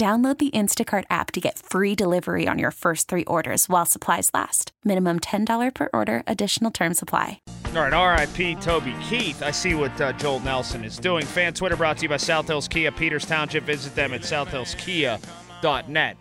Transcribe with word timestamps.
Download 0.00 0.38
the 0.38 0.50
Instacart 0.52 1.04
app 1.10 1.30
to 1.32 1.40
get 1.42 1.58
free 1.58 1.94
delivery 1.94 2.48
on 2.48 2.58
your 2.58 2.70
first 2.70 3.06
three 3.06 3.24
orders 3.26 3.68
while 3.68 3.84
supplies 3.84 4.30
last. 4.32 4.72
Minimum 4.82 5.20
$10 5.20 5.74
per 5.74 5.90
order, 5.92 6.22
additional 6.26 6.70
term 6.70 6.94
supply. 6.94 7.42
All 7.74 7.86
right, 7.86 8.38
RIP 8.38 8.62
Toby 8.62 8.96
Keith. 9.10 9.42
I 9.42 9.50
see 9.50 9.74
what 9.74 10.00
uh, 10.00 10.14
Joel 10.14 10.40
Nelson 10.40 10.84
is 10.84 10.96
doing. 10.96 11.26
Fan 11.26 11.52
Twitter 11.52 11.76
brought 11.76 11.98
to 11.98 12.04
you 12.04 12.08
by 12.08 12.16
South 12.16 12.46
Hills 12.46 12.66
Kia, 12.66 12.90
Peters 12.90 13.26
Township. 13.26 13.64
Visit 13.64 13.94
them 13.94 14.14
at 14.14 14.22
southhillskia.net. 14.22 16.16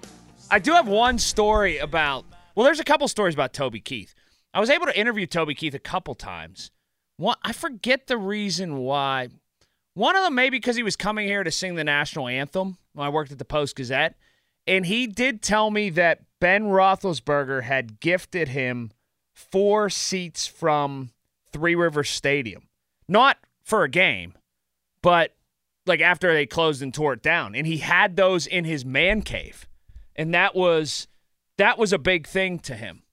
I 0.52 0.59
do 0.59 0.73
have 0.73 0.89
one 0.89 1.17
story 1.17 1.77
about, 1.77 2.25
well, 2.55 2.66
there's 2.66 2.81
a 2.81 2.83
couple 2.83 3.07
stories 3.07 3.33
about 3.33 3.53
Toby 3.53 3.80
Keith. 3.80 4.13
I 4.53 4.59
was 4.59 4.69
able 4.69 4.88
to 4.88 5.00
interview 5.00 5.25
Toby 5.25 5.55
Keith 5.55 5.73
a 5.73 5.80
couple 5.80 6.16
times. 6.16 6.69
One, 7.16 7.38
I 7.44 7.53
forget 7.53 8.07
the 8.07 8.17
reason 8.17 8.80
why. 8.80 9.30
One 9.93 10.15
of 10.15 10.23
them 10.23 10.35
maybe 10.35 10.57
because 10.57 10.75
he 10.75 10.83
was 10.83 10.95
coming 10.95 11.27
here 11.27 11.43
to 11.43 11.51
sing 11.51 11.75
the 11.75 11.83
national 11.83 12.27
anthem 12.27 12.77
when 12.93 13.05
I 13.05 13.09
worked 13.09 13.31
at 13.31 13.39
the 13.39 13.45
Post 13.45 13.75
Gazette. 13.75 14.15
And 14.67 14.85
he 14.85 15.07
did 15.07 15.41
tell 15.41 15.71
me 15.71 15.89
that 15.91 16.21
Ben 16.39 16.65
Roethlisberger 16.65 17.63
had 17.63 17.99
gifted 17.99 18.49
him 18.49 18.91
four 19.33 19.89
seats 19.89 20.45
from 20.47 21.11
Three 21.51 21.75
Rivers 21.75 22.09
Stadium. 22.09 22.67
Not 23.07 23.37
for 23.63 23.83
a 23.83 23.89
game, 23.89 24.33
but 25.01 25.35
like 25.85 26.01
after 26.01 26.33
they 26.33 26.45
closed 26.45 26.81
and 26.81 26.93
tore 26.93 27.13
it 27.13 27.23
down. 27.23 27.55
And 27.55 27.65
he 27.65 27.77
had 27.77 28.15
those 28.15 28.45
in 28.45 28.65
his 28.65 28.85
man 28.85 29.21
cave. 29.21 29.67
And 30.15 30.33
that 30.33 30.55
was 30.55 31.07
that 31.57 31.77
was 31.77 31.91
a 31.91 31.97
big 31.97 32.27
thing 32.27 32.59
to 32.59 32.75
him. 32.75 33.03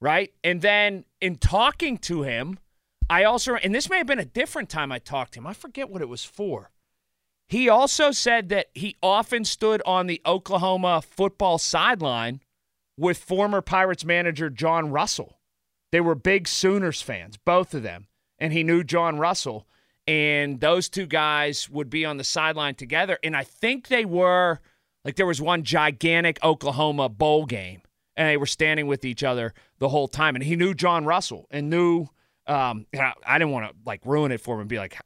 Right? 0.00 0.32
And 0.44 0.60
then 0.60 1.04
in 1.20 1.36
talking 1.36 1.98
to 1.98 2.22
him, 2.22 2.58
I 3.08 3.24
also 3.24 3.54
and 3.54 3.74
this 3.74 3.88
may 3.88 3.98
have 3.98 4.06
been 4.06 4.18
a 4.18 4.24
different 4.24 4.68
time 4.68 4.90
I 4.90 4.98
talked 4.98 5.34
to 5.34 5.40
him. 5.40 5.46
I 5.46 5.52
forget 5.52 5.90
what 5.90 6.02
it 6.02 6.08
was 6.08 6.24
for. 6.24 6.70
He 7.48 7.68
also 7.68 8.10
said 8.10 8.48
that 8.48 8.66
he 8.74 8.96
often 9.02 9.44
stood 9.44 9.80
on 9.86 10.06
the 10.06 10.20
Oklahoma 10.26 11.02
football 11.02 11.58
sideline 11.58 12.40
with 12.98 13.18
former 13.18 13.60
Pirates 13.60 14.04
manager 14.04 14.50
John 14.50 14.90
Russell. 14.90 15.38
They 15.92 16.00
were 16.00 16.16
big 16.16 16.48
Sooners 16.48 17.02
fans, 17.02 17.36
both 17.36 17.72
of 17.74 17.82
them. 17.82 18.08
And 18.38 18.52
he 18.52 18.64
knew 18.64 18.82
John 18.82 19.18
Russell. 19.18 19.66
And 20.08 20.60
those 20.60 20.88
two 20.88 21.06
guys 21.06 21.70
would 21.70 21.90
be 21.90 22.04
on 22.04 22.16
the 22.16 22.24
sideline 22.24 22.74
together. 22.74 23.18
And 23.22 23.36
I 23.36 23.44
think 23.44 23.88
they 23.88 24.04
were, 24.04 24.60
like, 25.04 25.16
there 25.16 25.26
was 25.26 25.40
one 25.40 25.62
gigantic 25.62 26.38
Oklahoma 26.44 27.08
bowl 27.08 27.46
game, 27.46 27.82
and 28.16 28.28
they 28.28 28.36
were 28.36 28.46
standing 28.46 28.86
with 28.86 29.04
each 29.04 29.24
other 29.24 29.52
the 29.78 29.88
whole 29.88 30.06
time. 30.08 30.34
And 30.36 30.44
he 30.44 30.56
knew 30.56 30.74
John 30.74 31.04
Russell 31.04 31.46
and 31.50 31.70
knew, 31.70 32.08
um, 32.46 32.86
I 33.26 33.38
didn't 33.38 33.52
want 33.52 33.70
to, 33.70 33.76
like, 33.84 34.00
ruin 34.04 34.32
it 34.32 34.40
for 34.40 34.54
him 34.54 34.60
and 34.60 34.68
be 34.68 34.78
like, 34.78 34.98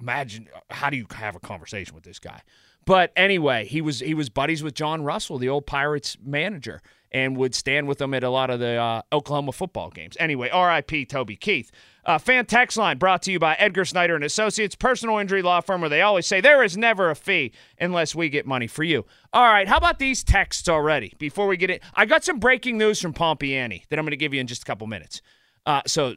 imagine 0.00 0.48
how 0.70 0.90
do 0.90 0.96
you 0.96 1.06
have 1.14 1.36
a 1.36 1.40
conversation 1.40 1.94
with 1.94 2.04
this 2.04 2.18
guy? 2.18 2.40
But 2.86 3.12
anyway, 3.16 3.66
he 3.66 3.80
was 3.80 4.00
he 4.00 4.14
was 4.14 4.28
buddies 4.28 4.62
with 4.62 4.74
John 4.74 5.02
Russell, 5.02 5.38
the 5.38 5.48
old 5.48 5.66
Pirates 5.66 6.18
manager, 6.22 6.82
and 7.10 7.36
would 7.36 7.54
stand 7.54 7.88
with 7.88 7.98
them 7.98 8.12
at 8.12 8.22
a 8.22 8.28
lot 8.28 8.50
of 8.50 8.60
the 8.60 8.76
uh, 8.76 9.02
Oklahoma 9.12 9.52
football 9.52 9.90
games. 9.90 10.16
Anyway, 10.20 10.50
R.I.P. 10.50 11.06
Toby 11.06 11.36
Keith. 11.36 11.70
Uh, 12.04 12.18
fan 12.18 12.44
text 12.44 12.76
line 12.76 12.98
brought 12.98 13.22
to 13.22 13.32
you 13.32 13.38
by 13.38 13.54
Edgar 13.54 13.86
Snyder 13.86 14.14
and 14.14 14.24
Associates, 14.24 14.74
personal 14.74 15.16
injury 15.16 15.40
law 15.40 15.62
firm 15.62 15.80
where 15.80 15.88
they 15.88 16.02
always 16.02 16.26
say 16.26 16.42
there 16.42 16.62
is 16.62 16.76
never 16.76 17.08
a 17.08 17.14
fee 17.14 17.52
unless 17.80 18.14
we 18.14 18.28
get 18.28 18.46
money 18.46 18.66
for 18.66 18.84
you. 18.84 19.06
All 19.32 19.44
right, 19.44 19.66
how 19.66 19.78
about 19.78 19.98
these 19.98 20.22
texts 20.22 20.68
already? 20.68 21.14
Before 21.18 21.46
we 21.46 21.56
get 21.56 21.70
it, 21.70 21.82
I 21.94 22.04
got 22.04 22.22
some 22.22 22.38
breaking 22.38 22.76
news 22.76 23.00
from 23.00 23.14
Pompeani 23.14 23.84
that 23.88 23.98
I'm 23.98 24.04
going 24.04 24.10
to 24.10 24.18
give 24.18 24.34
you 24.34 24.40
in 24.40 24.46
just 24.46 24.62
a 24.62 24.66
couple 24.66 24.86
minutes. 24.86 25.22
Uh, 25.64 25.80
so 25.86 26.16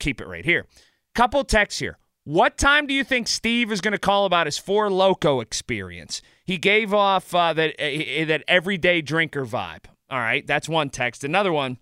keep 0.00 0.20
it 0.20 0.26
right 0.26 0.44
here. 0.44 0.66
Couple 1.14 1.44
texts 1.44 1.78
here. 1.78 1.98
What 2.24 2.58
time 2.58 2.86
do 2.86 2.94
you 2.94 3.02
think 3.02 3.28
Steve 3.28 3.72
is 3.72 3.80
going 3.80 3.92
to 3.92 3.98
call 3.98 4.26
about 4.26 4.46
his 4.46 4.58
Four 4.58 4.90
Loco 4.90 5.40
experience? 5.40 6.20
He 6.44 6.58
gave 6.58 6.92
off 6.92 7.34
uh, 7.34 7.52
that 7.54 7.74
uh, 7.80 8.24
that 8.26 8.44
everyday 8.46 9.00
drinker 9.00 9.46
vibe. 9.46 9.84
All 10.10 10.18
right, 10.18 10.46
that's 10.46 10.68
one 10.68 10.90
text. 10.90 11.24
Another 11.24 11.52
one 11.52 11.78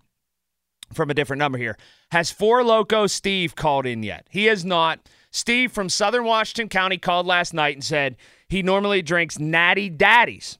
from 0.93 1.09
a 1.09 1.13
different 1.13 1.39
number 1.39 1.57
here. 1.57 1.77
Has 2.11 2.31
Four 2.31 2.63
Loco 2.63 3.05
Steve 3.07 3.55
called 3.55 3.85
in 3.85 4.03
yet? 4.03 4.27
He 4.29 4.45
has 4.45 4.63
not. 4.63 5.09
Steve 5.31 5.71
from 5.71 5.89
Southern 5.89 6.23
Washington 6.23 6.69
County 6.69 6.97
called 6.97 7.27
last 7.27 7.53
night 7.53 7.75
and 7.75 7.83
said 7.83 8.15
he 8.47 8.63
normally 8.63 9.01
drinks 9.01 9.37
Natty 9.37 9.89
Daddies, 9.89 10.57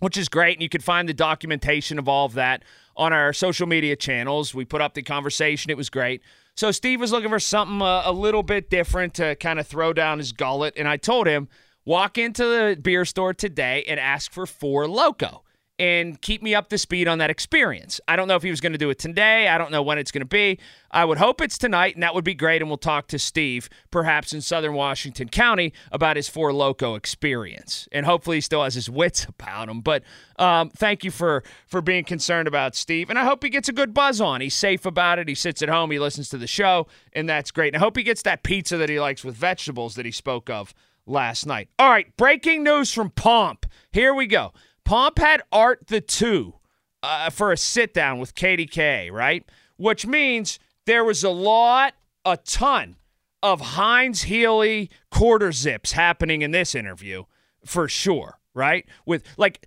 which 0.00 0.16
is 0.16 0.28
great. 0.28 0.56
And 0.56 0.62
you 0.62 0.68
can 0.68 0.80
find 0.80 1.08
the 1.08 1.14
documentation 1.14 1.98
of 1.98 2.08
all 2.08 2.26
of 2.26 2.32
that 2.34 2.64
on 2.96 3.12
our 3.12 3.32
social 3.32 3.68
media 3.68 3.94
channels. 3.94 4.54
We 4.54 4.64
put 4.64 4.80
up 4.80 4.94
the 4.94 5.02
conversation. 5.02 5.70
It 5.70 5.76
was 5.76 5.90
great. 5.90 6.22
So 6.60 6.70
Steve 6.72 7.00
was 7.00 7.10
looking 7.10 7.30
for 7.30 7.40
something 7.40 7.80
uh, 7.80 8.02
a 8.04 8.12
little 8.12 8.42
bit 8.42 8.68
different 8.68 9.14
to 9.14 9.34
kind 9.36 9.58
of 9.58 9.66
throw 9.66 9.94
down 9.94 10.18
his 10.18 10.32
gullet. 10.32 10.74
And 10.76 10.86
I 10.86 10.98
told 10.98 11.26
him, 11.26 11.48
walk 11.86 12.18
into 12.18 12.44
the 12.44 12.78
beer 12.78 13.06
store 13.06 13.32
today 13.32 13.82
and 13.88 13.98
ask 13.98 14.30
for 14.30 14.44
Four 14.44 14.86
Loco 14.86 15.42
and 15.80 16.20
keep 16.20 16.42
me 16.42 16.54
up 16.54 16.68
to 16.68 16.76
speed 16.76 17.08
on 17.08 17.16
that 17.18 17.30
experience. 17.30 18.02
I 18.06 18.14
don't 18.14 18.28
know 18.28 18.36
if 18.36 18.42
he 18.42 18.50
was 18.50 18.60
going 18.60 18.72
to 18.72 18.78
do 18.78 18.90
it 18.90 18.98
today. 18.98 19.48
I 19.48 19.56
don't 19.56 19.70
know 19.70 19.80
when 19.82 19.96
it's 19.96 20.10
going 20.10 20.20
to 20.20 20.26
be. 20.26 20.58
I 20.90 21.06
would 21.06 21.16
hope 21.16 21.40
it's 21.40 21.56
tonight, 21.56 21.94
and 21.94 22.02
that 22.02 22.14
would 22.14 22.22
be 22.22 22.34
great. 22.34 22.60
And 22.60 22.68
we'll 22.68 22.76
talk 22.76 23.08
to 23.08 23.18
Steve, 23.18 23.70
perhaps 23.90 24.34
in 24.34 24.42
Southern 24.42 24.74
Washington 24.74 25.30
County, 25.30 25.72
about 25.90 26.16
his 26.16 26.28
Four 26.28 26.52
Loco 26.52 26.96
experience. 26.96 27.88
And 27.92 28.04
hopefully, 28.04 28.36
he 28.36 28.40
still 28.42 28.62
has 28.62 28.74
his 28.74 28.90
wits 28.90 29.24
about 29.24 29.70
him. 29.70 29.80
But 29.80 30.02
um, 30.36 30.68
thank 30.68 31.02
you 31.02 31.10
for 31.10 31.42
for 31.66 31.80
being 31.80 32.04
concerned 32.04 32.46
about 32.46 32.74
Steve, 32.74 33.08
and 33.08 33.18
I 33.18 33.24
hope 33.24 33.42
he 33.42 33.48
gets 33.48 33.70
a 33.70 33.72
good 33.72 33.94
buzz 33.94 34.20
on. 34.20 34.42
He's 34.42 34.54
safe 34.54 34.84
about 34.84 35.18
it. 35.18 35.28
He 35.28 35.34
sits 35.34 35.62
at 35.62 35.70
home. 35.70 35.90
He 35.90 35.98
listens 35.98 36.28
to 36.28 36.36
the 36.36 36.46
show, 36.46 36.88
and 37.14 37.26
that's 37.26 37.50
great. 37.50 37.68
And 37.74 37.82
I 37.82 37.84
hope 37.84 37.96
he 37.96 38.02
gets 38.02 38.20
that 38.22 38.42
pizza 38.42 38.76
that 38.76 38.90
he 38.90 39.00
likes 39.00 39.24
with 39.24 39.34
vegetables 39.34 39.94
that 39.94 40.04
he 40.04 40.12
spoke 40.12 40.50
of 40.50 40.74
last 41.06 41.46
night. 41.46 41.70
All 41.78 41.88
right, 41.88 42.14
breaking 42.18 42.64
news 42.64 42.92
from 42.92 43.08
Pomp. 43.08 43.64
Here 43.92 44.12
we 44.12 44.26
go. 44.26 44.52
Pomp 44.84 45.18
had 45.18 45.42
Art 45.52 45.86
the 45.86 46.00
Two 46.00 46.54
uh, 47.02 47.30
for 47.30 47.52
a 47.52 47.56
sit 47.56 47.94
down 47.94 48.18
with 48.18 48.34
KDK, 48.34 49.10
right? 49.10 49.44
Which 49.76 50.06
means 50.06 50.58
there 50.86 51.04
was 51.04 51.24
a 51.24 51.30
lot, 51.30 51.94
a 52.24 52.36
ton 52.36 52.96
of 53.42 53.60
Heinz 53.60 54.22
Healy 54.22 54.90
quarter 55.10 55.52
zips 55.52 55.92
happening 55.92 56.42
in 56.42 56.50
this 56.50 56.74
interview 56.74 57.24
for 57.64 57.88
sure, 57.88 58.38
right? 58.54 58.86
With 59.06 59.24
like 59.36 59.66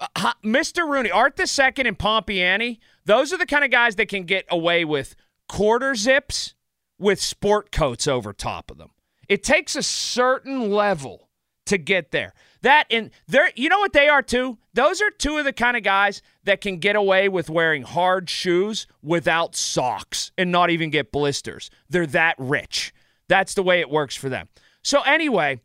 uh, 0.00 0.32
Mr. 0.44 0.88
Rooney, 0.88 1.10
Art 1.10 1.36
the 1.36 1.46
Second, 1.46 1.86
and 1.86 1.98
Pompeani, 1.98 2.78
those 3.04 3.32
are 3.32 3.38
the 3.38 3.46
kind 3.46 3.64
of 3.64 3.70
guys 3.70 3.96
that 3.96 4.08
can 4.08 4.24
get 4.24 4.46
away 4.50 4.84
with 4.84 5.14
quarter 5.48 5.94
zips 5.94 6.54
with 6.98 7.20
sport 7.20 7.72
coats 7.72 8.06
over 8.06 8.32
top 8.32 8.70
of 8.70 8.78
them. 8.78 8.90
It 9.28 9.42
takes 9.42 9.76
a 9.76 9.82
certain 9.82 10.70
level 10.70 11.28
to 11.66 11.78
get 11.78 12.10
there. 12.10 12.34
That 12.62 12.86
and 12.90 13.10
they're 13.26 13.50
you 13.56 13.68
know 13.68 13.80
what 13.80 13.92
they 13.92 14.08
are 14.08 14.22
too? 14.22 14.58
Those 14.74 15.02
are 15.02 15.10
two 15.10 15.36
of 15.36 15.44
the 15.44 15.52
kind 15.52 15.76
of 15.76 15.82
guys 15.82 16.22
that 16.44 16.60
can 16.60 16.78
get 16.78 16.96
away 16.96 17.28
with 17.28 17.50
wearing 17.50 17.82
hard 17.82 18.30
shoes 18.30 18.86
without 19.02 19.54
socks 19.56 20.30
and 20.38 20.50
not 20.50 20.70
even 20.70 20.90
get 20.90 21.12
blisters. 21.12 21.70
They're 21.90 22.06
that 22.06 22.36
rich. 22.38 22.94
That's 23.28 23.54
the 23.54 23.62
way 23.62 23.80
it 23.80 23.90
works 23.90 24.16
for 24.16 24.28
them. 24.28 24.48
So 24.82 25.02
anyway, 25.02 25.60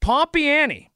Pompeani. 0.00 0.90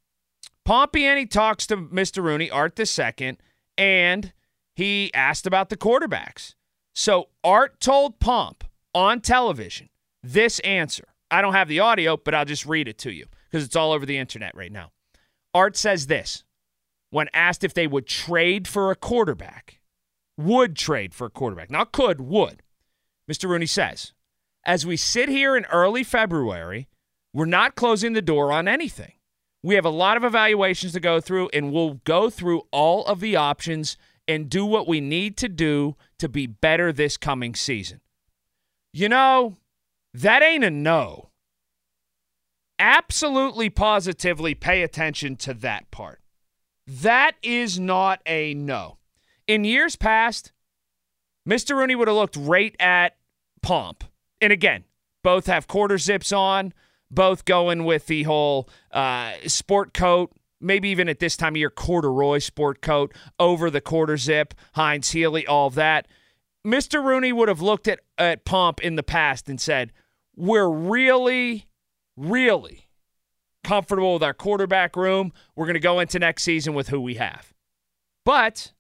Pompeani 0.67 1.29
talks 1.29 1.67
to 1.67 1.77
Mr. 1.77 2.23
Rooney, 2.23 2.51
Art 2.51 2.77
the 2.77 2.87
second, 2.87 3.39
and 3.77 4.33
he 4.75 5.13
asked 5.15 5.47
about 5.47 5.69
the 5.69 5.77
quarterbacks. 5.77 6.55
So 6.95 7.29
Art 7.43 7.81
told 7.81 8.21
Pomp 8.21 8.65
on 8.95 9.21
television 9.21 9.89
this 10.23 10.59
answer. 10.61 11.05
I 11.31 11.43
don't 11.43 11.55
have 11.55 11.69
the 11.69 11.81
audio, 11.81 12.17
but 12.17 12.35
I'll 12.35 12.45
just 12.45 12.67
read 12.67 12.89
it 12.89 12.99
to 12.99 13.13
you 13.13 13.27
because 13.49 13.65
it's 13.65 13.77
all 13.77 13.93
over 13.93 14.07
the 14.07 14.19
internet 14.19 14.55
right 14.55 14.71
now. 14.71 14.91
Art 15.55 15.77
says 15.77 16.07
this 16.07 16.45
when 17.11 17.29
asked 17.35 17.65
if 17.65 17.75
they 17.75 17.87
would 17.87 18.07
trade 18.07 18.69
for 18.69 18.91
a 18.91 18.97
quarterback, 18.97 19.81
would 20.39 20.77
trade 20.77 21.13
for 21.15 21.27
a 21.27 21.31
quarterback, 21.31 21.71
not 21.71 21.93
could, 21.93 22.21
would. 22.21 22.63
Mr. 23.31 23.49
Rooney 23.49 23.67
says, 23.67 24.13
as 24.65 24.87
we 24.87 24.97
sit 24.97 25.29
here 25.29 25.57
in 25.57 25.65
early 25.67 26.05
February, 26.05 26.89
we're 27.33 27.47
not 27.47 27.75
closing 27.75 28.13
the 28.13 28.23
door 28.23 28.53
on 28.53 28.69
anything. 28.69 29.13
We 29.63 29.75
have 29.75 29.85
a 29.85 29.91
lot 29.91 30.17
of 30.17 30.25
evaluations 30.25 30.93
to 30.93 31.01
go 31.01 31.21
through, 31.21 31.51
and 31.53 31.73
we'll 31.73 32.01
go 32.05 32.31
through 32.31 32.63
all 32.71 33.05
of 33.07 33.21
the 33.21 33.37
options 33.37 33.97
and 34.27 34.49
do 34.49 34.65
what 34.65 34.89
we 34.89 35.01
need 35.01 35.37
to 35.39 35.49
do 35.49 35.97
to 36.19 36.29
be 36.29 36.47
better 36.47 36.93
this 36.93 37.17
coming 37.17 37.55
season. 37.55 38.01
You 38.93 39.09
know, 39.09 39.59
that 40.15 40.43
ain't 40.43 40.65
a 40.65 40.71
no. 40.71 41.30
Absolutely, 42.81 43.69
positively 43.69 44.55
pay 44.55 44.83
attention 44.83 45.37
to 45.37 45.53
that 45.53 45.91
part. 45.91 46.21
That 46.87 47.33
is 47.43 47.79
not 47.79 48.23
a 48.25 48.55
no. 48.55 48.97
In 49.47 49.65
years 49.65 49.97
past, 49.97 50.53
Mr. 51.47 51.77
Rooney 51.77 51.95
would 51.95 52.09
have 52.09 52.17
looked 52.17 52.37
right 52.37 52.75
at 52.81 53.17
Pomp. 53.61 54.03
And 54.41 54.51
again, 54.51 54.85
both 55.23 55.47
have 55.47 55.69
quarter 55.69 55.99
zips 55.99 56.33
on, 56.33 56.73
both 57.11 57.45
going 57.45 57.85
with 57.85 58.07
the 58.07 58.23
whole 58.23 58.69
uh, 58.93 59.33
sport 59.47 59.93
coat, 59.93 60.33
maybe 60.59 60.89
even 60.89 61.07
at 61.09 61.19
this 61.19 61.37
time 61.37 61.53
of 61.53 61.59
year, 61.59 61.69
corduroy 61.69 62.39
sport 62.39 62.81
coat 62.81 63.15
over 63.39 63.71
the 63.71 63.83
quarter 63.83 64.17
zip, 64.17 64.55
Heinz 64.73 65.11
Healy, 65.11 65.47
all 65.47 65.67
of 65.67 65.75
that. 65.75 66.09
Mr. 66.67 67.05
Rooney 67.05 67.33
would 67.33 67.49
have 67.49 67.61
looked 67.61 67.89
at, 67.89 68.01
at 68.17 68.47
Pomp 68.47 68.81
in 68.81 68.97
the 68.97 69.03
past 69.03 69.51
and 69.51 69.61
said, 69.61 69.93
We're 70.35 70.71
really, 70.71 71.67
really 72.21 72.89
comfortable 73.65 74.15
with 74.15 74.23
our 74.23 74.35
quarterback 74.35 74.97
room. 74.97 75.33
We're 75.55 75.67
going 75.67 75.75
to 75.75 75.81
go 75.81 76.01
into 76.01 76.19
next 76.19 76.43
season 76.43 76.75
with 76.75 76.89
who 76.89 77.01
we 77.01 77.15
have. 77.15 77.53
But 78.25 78.73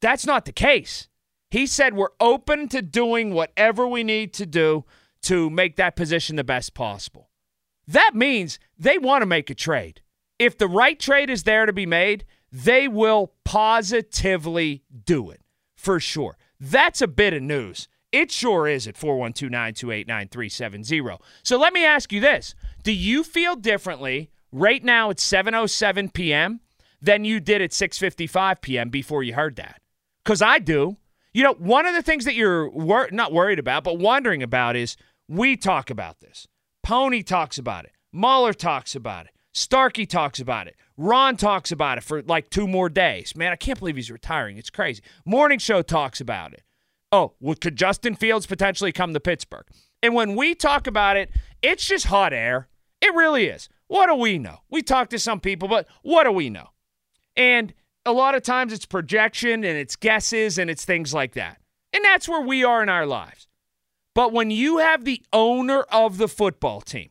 that's 0.00 0.26
not 0.26 0.44
the 0.44 0.52
case. 0.52 1.08
He 1.50 1.66
said 1.66 1.94
we're 1.94 2.08
open 2.20 2.68
to 2.68 2.82
doing 2.82 3.32
whatever 3.32 3.86
we 3.88 4.04
need 4.04 4.34
to 4.34 4.46
do 4.46 4.84
to 5.22 5.48
make 5.50 5.76
that 5.76 5.96
position 5.96 6.36
the 6.36 6.44
best 6.44 6.74
possible. 6.74 7.30
That 7.86 8.14
means 8.14 8.58
they 8.78 8.98
want 8.98 9.22
to 9.22 9.26
make 9.26 9.48
a 9.48 9.54
trade. 9.54 10.02
If 10.38 10.58
the 10.58 10.68
right 10.68 10.98
trade 11.00 11.30
is 11.30 11.44
there 11.44 11.66
to 11.66 11.72
be 11.72 11.86
made, 11.86 12.24
they 12.52 12.86
will 12.86 13.32
positively 13.44 14.84
do 15.04 15.30
it 15.30 15.40
for 15.74 15.98
sure. 15.98 16.36
That's 16.60 17.00
a 17.00 17.08
bit 17.08 17.32
of 17.32 17.42
news. 17.42 17.88
It 18.10 18.30
sure 18.30 18.66
is 18.66 18.86
at 18.86 18.96
412 18.96 19.50
928 19.50 20.08
9370. 20.08 21.18
So 21.42 21.58
let 21.58 21.72
me 21.72 21.84
ask 21.84 22.12
you 22.12 22.20
this 22.20 22.54
Do 22.82 22.92
you 22.92 23.22
feel 23.22 23.56
differently 23.56 24.30
right 24.50 24.82
now 24.82 25.10
at 25.10 25.18
7.07 25.18 26.12
p.m. 26.12 26.60
than 27.02 27.24
you 27.24 27.40
did 27.40 27.60
at 27.60 27.70
6.55 27.70 28.60
p.m. 28.62 28.88
before 28.88 29.22
you 29.22 29.34
heard 29.34 29.56
that? 29.56 29.80
Because 30.24 30.42
I 30.42 30.58
do. 30.58 30.96
You 31.34 31.44
know, 31.44 31.54
one 31.54 31.86
of 31.86 31.94
the 31.94 32.02
things 32.02 32.24
that 32.24 32.34
you're 32.34 32.68
wor- 32.70 33.10
not 33.12 33.32
worried 33.32 33.58
about, 33.58 33.84
but 33.84 33.98
wondering 33.98 34.42
about 34.42 34.74
is 34.74 34.96
we 35.28 35.56
talk 35.56 35.90
about 35.90 36.20
this. 36.20 36.48
Poni 36.84 37.24
talks 37.24 37.58
about 37.58 37.84
it. 37.84 37.92
Mahler 38.12 38.54
talks 38.54 38.94
about 38.94 39.26
it. 39.26 39.32
Starkey 39.52 40.06
talks 40.06 40.40
about 40.40 40.66
it. 40.66 40.76
Ron 40.96 41.36
talks 41.36 41.70
about 41.70 41.98
it 41.98 42.04
for 42.04 42.22
like 42.22 42.48
two 42.48 42.66
more 42.66 42.88
days. 42.88 43.36
Man, 43.36 43.52
I 43.52 43.56
can't 43.56 43.78
believe 43.78 43.96
he's 43.96 44.10
retiring. 44.10 44.56
It's 44.56 44.70
crazy. 44.70 45.02
Morning 45.24 45.58
Show 45.58 45.82
talks 45.82 46.20
about 46.20 46.54
it. 46.54 46.62
Oh, 47.10 47.32
well, 47.40 47.54
could 47.54 47.76
Justin 47.76 48.14
Fields 48.14 48.46
potentially 48.46 48.92
come 48.92 49.14
to 49.14 49.20
Pittsburgh? 49.20 49.64
And 50.02 50.14
when 50.14 50.36
we 50.36 50.54
talk 50.54 50.86
about 50.86 51.16
it, 51.16 51.30
it's 51.62 51.84
just 51.84 52.06
hot 52.06 52.32
air. 52.32 52.68
It 53.00 53.14
really 53.14 53.46
is. 53.46 53.68
What 53.86 54.06
do 54.06 54.14
we 54.14 54.38
know? 54.38 54.58
We 54.70 54.82
talk 54.82 55.08
to 55.10 55.18
some 55.18 55.40
people, 55.40 55.68
but 55.68 55.86
what 56.02 56.24
do 56.24 56.32
we 56.32 56.50
know? 56.50 56.68
And 57.36 57.72
a 58.04 58.12
lot 58.12 58.34
of 58.34 58.42
times 58.42 58.72
it's 58.72 58.84
projection 58.84 59.64
and 59.64 59.78
it's 59.78 59.96
guesses 59.96 60.58
and 60.58 60.68
it's 60.68 60.84
things 60.84 61.14
like 61.14 61.32
that. 61.34 61.58
And 61.92 62.04
that's 62.04 62.28
where 62.28 62.42
we 62.42 62.62
are 62.64 62.82
in 62.82 62.88
our 62.88 63.06
lives. 63.06 63.48
But 64.14 64.32
when 64.32 64.50
you 64.50 64.78
have 64.78 65.04
the 65.04 65.22
owner 65.32 65.82
of 65.90 66.18
the 66.18 66.28
football 66.28 66.80
team, 66.80 67.10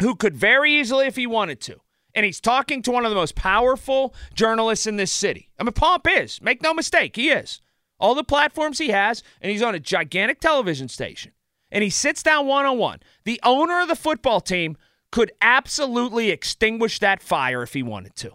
who 0.00 0.14
could 0.14 0.36
very 0.36 0.72
easily, 0.72 1.06
if 1.06 1.16
he 1.16 1.26
wanted 1.26 1.60
to, 1.62 1.80
and 2.14 2.24
he's 2.24 2.40
talking 2.40 2.82
to 2.82 2.90
one 2.90 3.04
of 3.04 3.10
the 3.10 3.16
most 3.16 3.34
powerful 3.34 4.14
journalists 4.34 4.86
in 4.86 4.96
this 4.96 5.12
city. 5.12 5.50
I 5.58 5.64
mean, 5.64 5.72
Pomp 5.72 6.06
is. 6.08 6.40
Make 6.40 6.62
no 6.62 6.74
mistake, 6.74 7.16
he 7.16 7.30
is 7.30 7.60
all 8.00 8.14
the 8.14 8.24
platforms 8.24 8.78
he 8.78 8.88
has, 8.88 9.22
and 9.40 9.52
he's 9.52 9.62
on 9.62 9.74
a 9.74 9.80
gigantic 9.80 10.40
television 10.40 10.88
station. 10.88 11.32
And 11.70 11.84
he 11.84 11.90
sits 11.90 12.22
down 12.22 12.46
one 12.46 12.66
on 12.66 12.78
one. 12.78 13.00
The 13.24 13.40
owner 13.44 13.80
of 13.80 13.88
the 13.88 13.94
football 13.94 14.40
team 14.40 14.76
could 15.12 15.32
absolutely 15.40 16.30
extinguish 16.30 16.98
that 16.98 17.22
fire 17.22 17.62
if 17.62 17.74
he 17.74 17.82
wanted 17.82 18.16
to. 18.16 18.32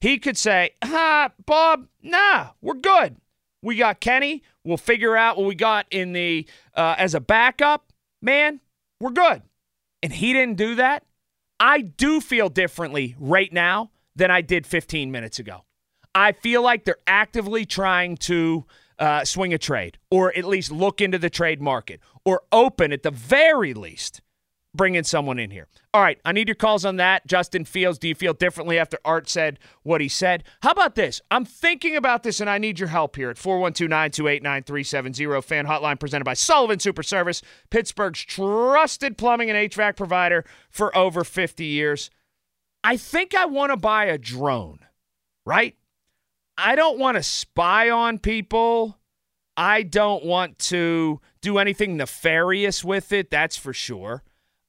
He 0.00 0.18
could 0.18 0.36
say, 0.36 0.70
ah, 0.82 1.30
Bob, 1.46 1.86
nah, 2.02 2.48
we're 2.60 2.74
good. 2.74 3.16
We 3.62 3.76
got 3.76 4.00
Kenny. 4.00 4.42
We'll 4.64 4.76
figure 4.76 5.16
out 5.16 5.36
what 5.36 5.46
we 5.46 5.54
got 5.54 5.86
in 5.90 6.12
the 6.12 6.46
uh, 6.74 6.96
as 6.98 7.14
a 7.14 7.20
backup. 7.20 7.92
Man, 8.20 8.60
we're 9.00 9.10
good. 9.10 9.42
And 10.02 10.12
he 10.12 10.32
didn't 10.32 10.56
do 10.56 10.74
that. 10.76 11.04
I 11.58 11.80
do 11.80 12.20
feel 12.20 12.48
differently 12.48 13.16
right 13.18 13.52
now 13.52 13.90
than 14.14 14.30
I 14.30 14.42
did 14.42 14.66
15 14.66 15.10
minutes 15.10 15.38
ago. 15.38 15.64
I 16.14 16.32
feel 16.32 16.62
like 16.62 16.84
they're 16.84 16.96
actively 17.06 17.64
trying 17.64 18.16
to 18.18 18.64
uh, 18.98 19.24
swing 19.24 19.52
a 19.52 19.58
trade 19.58 19.98
or 20.10 20.36
at 20.36 20.44
least 20.44 20.70
look 20.70 21.00
into 21.00 21.18
the 21.18 21.30
trade 21.30 21.60
market 21.60 22.00
or 22.24 22.42
open 22.52 22.92
at 22.92 23.02
the 23.02 23.10
very 23.10 23.74
least 23.74 24.22
bringing 24.76 25.04
someone 25.04 25.38
in 25.38 25.50
here. 25.50 25.66
All 25.94 26.02
right, 26.02 26.20
I 26.24 26.32
need 26.32 26.48
your 26.48 26.54
calls 26.54 26.84
on 26.84 26.96
that. 26.96 27.26
Justin 27.26 27.64
Fields, 27.64 27.98
do 27.98 28.08
you 28.08 28.14
feel 28.14 28.34
differently 28.34 28.78
after 28.78 28.98
Art 29.04 29.28
said 29.28 29.58
what 29.82 30.00
he 30.00 30.08
said? 30.08 30.44
How 30.62 30.70
about 30.70 30.94
this? 30.94 31.20
I'm 31.30 31.44
thinking 31.44 31.96
about 31.96 32.22
this 32.22 32.40
and 32.40 32.50
I 32.50 32.58
need 32.58 32.78
your 32.78 32.88
help 32.88 33.16
here 33.16 33.30
at 33.30 33.38
412 33.38 33.88
928 33.88 34.42
9370. 34.42 35.40
Fan 35.42 35.66
hotline 35.66 35.98
presented 35.98 36.24
by 36.24 36.34
Sullivan 36.34 36.78
Super 36.78 37.02
Service, 37.02 37.42
Pittsburgh's 37.70 38.22
trusted 38.22 39.16
plumbing 39.16 39.50
and 39.50 39.70
HVAC 39.70 39.96
provider 39.96 40.44
for 40.70 40.96
over 40.96 41.24
50 41.24 41.64
years. 41.64 42.10
I 42.84 42.96
think 42.96 43.34
I 43.34 43.46
want 43.46 43.72
to 43.72 43.76
buy 43.76 44.04
a 44.04 44.18
drone, 44.18 44.80
right? 45.44 45.74
I 46.58 46.74
don't 46.74 46.98
want 46.98 47.16
to 47.16 47.22
spy 47.22 47.90
on 47.90 48.18
people. 48.18 48.98
I 49.56 49.82
don't 49.82 50.24
want 50.24 50.58
to 50.60 51.20
do 51.40 51.58
anything 51.58 51.96
nefarious 51.96 52.84
with 52.84 53.12
it, 53.12 53.30
that's 53.30 53.56
for 53.56 53.72
sure. 53.72 54.22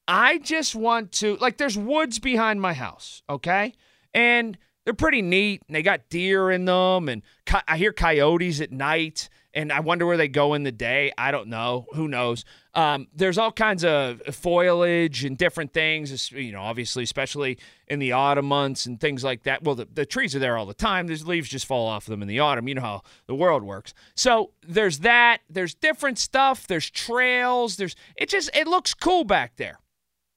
I 0.08 0.38
just 0.38 0.76
want 0.76 1.12
to, 1.14 1.36
like, 1.38 1.58
there's 1.58 1.78
woods 1.78 2.20
behind 2.20 2.62
my 2.62 2.74
house, 2.74 3.22
okay? 3.30 3.74
And 4.14 4.58
they're 4.86 4.94
pretty 4.94 5.22
neat, 5.22 5.62
and 5.68 5.76
they 5.76 5.82
got 5.82 6.10
deer 6.10 6.50
in 6.50 6.64
them, 6.66 7.10
and 7.10 7.22
I 7.68 7.78
hear 7.78 7.92
coyotes 7.92 8.62
at 8.62 8.72
night 8.72 9.28
and 9.58 9.74
I 9.74 9.80
wonder 9.80 10.06
where 10.06 10.18
they 10.18 10.28
go 10.28 10.54
in 10.54 10.62
the 10.62 10.72
day. 10.72 11.12
I 11.18 11.32
don't 11.32 11.48
know. 11.48 11.88
Who 11.96 12.08
knows? 12.08 12.46
Um, 12.76 13.08
there's 13.12 13.40
all 13.40 13.52
kinds 13.52 13.84
of 13.84 14.22
foliage 14.32 15.26
and 15.26 15.36
different 15.36 15.74
things, 15.74 16.32
you 16.32 16.52
know, 16.52 16.62
obviously, 16.62 17.02
especially 17.02 17.58
in 17.88 17.98
the 17.98 18.12
autumn 18.12 18.46
months 18.46 18.86
and 18.86 19.00
things 19.00 19.24
like 19.24 19.44
that. 19.44 19.64
Well, 19.64 19.74
the, 19.74 19.88
the 19.92 20.06
trees 20.06 20.36
are 20.36 20.40
there 20.40 20.58
all 20.58 20.68
the 20.68 20.76
time. 20.76 21.08
There's 21.08 21.26
leaves 21.26 21.50
just 21.50 21.66
fall 21.66 21.88
off 21.88 22.06
of 22.06 22.12
them 22.12 22.22
in 22.22 22.28
the 22.28 22.40
autumn. 22.40 22.68
You 22.68 22.76
know 22.76 22.82
how 22.82 23.02
the 23.26 23.34
world 23.34 23.64
works. 23.64 23.96
So 24.16 24.52
there's 24.62 25.00
that. 25.00 25.40
There's 25.50 25.74
different 25.74 26.20
stuff. 26.20 26.68
There's 26.68 26.92
trails. 26.92 27.78
There's 27.78 27.96
it 28.16 28.30
just 28.30 28.56
it 28.56 28.68
looks 28.68 28.94
cool 28.94 29.24
back 29.24 29.56
there, 29.56 29.80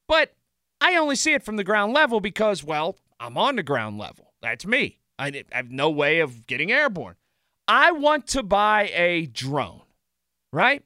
but 0.08 0.34
I 0.80 0.96
only 0.96 1.14
see 1.14 1.34
it 1.34 1.42
from 1.42 1.56
the 1.56 1.64
ground 1.64 1.92
level 1.92 2.20
because 2.20 2.64
well, 2.64 2.96
I'm 3.20 3.36
on 3.36 3.56
the 3.56 3.62
ground 3.62 3.98
level. 3.98 4.32
That's 4.40 4.64
me. 4.64 4.98
I 5.18 5.44
have 5.52 5.70
no 5.70 5.90
way 5.90 6.20
of 6.20 6.46
getting 6.46 6.72
airborne. 6.72 7.16
I 7.70 7.92
want 7.92 8.26
to 8.28 8.42
buy 8.42 8.90
a 8.92 9.26
drone, 9.26 9.82
right? 10.52 10.82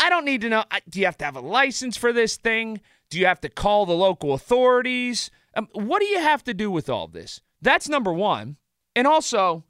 I 0.00 0.10
don't 0.10 0.24
need 0.24 0.40
to 0.40 0.48
know. 0.48 0.64
Do 0.88 0.98
you 0.98 1.06
have 1.06 1.16
to 1.18 1.24
have 1.24 1.36
a 1.36 1.40
license 1.40 1.96
for 1.96 2.12
this 2.12 2.36
thing? 2.36 2.80
Do 3.10 3.20
you 3.20 3.26
have 3.26 3.40
to 3.42 3.48
call 3.48 3.86
the 3.86 3.94
local 3.94 4.34
authorities? 4.34 5.30
Um, 5.54 5.68
what 5.72 6.00
do 6.00 6.06
you 6.06 6.18
have 6.18 6.42
to 6.44 6.52
do 6.52 6.68
with 6.68 6.90
all 6.90 7.06
this? 7.06 7.40
That's 7.62 7.88
number 7.88 8.12
one. 8.12 8.56
And 8.96 9.06
also, 9.06 9.62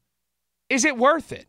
is 0.70 0.86
it 0.86 0.96
worth 0.96 1.30
it? 1.30 1.46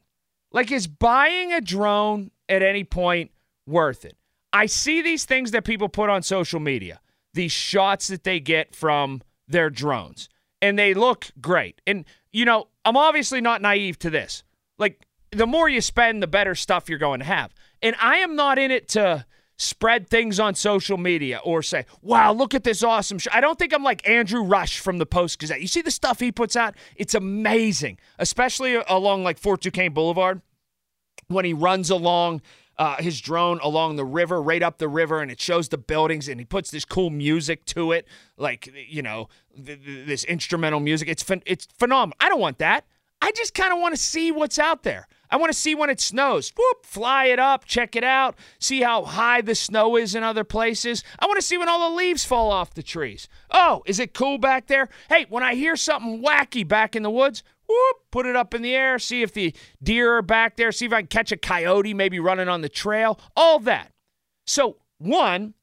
Like, 0.51 0.73
is 0.73 0.87
buying 0.87 1.53
a 1.53 1.61
drone 1.61 2.31
at 2.49 2.61
any 2.61 2.83
point 2.83 3.31
worth 3.65 4.03
it? 4.03 4.17
I 4.51 4.65
see 4.65 5.01
these 5.01 5.23
things 5.23 5.51
that 5.51 5.63
people 5.63 5.87
put 5.87 6.09
on 6.09 6.21
social 6.21 6.59
media, 6.59 6.99
these 7.33 7.53
shots 7.53 8.09
that 8.09 8.25
they 8.25 8.41
get 8.41 8.75
from 8.75 9.21
their 9.47 9.69
drones, 9.69 10.27
and 10.61 10.77
they 10.77 10.93
look 10.93 11.27
great. 11.39 11.81
And, 11.87 12.03
you 12.33 12.43
know, 12.43 12.67
I'm 12.83 12.97
obviously 12.97 13.39
not 13.39 13.61
naive 13.61 13.97
to 13.99 14.09
this. 14.09 14.43
Like 14.77 15.05
the 15.31 15.47
more 15.47 15.69
you 15.69 15.81
spend, 15.81 16.21
the 16.21 16.27
better 16.27 16.55
stuff 16.55 16.89
you're 16.89 16.99
going 16.99 17.19
to 17.19 17.25
have. 17.25 17.53
And 17.81 17.95
I 18.01 18.17
am 18.17 18.35
not 18.35 18.57
in 18.57 18.71
it 18.71 18.87
to 18.89 19.25
spread 19.57 20.07
things 20.07 20.39
on 20.39 20.53
social 20.53 20.97
media 20.97 21.39
or 21.43 21.63
say, 21.63 21.85
wow, 22.01 22.31
look 22.31 22.53
at 22.53 22.63
this 22.63 22.83
awesome 22.83 23.17
show. 23.17 23.31
I 23.33 23.41
don't 23.41 23.57
think 23.57 23.73
I'm 23.73 23.83
like 23.83 24.07
Andrew 24.07 24.43
Rush 24.43 24.79
from 24.79 24.99
the 24.99 25.05
Post 25.05 25.39
Gazette. 25.39 25.61
You 25.61 25.67
see 25.67 25.81
the 25.81 25.91
stuff 25.91 26.19
he 26.19 26.31
puts 26.31 26.55
out? 26.55 26.75
It's 26.95 27.15
amazing, 27.15 27.97
especially 28.19 28.75
along 28.75 29.23
like 29.23 29.39
Fort 29.39 29.61
Duquesne 29.61 29.93
Boulevard 29.93 30.41
when 31.27 31.43
he 31.45 31.53
runs 31.53 31.89
along 31.89 32.41
uh, 32.77 32.97
his 32.97 33.19
drone 33.19 33.59
along 33.63 33.95
the 33.95 34.05
river, 34.05 34.41
right 34.41 34.61
up 34.61 34.77
the 34.77 34.87
river, 34.87 35.19
and 35.19 35.31
it 35.31 35.41
shows 35.41 35.69
the 35.69 35.77
buildings, 35.79 36.27
and 36.27 36.39
he 36.39 36.45
puts 36.45 36.69
this 36.69 36.85
cool 36.85 37.09
music 37.09 37.65
to 37.65 37.91
it, 37.91 38.07
like 38.37 38.71
you 38.87 39.01
know 39.01 39.29
th- 39.55 39.83
th- 39.83 40.05
this 40.07 40.23
instrumental 40.25 40.79
music. 40.79 41.07
It's 41.07 41.23
phen- 41.23 41.41
it's 41.47 41.67
phenomenal. 41.79 42.15
I 42.19 42.29
don't 42.29 42.39
want 42.39 42.59
that. 42.59 42.85
I 43.21 43.31
just 43.31 43.53
kind 43.53 43.73
of 43.73 43.79
want 43.79 43.95
to 43.95 44.01
see 44.01 44.31
what's 44.31 44.59
out 44.59 44.83
there. 44.83 45.07
I 45.29 45.37
want 45.37 45.51
to 45.51 45.57
see 45.57 45.75
when 45.75 45.89
it 45.89 45.99
snows. 45.99 46.51
Whoop, 46.57 46.85
fly 46.85 47.25
it 47.25 47.39
up, 47.39 47.65
check 47.65 47.95
it 47.95 48.03
out, 48.03 48.35
see 48.59 48.81
how 48.81 49.03
high 49.03 49.41
the 49.41 49.55
snow 49.55 49.97
is 49.97 50.15
in 50.15 50.23
other 50.23 50.43
places. 50.43 51.03
I 51.19 51.25
want 51.25 51.37
to 51.37 51.45
see 51.45 51.57
when 51.57 51.67
all 51.67 51.89
the 51.89 51.95
leaves 51.95 52.23
fall 52.23 52.51
off 52.51 52.73
the 52.73 52.83
trees. 52.83 53.27
Oh, 53.51 53.83
is 53.85 53.99
it 53.99 54.13
cool 54.13 54.37
back 54.37 54.67
there? 54.67 54.89
Hey, 55.09 55.25
when 55.29 55.43
I 55.43 55.55
hear 55.55 55.75
something 55.75 56.23
wacky 56.23 56.65
back 56.65 56.95
in 56.95 57.03
the 57.03 57.11
woods, 57.11 57.43
whoop, 57.67 57.97
put 58.11 58.25
it 58.25 58.35
up 58.35 58.53
in 58.53 58.61
the 58.61 58.73
air, 58.73 58.99
see 58.99 59.21
if 59.21 59.33
the 59.33 59.53
deer 59.83 60.17
are 60.17 60.21
back 60.21 60.55
there, 60.55 60.71
see 60.71 60.85
if 60.85 60.93
I 60.93 61.01
can 61.01 61.07
catch 61.07 61.31
a 61.31 61.37
coyote 61.37 61.93
maybe 61.93 62.19
running 62.19 62.47
on 62.47 62.61
the 62.61 62.69
trail, 62.69 63.19
all 63.35 63.59
that. 63.59 63.91
So, 64.45 64.77
one, 64.97 65.55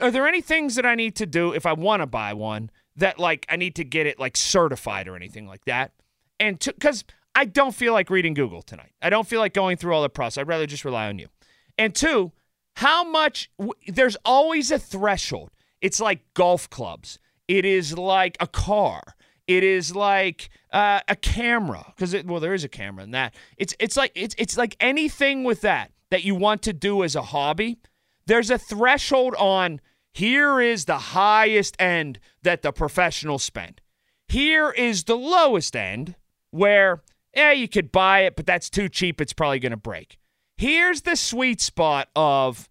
are 0.00 0.10
there 0.10 0.28
any 0.28 0.42
things 0.42 0.74
that 0.74 0.84
I 0.84 0.94
need 0.94 1.16
to 1.16 1.26
do 1.26 1.52
if 1.52 1.64
I 1.64 1.72
want 1.72 2.02
to 2.02 2.06
buy 2.06 2.34
one 2.34 2.70
that 2.96 3.18
like 3.18 3.46
I 3.48 3.56
need 3.56 3.76
to 3.76 3.84
get 3.84 4.06
it 4.06 4.18
like 4.18 4.36
certified 4.36 5.08
or 5.08 5.16
anything 5.16 5.46
like 5.46 5.64
that? 5.64 5.92
And 6.40 6.58
because 6.58 7.04
I 7.34 7.44
don't 7.44 7.74
feel 7.74 7.92
like 7.92 8.10
reading 8.10 8.34
Google 8.34 8.62
tonight, 8.62 8.92
I 9.02 9.10
don't 9.10 9.26
feel 9.26 9.40
like 9.40 9.54
going 9.54 9.76
through 9.76 9.94
all 9.94 10.02
the 10.02 10.08
process. 10.08 10.40
I'd 10.40 10.48
rather 10.48 10.66
just 10.66 10.84
rely 10.84 11.08
on 11.08 11.18
you. 11.18 11.28
And 11.76 11.94
two, 11.94 12.32
how 12.76 13.04
much? 13.04 13.50
There's 13.86 14.16
always 14.24 14.70
a 14.70 14.78
threshold. 14.78 15.50
It's 15.80 16.00
like 16.00 16.20
golf 16.34 16.68
clubs. 16.70 17.18
It 17.46 17.64
is 17.64 17.96
like 17.96 18.36
a 18.40 18.46
car. 18.46 19.02
It 19.46 19.64
is 19.64 19.96
like 19.96 20.50
uh, 20.72 21.00
a 21.08 21.16
camera 21.16 21.92
because 21.96 22.14
well, 22.24 22.40
there 22.40 22.54
is 22.54 22.64
a 22.64 22.68
camera 22.68 23.04
in 23.04 23.12
that. 23.12 23.34
It's 23.56 23.74
it's 23.80 23.96
like 23.96 24.12
it's 24.14 24.34
it's 24.38 24.58
like 24.58 24.76
anything 24.78 25.44
with 25.44 25.62
that 25.62 25.92
that 26.10 26.24
you 26.24 26.34
want 26.34 26.62
to 26.62 26.72
do 26.72 27.02
as 27.02 27.16
a 27.16 27.22
hobby. 27.22 27.78
There's 28.26 28.50
a 28.50 28.58
threshold 28.58 29.34
on 29.38 29.80
here 30.12 30.60
is 30.60 30.84
the 30.84 30.98
highest 30.98 31.76
end 31.78 32.18
that 32.42 32.62
the 32.62 32.72
professionals 32.72 33.42
spend. 33.42 33.80
Here 34.26 34.70
is 34.70 35.04
the 35.04 35.16
lowest 35.16 35.76
end 35.76 36.16
where 36.50 37.02
yeah 37.34 37.52
you 37.52 37.68
could 37.68 37.92
buy 37.92 38.20
it, 38.20 38.36
but 38.36 38.46
that's 38.46 38.70
too 38.70 38.88
cheap. 38.88 39.20
It's 39.20 39.32
probably 39.32 39.58
going 39.58 39.70
to 39.70 39.76
break. 39.76 40.18
Here's 40.56 41.02
the 41.02 41.16
sweet 41.16 41.60
spot 41.60 42.08
of 42.16 42.68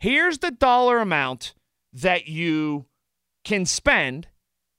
here's 0.00 0.38
the 0.38 0.50
dollar 0.50 0.98
amount 0.98 1.54
that 1.92 2.26
you 2.26 2.86
can 3.44 3.66
spend 3.66 4.28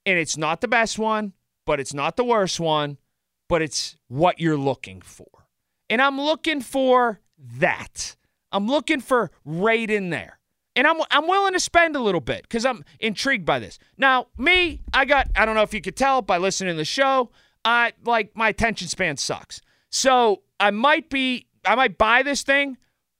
and 0.06 0.18
it's 0.18 0.36
not 0.36 0.60
the 0.60 0.68
best 0.68 0.98
one, 0.98 1.32
but 1.66 1.80
it's 1.80 1.94
not 1.94 2.16
the 2.16 2.24
worst 2.24 2.60
one, 2.60 2.98
but 3.48 3.62
it's 3.62 3.96
what 4.08 4.38
you're 4.38 4.56
looking 4.56 5.00
for. 5.00 5.26
And 5.88 6.00
I'm 6.00 6.20
looking 6.20 6.60
for 6.60 7.20
that. 7.58 8.16
I'm 8.52 8.66
looking 8.66 9.00
for 9.00 9.30
right 9.44 9.88
in 9.88 10.10
there. 10.10 10.38
And 10.76 10.86
I'm 10.86 11.00
I'm 11.10 11.28
willing 11.28 11.52
to 11.52 11.60
spend 11.60 11.94
a 11.94 12.00
little 12.00 12.20
bit 12.20 12.42
because 12.42 12.66
I'm 12.66 12.84
intrigued 12.98 13.44
by 13.44 13.60
this. 13.60 13.78
Now, 13.96 14.26
me, 14.36 14.82
I 14.92 15.04
got 15.04 15.28
I 15.36 15.44
don't 15.44 15.54
know 15.54 15.62
if 15.62 15.72
you 15.72 15.80
could 15.80 15.96
tell 15.96 16.20
by 16.20 16.38
listening 16.38 16.74
to 16.74 16.76
the 16.76 16.84
show, 16.84 17.30
I 17.64 17.92
like 18.04 18.36
my 18.36 18.48
attention 18.48 18.88
span 18.88 19.16
sucks. 19.16 19.60
So 19.90 20.42
I 20.60 20.70
might 20.70 21.10
be 21.10 21.46
I 21.64 21.74
might 21.74 21.96
buy 21.98 22.22
this 22.22 22.42
thing, 22.42 22.76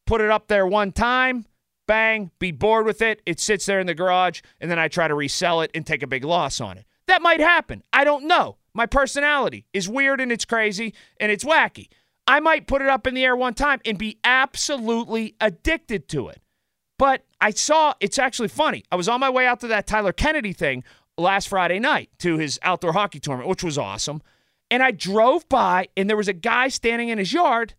put 0.07 0.21
it 0.21 0.31
up 0.31 0.49
there 0.49 0.67
one 0.67 0.93
time, 0.93 1.47
bang, 1.87 2.31
be 2.39 2.51
bored 2.51 2.87
with 2.87 3.01
it. 3.03 3.23
It 3.27 3.41
sits 3.41 3.67
there 3.67 3.81
in 3.81 3.87
the 3.87 3.95
garage, 3.95 4.43
and 4.61 4.71
then 4.71 4.79
I 4.79 4.89
try 4.89 5.09
to 5.09 5.15
resell 5.15 5.61
it 5.63 5.71
and 5.75 5.87
take 5.87 6.03
a 6.03 6.07
big 6.07 6.25
loss 6.25 6.61
on 6.61 6.79
it. 6.79 6.87
That 7.07 7.23
might 7.23 7.41
happen. 7.41 7.83
I 7.93 8.05
don't 8.05 8.27
know. 8.27 8.57
My 8.75 8.87
personality 8.87 9.67
is 9.73 9.89
weird 9.89 10.21
and 10.21 10.33
it's 10.33 10.45
crazy 10.45 10.95
and 11.21 11.31
it's 11.31 11.45
wacky. 11.45 11.89
I 12.27 12.41
might 12.41 12.67
put 12.67 12.83
it 12.83 12.89
up 12.89 13.07
in 13.07 13.15
the 13.15 13.25
air 13.25 13.37
one 13.37 13.55
time 13.55 13.81
and 13.85 13.99
be 13.99 14.19
absolutely 14.25 15.37
addicted 15.41 16.09
to 16.09 16.29
it. 16.29 16.41
But 16.99 17.25
I 17.41 17.51
saw 17.51 17.95
it's 18.01 18.19
actually 18.19 18.49
funny. 18.49 18.85
I 18.91 18.97
was 18.97 19.09
on 19.09 19.21
my 19.21 19.31
way 19.31 19.47
out 19.47 19.61
to 19.61 19.67
that 19.69 19.87
Tyler 19.87 20.13
Kennedy 20.13 20.53
thing 20.53 20.83
last 21.19 21.49
Friday 21.49 21.79
night 21.79 22.11
to 22.21 22.39
his 22.39 22.59
outdoor 22.63 22.93
hockey 22.93 23.21
tournament, 23.21 23.49
which 23.49 23.63
was 23.63 23.79
awesome. 23.79 24.23
And 24.75 24.83
I 24.83 24.91
drove 24.91 25.49
by 25.49 25.87
and 25.97 26.11
there 26.11 26.17
was 26.17 26.27
a 26.27 26.33
guy 26.33 26.67
standing 26.67 27.09
in 27.09 27.19
his 27.19 27.33
yard 27.33 27.75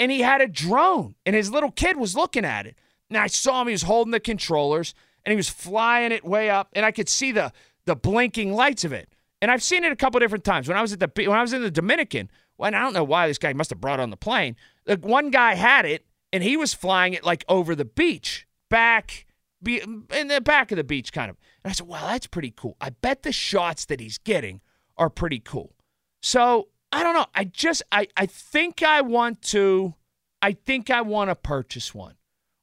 and 0.00 0.10
he 0.10 0.22
had 0.22 0.40
a 0.40 0.48
drone 0.48 1.14
and 1.24 1.36
his 1.36 1.52
little 1.52 1.70
kid 1.70 1.96
was 1.96 2.16
looking 2.16 2.44
at 2.44 2.66
it. 2.66 2.76
And 3.08 3.16
I 3.16 3.28
saw 3.28 3.60
him, 3.60 3.68
he 3.68 3.72
was 3.74 3.82
holding 3.82 4.10
the 4.10 4.18
controllers 4.18 4.92
and 5.24 5.30
he 5.30 5.36
was 5.36 5.48
flying 5.48 6.10
it 6.10 6.24
way 6.24 6.50
up 6.50 6.70
and 6.72 6.84
I 6.84 6.90
could 6.90 7.08
see 7.08 7.30
the 7.30 7.52
the 7.86 7.94
blinking 7.94 8.54
lights 8.54 8.82
of 8.82 8.92
it. 8.92 9.14
And 9.40 9.52
I've 9.52 9.62
seen 9.62 9.84
it 9.84 9.92
a 9.92 9.96
couple 9.96 10.18
different 10.18 10.42
times. 10.42 10.66
When 10.66 10.76
I 10.76 10.82
was 10.82 10.92
at 10.92 10.98
the 10.98 11.12
when 11.14 11.38
I 11.38 11.42
was 11.42 11.52
in 11.52 11.62
the 11.62 11.70
Dominican, 11.70 12.28
well, 12.58 12.74
I 12.74 12.80
don't 12.80 12.92
know 12.92 13.04
why 13.04 13.28
this 13.28 13.38
guy 13.38 13.52
must 13.52 13.70
have 13.70 13.80
brought 13.80 14.00
on 14.00 14.10
the 14.10 14.16
plane. 14.16 14.56
The 14.84 14.96
one 14.96 15.30
guy 15.30 15.54
had 15.54 15.84
it 15.84 16.04
and 16.32 16.42
he 16.42 16.56
was 16.56 16.74
flying 16.74 17.12
it 17.12 17.22
like 17.22 17.44
over 17.48 17.76
the 17.76 17.84
beach, 17.84 18.48
back 18.68 19.26
be 19.62 19.80
in 19.80 20.26
the 20.26 20.40
back 20.40 20.72
of 20.72 20.76
the 20.76 20.82
beach 20.82 21.12
kind 21.12 21.30
of. 21.30 21.36
And 21.62 21.70
I 21.70 21.72
said, 21.72 21.86
"Wow, 21.86 22.08
that's 22.08 22.26
pretty 22.26 22.50
cool. 22.50 22.76
I 22.80 22.90
bet 22.90 23.22
the 23.22 23.30
shots 23.30 23.84
that 23.84 24.00
he's 24.00 24.18
getting 24.18 24.60
are 24.98 25.08
pretty 25.08 25.38
cool." 25.38 25.76
So, 26.22 26.68
I 26.92 27.02
don't 27.02 27.14
know. 27.14 27.26
I 27.34 27.44
just 27.44 27.82
I 27.90 28.06
I 28.16 28.26
think 28.26 28.82
I 28.82 29.00
want 29.00 29.42
to 29.42 29.94
I 30.42 30.52
think 30.52 30.90
I 30.90 31.00
want 31.00 31.30
to 31.30 31.34
purchase 31.34 31.94
one 31.94 32.14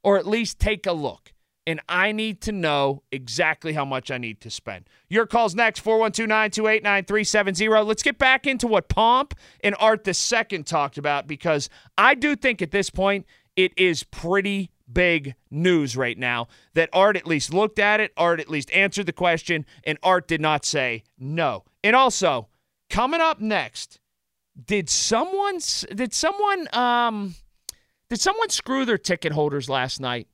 or 0.04 0.18
at 0.18 0.28
least 0.28 0.60
take 0.60 0.86
a 0.86 0.94
look. 0.94 1.34
And 1.68 1.82
I 1.88 2.14
need 2.14 2.42
to 2.42 2.52
know 2.52 3.04
exactly 3.12 3.74
how 3.74 3.86
much 3.86 4.10
I 4.10 4.18
need 4.18 4.42
to 4.42 4.50
spend. 4.50 4.90
Your 5.08 5.28
call's 5.28 5.54
next 5.54 5.80
412 5.82 6.28
928 6.28 6.84
9370. 6.84 7.84
Let's 7.84 8.02
get 8.02 8.18
back 8.18 8.48
into 8.48 8.66
what 8.66 8.88
Pomp 8.90 9.36
and 9.64 9.76
Art 9.80 10.04
the 10.04 10.14
Second 10.14 10.66
talked 10.66 10.98
about 10.98 11.28
because 11.28 11.70
I 11.98 12.16
do 12.16 12.36
think 12.36 12.62
at 12.62 12.72
this 12.72 12.90
point 12.90 13.26
it 13.56 13.78
is 13.78 14.04
pretty 14.04 14.72
big 14.92 15.36
news 15.52 15.96
right 15.96 16.18
now 16.18 16.48
that 16.74 16.90
Art 16.92 17.16
at 17.18 17.28
least 17.28 17.54
looked 17.54 17.78
at 17.78 18.00
it, 18.00 18.14
Art 18.18 18.40
at 18.40 18.50
least 18.50 18.72
answered 18.72 19.06
the 19.06 19.14
question, 19.14 19.66
and 19.84 19.98
Art 20.02 20.28
did 20.28 20.42
not 20.42 20.66
say 20.66 21.04
no. 21.20 21.66
And 21.84 21.96
also, 21.96 22.49
coming 22.90 23.22
up 23.22 23.40
next, 23.40 24.00
did 24.66 24.90
someone 24.90 25.60
did 25.94 26.14
someone 26.14 26.68
um 26.74 27.36
did 28.10 28.20
someone 28.20 28.50
screw 28.50 28.86
their 28.86 28.98
ticket 28.98 29.32
holders 29.32 29.70
last 29.70 30.00
night? 30.00 30.28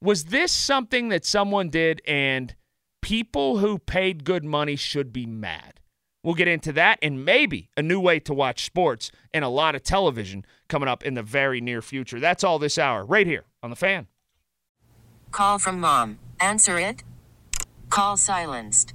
Was 0.00 0.26
this 0.26 0.52
something 0.52 1.08
that 1.08 1.24
someone 1.24 1.70
did 1.70 2.00
and 2.06 2.54
people 3.02 3.58
who 3.58 3.78
paid 3.78 4.24
good 4.24 4.44
money 4.44 4.76
should 4.76 5.12
be 5.12 5.26
mad? 5.26 5.80
We'll 6.22 6.34
get 6.34 6.48
into 6.48 6.72
that 6.72 6.98
and 7.02 7.24
maybe 7.24 7.70
a 7.76 7.82
new 7.82 8.00
way 8.00 8.20
to 8.20 8.34
watch 8.34 8.64
sports 8.64 9.10
and 9.32 9.44
a 9.44 9.48
lot 9.48 9.74
of 9.74 9.82
television 9.82 10.44
coming 10.68 10.88
up 10.88 11.04
in 11.04 11.14
the 11.14 11.22
very 11.22 11.60
near 11.60 11.80
future. 11.80 12.20
That's 12.20 12.44
all 12.44 12.58
this 12.58 12.78
hour, 12.78 13.04
right 13.04 13.26
here 13.26 13.44
on 13.62 13.70
the 13.70 13.76
fan. 13.76 14.08
Call 15.30 15.58
from 15.58 15.80
mom. 15.80 16.18
Answer 16.40 16.78
it. 16.78 17.02
Call 17.88 18.16
silenced. 18.16 18.94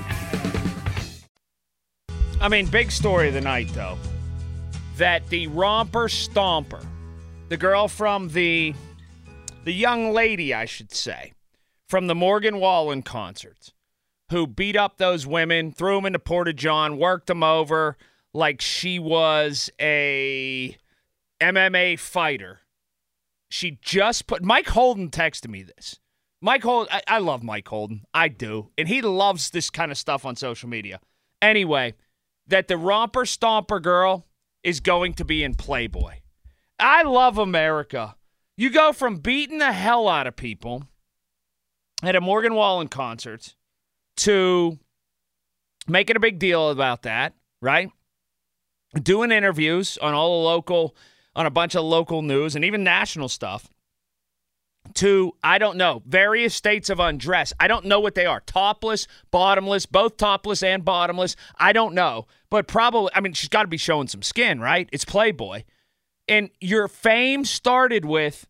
I 2.41 2.47
mean, 2.47 2.65
big 2.65 2.91
story 2.91 3.27
of 3.27 3.35
the 3.35 3.41
night, 3.41 3.69
though, 3.75 3.99
that 4.97 5.29
the 5.29 5.45
romper 5.45 6.07
stomper, 6.07 6.83
the 7.49 7.57
girl 7.57 7.87
from 7.87 8.29
the, 8.29 8.73
the 9.63 9.71
young 9.71 10.11
lady, 10.11 10.51
I 10.51 10.65
should 10.65 10.91
say, 10.91 11.33
from 11.87 12.07
the 12.07 12.15
Morgan 12.15 12.59
Wallen 12.59 13.03
concerts, 13.03 13.73
who 14.31 14.47
beat 14.47 14.75
up 14.75 14.97
those 14.97 15.27
women, 15.27 15.71
threw 15.71 15.97
them 15.97 16.07
into 16.07 16.17
Porta 16.17 16.51
John, 16.51 16.97
worked 16.97 17.27
them 17.27 17.43
over 17.43 17.95
like 18.33 18.59
she 18.59 18.97
was 18.97 19.69
a 19.79 20.75
MMA 21.39 21.99
fighter. 21.99 22.61
She 23.49 23.77
just 23.83 24.25
put 24.25 24.43
Mike 24.43 24.69
Holden 24.69 25.11
texted 25.11 25.49
me 25.49 25.61
this. 25.61 25.99
Mike 26.41 26.63
Holden, 26.63 26.91
I, 26.91 27.01
I 27.07 27.17
love 27.19 27.43
Mike 27.43 27.67
Holden. 27.67 28.01
I 28.15 28.29
do. 28.29 28.71
And 28.79 28.87
he 28.87 29.03
loves 29.03 29.51
this 29.51 29.69
kind 29.69 29.91
of 29.91 29.97
stuff 29.99 30.25
on 30.25 30.35
social 30.35 30.69
media. 30.69 30.99
Anyway, 31.39 31.93
that 32.51 32.67
the 32.67 32.77
romper 32.77 33.21
stomper 33.21 33.81
girl 33.81 34.27
is 34.63 34.79
going 34.79 35.13
to 35.15 35.25
be 35.25 35.43
in 35.43 35.55
Playboy. 35.55 36.15
I 36.77 37.03
love 37.03 37.37
America. 37.37 38.15
You 38.57 38.69
go 38.69 38.93
from 38.93 39.17
beating 39.17 39.57
the 39.57 39.71
hell 39.71 40.07
out 40.07 40.27
of 40.27 40.35
people 40.35 40.83
at 42.03 42.15
a 42.15 42.21
Morgan 42.21 42.53
Wallen 42.53 42.89
concert 42.89 43.55
to 44.17 44.77
making 45.87 46.15
a 46.15 46.19
big 46.19 46.39
deal 46.39 46.69
about 46.69 47.03
that, 47.03 47.33
right? 47.61 47.89
Doing 49.01 49.31
interviews 49.31 49.97
on 49.99 50.13
all 50.13 50.41
the 50.41 50.45
local, 50.45 50.95
on 51.35 51.45
a 51.45 51.51
bunch 51.51 51.75
of 51.75 51.83
local 51.83 52.21
news 52.21 52.55
and 52.55 52.65
even 52.65 52.83
national 52.83 53.29
stuff. 53.29 53.69
To, 54.95 55.33
I 55.43 55.57
don't 55.57 55.77
know, 55.77 56.01
various 56.05 56.55
states 56.55 56.89
of 56.89 56.99
undress. 56.99 57.53
I 57.59 57.67
don't 57.67 57.85
know 57.85 57.99
what 57.99 58.15
they 58.15 58.25
are. 58.25 58.41
Topless, 58.41 59.07
bottomless, 59.29 59.85
both 59.85 60.17
topless 60.17 60.63
and 60.63 60.83
bottomless. 60.83 61.35
I 61.57 61.71
don't 61.71 61.93
know. 61.93 62.25
But 62.49 62.67
probably, 62.67 63.11
I 63.13 63.21
mean, 63.21 63.33
she's 63.33 63.47
got 63.47 63.61
to 63.61 63.67
be 63.67 63.77
showing 63.77 64.07
some 64.07 64.21
skin, 64.21 64.59
right? 64.59 64.89
It's 64.91 65.05
Playboy. 65.05 65.63
And 66.27 66.49
your 66.59 66.87
fame 66.87 67.45
started 67.45 68.05
with 68.05 68.47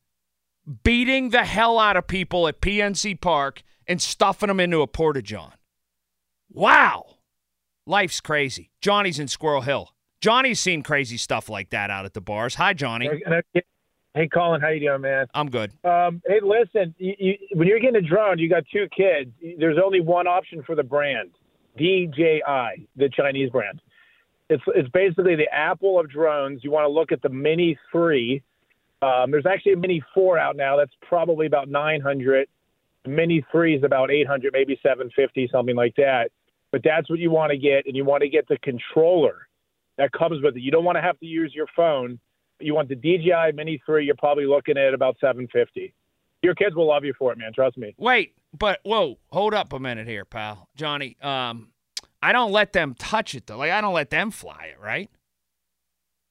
beating 0.83 1.29
the 1.29 1.43
hell 1.43 1.77
out 1.77 1.97
of 1.97 2.07
people 2.07 2.47
at 2.47 2.61
PNC 2.61 3.19
Park 3.19 3.61
and 3.87 4.01
stuffing 4.01 4.47
them 4.47 4.59
into 4.59 4.81
a 4.81 4.87
porta 4.87 5.21
john. 5.21 5.53
Wow. 6.49 7.17
Life's 7.85 8.21
crazy. 8.21 8.71
Johnny's 8.81 9.19
in 9.19 9.27
Squirrel 9.27 9.61
Hill. 9.61 9.89
Johnny's 10.21 10.59
seen 10.59 10.83
crazy 10.83 11.17
stuff 11.17 11.49
like 11.49 11.71
that 11.71 11.89
out 11.89 12.05
at 12.05 12.13
the 12.13 12.21
bars. 12.21 12.55
Hi, 12.55 12.73
Johnny. 12.73 13.09
Hey, 14.13 14.27
Colin, 14.27 14.59
how 14.59 14.67
you 14.69 14.81
doing, 14.81 15.01
man? 15.01 15.27
I'm 15.33 15.49
good. 15.49 15.71
Um, 15.85 16.21
hey, 16.27 16.41
listen, 16.43 16.93
you, 16.97 17.13
you, 17.17 17.37
when 17.53 17.67
you're 17.67 17.79
getting 17.79 17.95
a 17.95 18.07
drone, 18.07 18.39
you 18.39 18.49
got 18.49 18.63
two 18.71 18.87
kids. 18.95 19.31
There's 19.57 19.77
only 19.81 20.01
one 20.01 20.27
option 20.27 20.63
for 20.63 20.75
the 20.75 20.83
brand, 20.83 21.31
DJI, 21.77 22.87
the 22.97 23.09
Chinese 23.09 23.49
brand. 23.51 23.81
It's 24.49 24.63
it's 24.75 24.89
basically 24.89 25.37
the 25.37 25.47
Apple 25.53 25.97
of 25.97 26.09
drones. 26.09 26.61
You 26.61 26.71
want 26.71 26.83
to 26.83 26.89
look 26.89 27.13
at 27.13 27.21
the 27.21 27.29
Mini 27.29 27.79
Three. 27.89 28.43
Um, 29.01 29.31
there's 29.31 29.45
actually 29.45 29.73
a 29.73 29.77
Mini 29.77 30.03
Four 30.13 30.37
out 30.37 30.57
now. 30.57 30.75
That's 30.75 30.91
probably 31.07 31.45
about 31.45 31.69
900. 31.69 32.49
Mini 33.07 33.45
Three 33.49 33.77
is 33.77 33.83
about 33.85 34.11
800, 34.11 34.51
maybe 34.51 34.77
750, 34.83 35.47
something 35.53 35.75
like 35.75 35.95
that. 35.95 36.31
But 36.73 36.81
that's 36.83 37.09
what 37.09 37.19
you 37.19 37.31
want 37.31 37.51
to 37.51 37.57
get, 37.57 37.85
and 37.85 37.95
you 37.95 38.03
want 38.03 38.23
to 38.23 38.29
get 38.29 38.45
the 38.49 38.57
controller 38.57 39.47
that 39.97 40.11
comes 40.11 40.43
with 40.43 40.57
it. 40.57 40.61
You 40.61 40.71
don't 40.71 40.83
want 40.83 40.97
to 40.97 41.01
have 41.01 41.17
to 41.19 41.25
use 41.25 41.53
your 41.55 41.67
phone. 41.75 42.19
You 42.61 42.75
want 42.75 42.89
the 42.89 42.95
DJI 42.95 43.53
Mini 43.55 43.81
3, 43.85 44.05
you're 44.05 44.15
probably 44.15 44.45
looking 44.45 44.77
at 44.77 44.93
about 44.93 45.17
750. 45.19 45.93
Your 46.41 46.55
kids 46.55 46.75
will 46.75 46.87
love 46.87 47.03
you 47.05 47.13
for 47.17 47.31
it, 47.31 47.37
man. 47.37 47.51
Trust 47.53 47.77
me. 47.77 47.93
Wait, 47.97 48.33
but 48.57 48.79
whoa, 48.83 49.17
hold 49.31 49.53
up 49.53 49.73
a 49.73 49.79
minute 49.79 50.07
here, 50.07 50.25
pal. 50.25 50.67
Johnny, 50.75 51.15
um, 51.21 51.69
I 52.21 52.31
don't 52.31 52.51
let 52.51 52.73
them 52.73 52.95
touch 52.97 53.35
it 53.35 53.47
though. 53.47 53.57
Like 53.57 53.71
I 53.71 53.81
don't 53.81 53.93
let 53.93 54.09
them 54.09 54.31
fly 54.31 54.71
it, 54.71 54.79
right? 54.81 55.09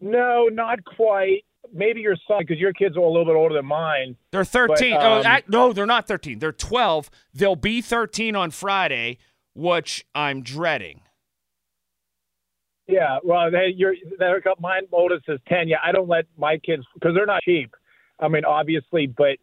No, 0.01 0.49
not 0.51 0.85
quite. 0.85 1.45
Maybe 1.73 2.01
your 2.01 2.17
son, 2.27 2.39
because 2.41 2.59
your 2.59 2.73
kids 2.73 2.97
are 2.97 3.01
a 3.01 3.09
little 3.09 3.27
bit 3.27 3.37
older 3.37 3.55
than 3.55 3.67
mine. 3.67 4.17
They're 4.33 4.45
13. 4.45 4.95
But, 4.95 5.03
oh, 5.05 5.19
um, 5.21 5.27
I- 5.27 5.45
no, 5.47 5.73
they're 5.73 5.87
not 5.87 6.09
13. 6.09 6.39
They're 6.39 6.53
12. 6.53 7.11
They'll 7.35 7.55
be 7.55 7.81
13 7.81 8.35
on 8.35 8.51
Friday, 8.51 9.19
which 9.55 10.05
I'm 10.15 10.43
dreading. 10.43 11.03
Yeah, 12.91 13.19
well, 13.23 13.51
they, 13.51 13.73
you're, 13.75 13.95
they're, 14.19 14.43
mine 14.61 14.83
oldest 14.93 15.25
is 15.29 15.39
10. 15.49 15.69
Yeah, 15.69 15.79
I 15.85 15.93
don't 15.93 16.09
let 16.09 16.27
my 16.37 16.59
kids, 16.59 16.85
because 16.95 17.15
they're 17.15 17.27
not 17.27 17.43
cheap. 17.43 17.75
I 18.19 18.29
mean, 18.29 18.45
obviously, 18.45 19.07
but 19.07 19.39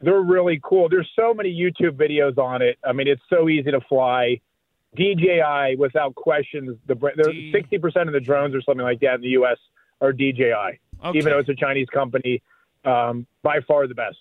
they're 0.00 0.20
really 0.20 0.60
cool. 0.62 0.88
There's 0.88 1.10
so 1.14 1.34
many 1.34 1.50
YouTube 1.52 1.96
videos 1.96 2.38
on 2.38 2.62
it. 2.62 2.78
I 2.84 2.92
mean, 2.92 3.08
it's 3.08 3.22
so 3.28 3.48
easy 3.48 3.70
to 3.70 3.80
fly. 3.88 4.40
DJI, 4.96 5.76
without 5.78 6.14
questions, 6.14 6.76
the 6.86 6.94
there- 6.94 7.24
60% 7.24 8.06
of 8.06 8.12
the 8.12 8.20
drones 8.20 8.54
or 8.54 8.60
something 8.62 8.84
like 8.84 9.00
that 9.00 9.14
in 9.16 9.20
the 9.22 9.28
U.S. 9.28 9.56
are 10.00 10.12
DJI, 10.12 10.52
Okay. 11.04 11.18
even 11.18 11.32
though 11.32 11.38
it's 11.38 11.48
a 11.48 11.54
Chinese 11.54 11.88
company. 11.92 12.42
Um, 12.84 13.26
by 13.42 13.60
far 13.60 13.86
the 13.86 13.94
best. 13.94 14.16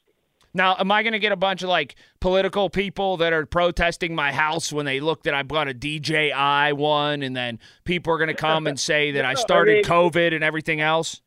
Now, 0.53 0.75
am 0.77 0.91
I 0.91 1.03
going 1.03 1.13
to 1.13 1.19
get 1.19 1.31
a 1.31 1.37
bunch 1.37 1.63
of 1.63 1.69
like 1.69 1.95
political 2.19 2.69
people 2.69 3.17
that 3.17 3.31
are 3.33 3.45
protesting 3.45 4.13
my 4.15 4.31
house 4.31 4.71
when 4.73 4.85
they 4.85 4.99
look 4.99 5.23
that 5.23 5.33
I've 5.33 5.47
got 5.47 5.67
a 5.67 5.73
DJI 5.73 6.73
one, 6.73 7.23
and 7.23 7.35
then 7.35 7.59
people 7.85 8.13
are 8.13 8.17
going 8.17 8.27
to 8.27 8.33
come 8.33 8.67
and 8.67 8.79
say 8.79 9.11
that 9.11 9.25
I 9.25 9.33
No, 9.33 9.39
I 9.39 9.41
started 9.41 9.73
mean- 9.75 9.83
COVID 9.85 10.33
and 10.33 10.43
everything 10.43 10.81
else? 10.81 11.21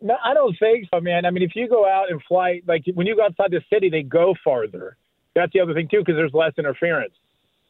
No, 0.00 0.14
I 0.22 0.34
don't 0.34 0.54
think 0.58 0.86
so, 0.92 1.00
man. 1.00 1.24
I 1.24 1.30
mean, 1.30 1.42
if 1.42 1.52
you 1.56 1.68
go 1.68 1.88
out 1.88 2.10
and 2.10 2.22
fly, 2.28 2.60
like 2.66 2.84
when 2.94 3.06
you 3.06 3.16
go 3.16 3.24
outside 3.24 3.50
the 3.50 3.62
city, 3.72 3.88
they 3.88 4.02
go 4.02 4.34
farther. 4.44 4.96
That's 5.34 5.52
the 5.54 5.60
other 5.60 5.72
thing 5.72 5.88
too, 5.90 6.00
because 6.00 6.16
there's 6.16 6.34
less 6.34 6.52
interference. 6.58 7.14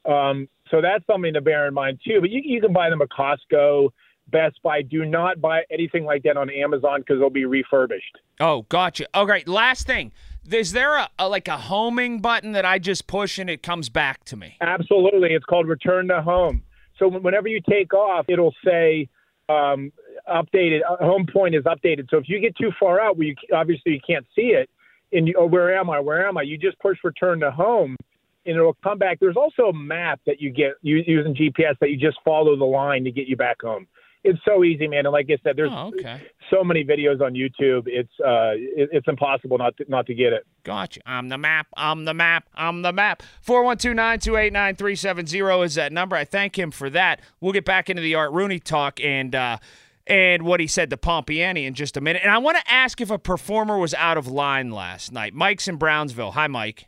Um, 0.04 0.48
so 0.70 0.80
that's 0.80 1.06
something 1.06 1.35
to 1.35 1.40
bear 1.40 1.68
in 1.68 1.74
mind 1.74 2.00
too. 2.04 2.20
But 2.20 2.30
you, 2.30 2.40
you 2.44 2.61
can 2.61 2.72
buy 2.72 2.90
them 2.90 3.00
at 3.00 3.09
Costco, 3.11 3.90
Best 4.28 4.61
Buy. 4.64 4.82
Do 4.82 5.04
not 5.04 5.40
buy 5.40 5.62
anything 5.70 6.04
like 6.04 6.24
that 6.24 6.37
on 6.37 6.50
Amazon 6.50 7.00
because 7.00 7.20
they'll 7.20 7.30
be 7.30 7.44
refurbished. 7.44 8.18
Oh, 8.40 8.62
gotcha. 8.68 9.06
Okay, 9.14 9.44
last 9.46 9.87
thing. 9.87 10.12
Is 10.52 10.72
there 10.72 10.96
a, 10.96 11.09
a 11.18 11.28
like 11.28 11.48
a 11.48 11.56
homing 11.56 12.20
button 12.20 12.52
that 12.52 12.64
I 12.64 12.78
just 12.78 13.06
push 13.06 13.38
and 13.38 13.50
it 13.50 13.62
comes 13.62 13.88
back 13.88 14.24
to 14.26 14.37
me? 14.37 14.56
Absolutely, 14.61 15.32
it's 15.32 15.44
called 15.44 15.68
Return 15.68 16.09
to 16.09 16.22
Home. 16.22 16.62
So 16.98 17.09
whenever 17.09 17.48
you 17.48 17.61
take 17.68 17.92
off, 17.92 18.26
it'll 18.28 18.54
say 18.64 19.09
um, 19.48 19.92
updated. 20.28 20.80
Uh, 20.88 20.96
home 21.04 21.26
point 21.30 21.54
is 21.54 21.64
updated. 21.64 22.09
So 22.11 22.18
if 22.18 22.28
you 22.28 22.40
get 22.40 22.56
too 22.56 22.70
far 22.78 23.00
out, 23.00 23.16
where 23.16 23.28
you 23.28 23.35
obviously 23.54 23.92
you 23.92 24.00
can't 24.06 24.26
see 24.35 24.48
it, 24.54 24.70
and 25.12 25.28
you, 25.28 25.35
oh, 25.38 25.46
where 25.46 25.76
am 25.76 25.90
I? 25.90 26.00
Where 26.00 26.26
am 26.26 26.37
I? 26.38 26.42
You 26.42 26.59
just 26.59 26.78
push 26.78 26.98
Return 27.04 27.40
to 27.40 27.50
Home, 27.50 27.96
and 28.44 28.56
it'll 28.56 28.76
come 28.82 28.98
back. 28.98 29.18
There's 29.20 29.37
also 29.37 29.64
a 29.64 29.74
map 29.74 30.20
that 30.26 30.40
you 30.40 30.50
get 30.50 30.72
using 30.82 31.35
GPS 31.35 31.78
that 31.80 31.90
you 31.90 31.96
just 31.96 32.18
follow 32.24 32.56
the 32.56 32.64
line 32.64 33.04
to 33.04 33.11
get 33.11 33.26
you 33.26 33.37
back 33.37 33.61
home. 33.62 33.87
It's 34.29 34.41
so 34.45 34.65
easy, 34.65 34.89
man. 34.89 35.07
And 35.07 35.12
like 35.12 35.27
I 35.31 35.37
said, 35.43 35.57
there's 35.57 35.71
Oh, 35.73 35.93
okay. 35.99 36.21
so 36.51 36.62
many 36.65 36.85
videos 36.85 37.21
on 37.21 37.35
YouTube. 37.35 37.85
It's 37.87 38.11
uh, 38.21 38.53
it, 38.57 38.89
it's 38.93 39.09
impossible 39.09 39.59
not 39.59 39.77
to, 39.79 39.85
not 39.89 40.07
to 40.07 40.15
get 40.15 40.33
it. 40.33 40.47
Gotcha. 40.65 41.01
I'm 41.07 41.29
the 41.29 41.39
map. 41.39 41.67
I'm 41.77 42.05
the 42.05 42.15
map. 42.15 42.49
I'm 42.55 42.83
the 42.83 42.93
map. 42.93 43.23
412-928-9370 43.47 45.65
is 45.65 45.75
that 45.77 45.93
number. 45.93 46.17
I 46.17 46.25
thank 46.25 46.59
him 46.59 46.71
for 46.71 46.91
that. 46.91 47.21
We'll 47.41 47.53
get 47.53 47.65
back 47.65 47.89
into 47.89 48.03
the 48.03 48.15
Art 48.15 48.33
Rooney 48.33 48.59
talk 48.59 49.01
and 49.01 49.35
uh, 49.35 49.59
and 50.07 50.43
what 50.45 50.61
he 50.61 50.67
said 50.67 50.91
to 50.91 50.97
Pompeani 50.97 51.67
in 51.67 51.75
just 51.75 51.97
a 51.97 52.01
minute. 52.01 52.23
And 52.23 52.31
I 52.31 52.39
want 52.39 52.57
to 52.59 52.71
ask 52.71 53.01
if 53.01 53.11
a 53.11 53.19
performer 53.19 53.79
was 53.79 53.95
out 53.95 54.17
of 54.17 54.27
line 54.27 54.71
last 54.71 55.12
night. 55.12 55.35
Mike's 55.35 55.69
in 55.69 55.77
Brownsville. 55.77 56.33
Hi, 56.33 56.47
Mike. 56.47 56.87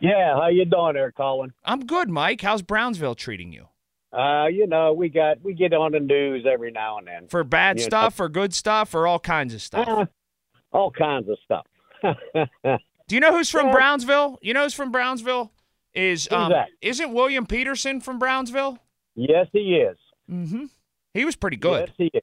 Yeah, 0.00 0.34
how 0.34 0.48
you 0.48 0.64
doing 0.66 0.94
there, 0.94 1.10
Colin? 1.12 1.52
I'm 1.64 1.86
good, 1.86 2.10
Mike. 2.10 2.42
How's 2.42 2.62
Brownsville 2.62 3.14
treating 3.14 3.52
you? 3.52 3.68
Uh, 4.16 4.46
you 4.46 4.66
know, 4.66 4.92
we 4.94 5.08
got 5.10 5.42
we 5.42 5.52
get 5.52 5.74
on 5.74 5.92
the 5.92 6.00
news 6.00 6.46
every 6.50 6.70
now 6.70 6.96
and 6.98 7.06
then 7.06 7.28
For 7.28 7.44
bad 7.44 7.78
You 7.78 7.84
know. 7.84 7.88
stuff 7.88 8.18
or 8.20 8.28
good 8.28 8.54
stuff 8.54 8.94
or 8.94 9.06
all 9.06 9.18
kinds 9.18 9.52
of 9.52 9.60
stuff? 9.60 9.86
Uh, 9.86 10.06
all 10.72 10.90
kinds 10.90 11.28
of 11.28 11.36
stuff. 11.44 11.66
Do 13.08 13.14
you 13.14 13.20
know 13.20 13.32
who's 13.36 13.50
from 13.50 13.66
Yeah. 13.66 13.72
Brownsville? 13.72 14.38
You 14.42 14.54
know 14.54 14.62
who's 14.64 14.74
from 14.74 14.90
Brownsville? 14.90 15.52
Is 15.94 16.28
um, 16.30 16.50
that? 16.50 16.68
isn't 16.80 17.12
William 17.12 17.46
Peterson 17.46 18.00
from 18.00 18.18
Brownsville? 18.18 18.78
yes, 19.14 19.46
he 19.52 19.76
is. 19.76 19.96
Mm-hmm. 20.30 20.64
He 21.14 21.24
was 21.24 21.36
pretty 21.36 21.56
good. 21.56 21.88
Yes, 21.88 21.94
he 21.96 22.10
is. 22.18 22.22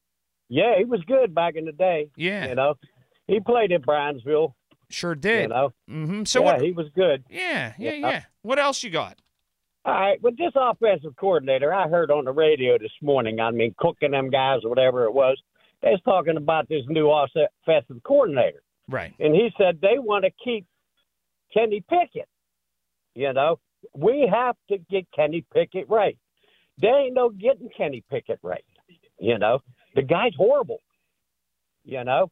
Yeah, 0.50 0.78
he 0.78 0.86
was 0.86 1.02
good 1.08 1.34
back 1.34 1.56
in 1.56 1.66
the 1.66 1.72
day. 1.72 2.10
Yeah. 2.16 2.48
you 2.50 2.56
know, 2.56 2.76
he 3.28 3.40
played 3.40 3.72
in 3.72 3.82
Brownsville. 3.82 4.56
Sure 4.90 5.16
did. 5.16 5.44
You 5.44 5.48
know, 5.48 5.74
Mm-hmm. 5.90 6.24
So 6.26 6.42
yeah, 6.42 6.46
what? 6.54 6.62
he 6.62 6.72
was 6.72 6.88
good. 6.96 7.24
Yeah, 7.30 7.74
Yeah. 7.80 7.94
yeah. 7.94 8.24
What 8.44 8.60
else 8.60 8.84
you 8.84 8.90
got? 8.92 9.18
All 9.86 9.94
right, 9.94 10.22
with 10.22 10.38
this 10.38 10.54
offensive 10.56 11.16
coordinator, 11.18 11.74
I 11.74 11.90
heard 11.90 12.10
on 12.10 12.24
the 12.26 12.32
radio 12.32 12.78
this 12.78 12.92
morning. 13.02 13.40
I 13.42 13.52
mean, 13.52 13.76
cooking 13.78 14.12
them 14.12 14.30
guys 14.30 14.60
or 14.64 14.70
whatever 14.70 15.04
it 15.06 15.14
was, 15.14 15.38
they 15.82 15.90
was 15.90 16.00
talking 16.06 16.38
about 16.38 16.70
this 16.70 16.84
new 16.88 17.10
offensive 17.12 18.02
coordinator. 18.04 18.64
Right. 18.88 19.14
And 19.20 19.36
he 19.36 19.50
said 19.58 19.80
they 19.82 20.00
want 20.00 20.24
to 20.24 20.32
keep 20.44 20.66
Kenny 21.54 21.84
Pickett. 21.90 22.30
You 23.14 23.34
know, 23.34 23.60
we 23.94 24.30
have 24.32 24.56
to 24.70 24.78
get 24.90 25.06
Kenny 25.14 25.44
Pickett 25.54 25.90
right. 25.90 26.18
There 26.80 26.98
ain't 27.02 27.14
no 27.14 27.30
getting 27.30 27.70
Kenny 27.76 28.04
Pickett 28.10 28.40
right. 28.42 28.64
You 29.20 29.38
know, 29.38 29.60
the 29.96 30.02
guy's 30.02 30.34
horrible. 30.38 30.80
You 31.84 32.06
know, 32.06 32.32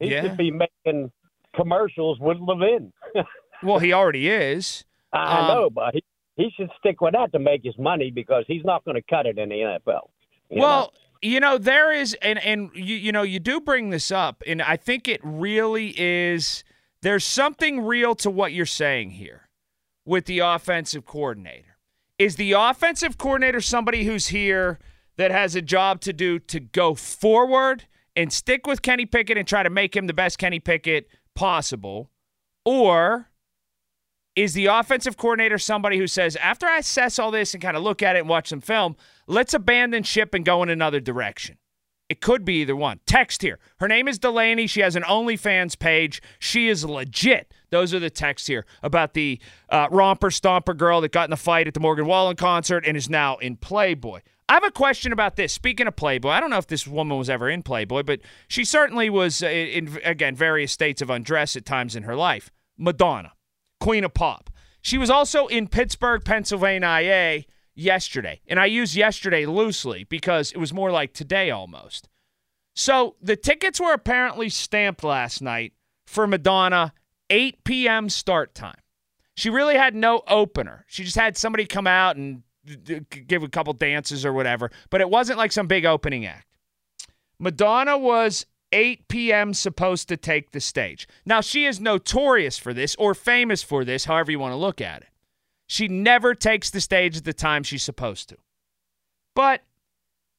he 0.00 0.10
Yeah. 0.10 0.22
should 0.22 0.36
be 0.36 0.50
making 0.50 1.12
commercials 1.54 2.18
with 2.18 2.38
Levin. 2.40 2.92
Well, 3.62 3.78
he 3.78 3.92
already 3.92 4.26
is. 4.30 4.86
I 5.12 5.40
Um, 5.40 5.46
know, 5.46 5.68
but 5.70 5.92
he, 5.92 6.02
he 6.40 6.50
should 6.56 6.70
stick 6.78 7.00
with 7.00 7.12
that 7.12 7.32
to 7.32 7.38
make 7.38 7.62
his 7.62 7.76
money 7.78 8.10
because 8.10 8.44
he's 8.46 8.64
not 8.64 8.84
going 8.84 8.94
to 8.96 9.02
cut 9.02 9.26
it 9.26 9.38
in 9.38 9.48
the 9.48 9.56
NFL. 9.56 10.08
well, 10.50 10.92
you 11.22 11.38
know, 11.38 11.58
there 11.58 11.92
is, 11.92 12.16
and 12.22 12.38
and 12.38 12.70
you 12.74 12.96
you 12.96 13.12
know, 13.12 13.22
you 13.22 13.38
do 13.38 13.60
bring 13.60 13.90
this 13.90 14.10
up, 14.10 14.42
and 14.46 14.62
I 14.62 14.76
think 14.76 15.06
it 15.06 15.20
really 15.22 15.94
is. 15.96 16.64
There's 17.02 17.24
something 17.24 17.82
real 17.82 18.14
to 18.16 18.30
what 18.30 18.52
you're 18.52 18.66
saying 18.66 19.12
here 19.12 19.48
with 20.04 20.26
the 20.26 20.40
offensive 20.40 21.06
coordinator. 21.06 21.76
Is 22.18 22.36
the 22.36 22.52
offensive 22.52 23.16
coordinator 23.16 23.60
somebody 23.60 24.04
who's 24.04 24.28
here 24.28 24.78
that 25.16 25.30
has 25.30 25.54
a 25.54 25.62
job 25.62 26.00
to 26.02 26.12
do 26.12 26.38
to 26.38 26.60
go 26.60 26.94
forward 26.94 27.84
and 28.16 28.32
stick 28.32 28.66
with 28.66 28.82
Kenny 28.82 29.06
Pickett 29.06 29.38
and 29.38 29.46
try 29.46 29.62
to 29.62 29.70
make 29.70 29.96
him 29.96 30.06
the 30.06 30.12
best 30.12 30.38
Kenny 30.38 30.60
Pickett 30.60 31.08
possible? 31.34 32.10
Or 32.66 33.29
is 34.42 34.54
the 34.54 34.66
offensive 34.66 35.16
coordinator 35.16 35.58
somebody 35.58 35.98
who 35.98 36.06
says, 36.06 36.34
after 36.36 36.66
I 36.66 36.78
assess 36.78 37.18
all 37.18 37.30
this 37.30 37.52
and 37.52 37.62
kind 37.62 37.76
of 37.76 37.82
look 37.82 38.02
at 38.02 38.16
it 38.16 38.20
and 38.20 38.28
watch 38.28 38.48
some 38.48 38.60
film, 38.60 38.96
let's 39.26 39.52
abandon 39.52 40.02
ship 40.02 40.32
and 40.32 40.44
go 40.44 40.62
in 40.62 40.68
another 40.68 40.98
direction? 40.98 41.58
It 42.08 42.20
could 42.20 42.44
be 42.44 42.62
either 42.62 42.74
one. 42.74 43.00
Text 43.06 43.42
here. 43.42 43.60
Her 43.78 43.86
name 43.86 44.08
is 44.08 44.18
Delaney. 44.18 44.66
She 44.66 44.80
has 44.80 44.96
an 44.96 45.04
OnlyFans 45.04 45.78
page. 45.78 46.20
She 46.38 46.68
is 46.68 46.84
legit. 46.84 47.52
Those 47.70 47.94
are 47.94 48.00
the 48.00 48.10
texts 48.10 48.48
here 48.48 48.66
about 48.82 49.14
the 49.14 49.38
uh, 49.68 49.86
romper 49.90 50.30
stomper 50.30 50.76
girl 50.76 51.00
that 51.02 51.12
got 51.12 51.24
in 51.24 51.30
the 51.30 51.36
fight 51.36 51.68
at 51.68 51.74
the 51.74 51.80
Morgan 51.80 52.06
Wallen 52.06 52.34
concert 52.34 52.84
and 52.84 52.96
is 52.96 53.08
now 53.08 53.36
in 53.36 53.56
Playboy. 53.56 54.20
I 54.48 54.54
have 54.54 54.64
a 54.64 54.72
question 54.72 55.12
about 55.12 55.36
this. 55.36 55.52
Speaking 55.52 55.86
of 55.86 55.94
Playboy, 55.94 56.30
I 56.30 56.40
don't 56.40 56.50
know 56.50 56.58
if 56.58 56.66
this 56.66 56.84
woman 56.84 57.16
was 57.16 57.30
ever 57.30 57.48
in 57.48 57.62
Playboy, 57.62 58.02
but 58.02 58.20
she 58.48 58.64
certainly 58.64 59.08
was 59.08 59.42
uh, 59.44 59.46
in, 59.46 60.00
again, 60.02 60.34
various 60.34 60.72
states 60.72 61.00
of 61.00 61.10
undress 61.10 61.54
at 61.54 61.64
times 61.64 61.94
in 61.94 62.02
her 62.02 62.16
life. 62.16 62.50
Madonna, 62.76 63.32
Queen 63.80 64.04
of 64.04 64.14
Pop. 64.14 64.50
She 64.82 64.98
was 64.98 65.10
also 65.10 65.46
in 65.46 65.68
Pittsburgh, 65.68 66.24
Pennsylvania 66.24 67.44
yesterday. 67.74 68.40
And 68.46 68.60
I 68.60 68.66
use 68.66 68.96
yesterday 68.96 69.46
loosely 69.46 70.04
because 70.04 70.52
it 70.52 70.58
was 70.58 70.72
more 70.72 70.90
like 70.90 71.12
today 71.12 71.50
almost. 71.50 72.08
So 72.74 73.16
the 73.20 73.36
tickets 73.36 73.80
were 73.80 73.92
apparently 73.92 74.48
stamped 74.48 75.02
last 75.02 75.42
night 75.42 75.72
for 76.06 76.26
Madonna, 76.26 76.92
8 77.28 77.64
p.m. 77.64 78.08
start 78.08 78.54
time. 78.54 78.80
She 79.36 79.50
really 79.50 79.76
had 79.76 79.94
no 79.94 80.22
opener. 80.28 80.84
She 80.88 81.04
just 81.04 81.16
had 81.16 81.36
somebody 81.36 81.66
come 81.66 81.86
out 81.86 82.16
and 82.16 82.42
give 83.26 83.42
a 83.42 83.48
couple 83.48 83.72
dances 83.72 84.24
or 84.24 84.32
whatever, 84.32 84.70
but 84.90 85.00
it 85.00 85.08
wasn't 85.08 85.38
like 85.38 85.52
some 85.52 85.66
big 85.66 85.84
opening 85.84 86.26
act. 86.26 86.46
Madonna 87.38 87.96
was 87.96 88.44
8 88.72 89.08
p.m. 89.08 89.54
supposed 89.54 90.08
to 90.08 90.16
take 90.16 90.52
the 90.52 90.60
stage. 90.60 91.08
Now, 91.24 91.40
she 91.40 91.66
is 91.66 91.80
notorious 91.80 92.58
for 92.58 92.72
this 92.72 92.94
or 92.96 93.14
famous 93.14 93.62
for 93.62 93.84
this, 93.84 94.04
however 94.04 94.30
you 94.30 94.38
want 94.38 94.52
to 94.52 94.56
look 94.56 94.80
at 94.80 95.02
it. 95.02 95.08
She 95.66 95.88
never 95.88 96.34
takes 96.34 96.70
the 96.70 96.80
stage 96.80 97.16
at 97.16 97.24
the 97.24 97.32
time 97.32 97.62
she's 97.62 97.82
supposed 97.82 98.28
to. 98.30 98.36
But 99.34 99.62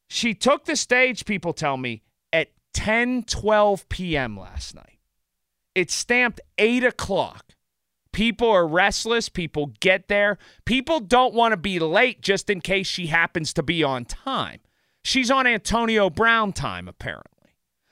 she 0.10 0.34
took 0.34 0.66
the 0.66 0.76
stage, 0.76 1.26
people 1.26 1.54
tell 1.54 1.78
me, 1.78 2.02
at 2.34 2.50
10 2.74 3.24
12 3.24 3.88
p.m. 3.90 4.38
last 4.38 4.76
night. 4.76 5.00
It's 5.74 5.94
stamped 5.94 6.42
8 6.58 6.84
o'clock. 6.84 7.56
People 8.12 8.50
are 8.50 8.68
restless. 8.68 9.30
People 9.30 9.72
get 9.80 10.10
there. 10.10 10.38
People 10.66 11.00
don't 11.00 11.34
want 11.34 11.54
to 11.54 11.58
be 11.58 11.80
late 11.80 12.22
just 12.22 12.50
in 12.50 12.60
case 12.60 12.88
she 12.88 13.08
happens 13.08 13.54
to 13.54 13.64
be 13.64 13.84
on 13.84 14.04
time. 14.04 14.60
She's 15.04 15.32
on 15.32 15.48
Antonio 15.48 16.10
Brown 16.10 16.52
time, 16.52 16.88
apparently. 16.88 17.41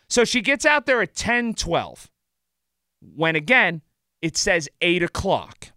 So 0.10 0.26
she 0.26 0.42
gets 0.42 0.66
out 0.66 0.86
there 0.86 1.02
at 1.02 1.16
10 1.16 1.54
12, 1.54 2.10
when 3.16 3.36
again, 3.36 3.82
it 4.22 4.38
says 4.38 4.68
8 4.82 5.04
o'clock. 5.04 5.68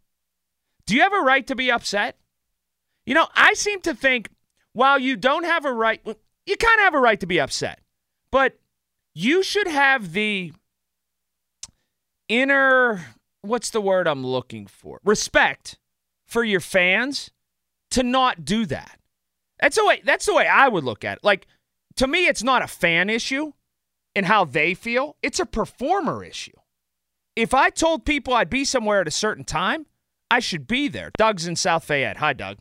Do 0.87 0.97
you 0.97 1.03
have 1.03 1.12
a 1.12 1.21
right 1.21 1.47
to 1.47 1.55
be 1.55 1.71
upset? 1.71 2.16
You 3.07 3.14
know, 3.14 3.29
I 3.35 3.55
seem 3.55 3.81
to 3.83 3.95
think 3.95 4.29
while 4.73 4.99
you 4.99 5.16
don't 5.16 5.45
have 5.45 5.64
a 5.64 5.73
right, 5.73 6.01
you 6.05 6.57
kind 6.57 6.79
of 6.79 6.85
have 6.85 6.95
a 6.95 7.01
right 7.01 7.21
to 7.21 7.27
be 7.27 7.40
upset, 7.40 7.81
but 8.31 8.59
you 9.14 9.42
should 9.42 9.68
have 9.68 10.12
the 10.12 10.53
inner, 12.29 13.05
what's 13.42 13.71
the 13.71 13.81
word 13.81 14.09
I'm 14.09 14.25
looking 14.25 14.66
for? 14.66 14.99
Respect 15.05 15.79
for 16.27 16.42
your 16.42 16.61
fans 16.61 17.31
to 17.90 18.03
not 18.03 18.45
do 18.45 18.64
that. 18.66 18.99
That's 19.61 19.77
the 19.77 19.87
way 19.87 20.01
that's 20.03 20.27
the 20.27 20.35
way 20.35 20.47
I 20.47 20.68
would 20.68 20.83
look 20.83 21.05
at 21.05 21.18
it. 21.18 21.25
Like 21.25 21.47
to 21.97 22.07
me 22.07 22.27
it's 22.27 22.42
not 22.42 22.62
a 22.62 22.66
fan 22.66 23.11
issue 23.11 23.53
and 24.14 24.27
how 24.27 24.44
they 24.44 24.75
feel, 24.75 25.16
it's 25.22 25.40
a 25.40 25.46
performer 25.46 26.25
issue. 26.25 26.53
If 27.35 27.55
I 27.55 27.70
told 27.70 28.05
people 28.05 28.35
I'd 28.35 28.51
be 28.51 28.64
somewhere 28.64 29.01
at 29.01 29.09
a 29.09 29.12
certain 29.12 29.44
time, 29.44 29.87
I 30.31 30.40
should 30.40 30.66
be 30.66 30.88
there. 30.88 31.11
Doug's 31.16 31.46
in 31.46 31.57
South 31.57 31.85
Fayette. 31.85 32.18
Hi, 32.18 32.33
Doug. 32.33 32.59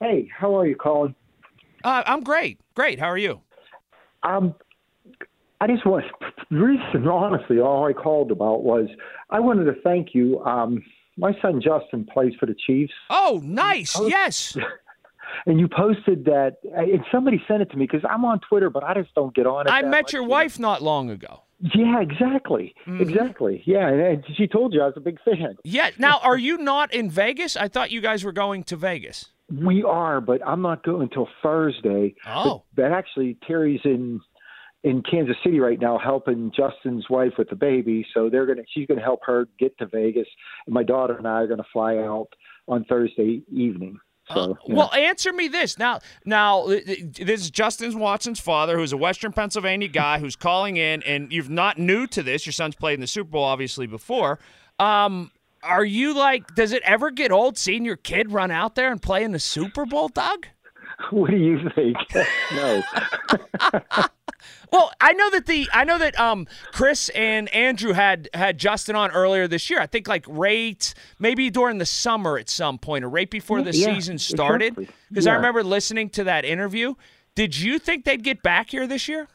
Hey, 0.00 0.28
how 0.36 0.56
are 0.56 0.66
you, 0.66 0.76
Colin? 0.76 1.14
Uh, 1.82 2.02
I'm 2.06 2.22
great. 2.22 2.60
Great. 2.74 2.98
How 2.98 3.08
are 3.08 3.18
you? 3.18 3.40
Um, 4.22 4.54
I 5.60 5.66
just 5.66 5.86
want 5.86 6.04
the 6.50 6.56
reason, 6.56 7.06
honestly, 7.06 7.58
all 7.58 7.86
I 7.88 7.92
called 7.92 8.30
about 8.30 8.64
was 8.64 8.88
I 9.30 9.40
wanted 9.40 9.64
to 9.64 9.80
thank 9.82 10.14
you. 10.14 10.40
Um, 10.44 10.82
my 11.16 11.32
son 11.40 11.60
Justin 11.62 12.06
plays 12.12 12.32
for 12.38 12.46
the 12.46 12.54
Chiefs. 12.66 12.92
Oh, 13.10 13.40
nice. 13.44 13.98
yes. 14.00 14.56
And 15.46 15.60
you 15.60 15.68
posted 15.68 16.24
that, 16.26 16.56
and 16.76 17.04
somebody 17.12 17.42
sent 17.46 17.62
it 17.62 17.70
to 17.70 17.76
me 17.76 17.86
because 17.90 18.08
I'm 18.08 18.24
on 18.24 18.40
Twitter, 18.40 18.70
but 18.70 18.84
I 18.84 18.94
just 18.94 19.14
don't 19.14 19.34
get 19.34 19.46
on 19.46 19.66
it. 19.66 19.70
I 19.70 19.82
met 19.82 20.12
your 20.12 20.24
wife 20.24 20.58
not 20.58 20.82
long 20.82 21.10
ago. 21.10 21.42
Yeah, 21.74 22.00
exactly. 22.00 22.74
Mm-hmm. 22.86 23.00
Exactly. 23.00 23.62
Yeah, 23.64 23.88
and 23.88 24.24
she 24.36 24.46
told 24.46 24.74
you 24.74 24.82
I 24.82 24.86
was 24.86 24.94
a 24.96 25.00
big 25.00 25.18
fan. 25.24 25.56
Yeah. 25.64 25.90
Now, 25.98 26.18
are 26.22 26.36
you 26.36 26.58
not 26.58 26.92
in 26.92 27.10
Vegas? 27.10 27.56
I 27.56 27.68
thought 27.68 27.90
you 27.90 28.00
guys 28.00 28.24
were 28.24 28.32
going 28.32 28.64
to 28.64 28.76
Vegas. 28.76 29.26
We 29.50 29.82
are, 29.82 30.20
but 30.20 30.46
I'm 30.46 30.62
not 30.62 30.82
going 30.82 31.02
until 31.02 31.28
Thursday. 31.42 32.14
Oh. 32.26 32.64
But, 32.74 32.82
but 32.82 32.92
actually, 32.92 33.38
Terry's 33.46 33.80
in 33.84 34.20
in 34.82 35.02
Kansas 35.02 35.36
City 35.42 35.60
right 35.60 35.80
now 35.80 35.98
helping 35.98 36.52
Justin's 36.54 37.08
wife 37.08 37.32
with 37.38 37.48
the 37.48 37.56
baby, 37.56 38.06
so 38.12 38.28
they're 38.28 38.46
gonna 38.46 38.62
she's 38.72 38.86
gonna 38.86 39.00
help 39.00 39.20
her 39.24 39.48
get 39.58 39.76
to 39.78 39.86
Vegas, 39.86 40.28
and 40.66 40.74
my 40.74 40.82
daughter 40.82 41.16
and 41.16 41.26
I 41.26 41.40
are 41.40 41.46
gonna 41.46 41.64
fly 41.72 41.96
out 41.96 42.28
on 42.68 42.84
Thursday 42.84 43.42
evening. 43.50 43.98
So, 44.32 44.34
uh, 44.34 44.54
well, 44.68 44.92
answer 44.94 45.32
me 45.32 45.48
this 45.48 45.78
now. 45.78 46.00
Now, 46.24 46.66
this 46.66 47.40
is 47.40 47.50
Justin 47.50 47.98
Watson's 47.98 48.40
father, 48.40 48.78
who's 48.78 48.92
a 48.92 48.96
Western 48.96 49.32
Pennsylvania 49.32 49.88
guy 49.88 50.18
who's 50.18 50.36
calling 50.36 50.76
in, 50.78 51.02
and 51.02 51.30
you're 51.30 51.48
not 51.48 51.78
new 51.78 52.06
to 52.08 52.22
this. 52.22 52.46
Your 52.46 52.52
son's 52.54 52.74
played 52.74 52.94
in 52.94 53.00
the 53.00 53.06
Super 53.06 53.30
Bowl, 53.30 53.44
obviously, 53.44 53.86
before. 53.86 54.38
Um, 54.78 55.30
are 55.62 55.84
you 55.84 56.14
like? 56.14 56.54
Does 56.54 56.72
it 56.72 56.82
ever 56.84 57.10
get 57.10 57.32
old 57.32 57.58
seeing 57.58 57.84
your 57.84 57.96
kid 57.96 58.32
run 58.32 58.50
out 58.50 58.74
there 58.74 58.90
and 58.90 59.00
play 59.00 59.24
in 59.24 59.32
the 59.32 59.38
Super 59.38 59.86
Bowl, 59.86 60.08
Doug? 60.08 60.46
What 61.10 61.32
do 61.32 61.36
you 61.36 61.58
think? 61.74 61.96
no. 62.54 62.82
well, 64.74 64.90
I 65.00 65.12
know 65.12 65.30
that 65.30 65.46
the 65.46 65.68
I 65.72 65.84
know 65.84 65.98
that 65.98 66.18
um 66.18 66.48
Chris 66.72 67.08
and 67.10 67.48
Andrew 67.54 67.92
had 67.92 68.28
had 68.34 68.58
Justin 68.58 68.96
on 68.96 69.12
earlier 69.12 69.46
this 69.46 69.70
year. 69.70 69.80
I 69.80 69.86
think 69.86 70.08
like 70.08 70.24
right 70.28 70.92
maybe 71.20 71.48
during 71.48 71.78
the 71.78 71.86
summer 71.86 72.36
at 72.38 72.48
some 72.50 72.78
point 72.78 73.04
or 73.04 73.08
right 73.08 73.30
before 73.30 73.62
the 73.62 73.70
yeah, 73.70 73.94
season 73.94 74.18
started. 74.18 74.74
Because 74.74 74.94
exactly. 75.12 75.24
yeah. 75.26 75.32
I 75.32 75.36
remember 75.36 75.62
listening 75.62 76.10
to 76.10 76.24
that 76.24 76.44
interview. 76.44 76.94
Did 77.36 77.56
you 77.56 77.78
think 77.78 78.04
they'd 78.04 78.24
get 78.24 78.42
back 78.42 78.70
here 78.70 78.88
this 78.88 79.06
year? 79.06 79.28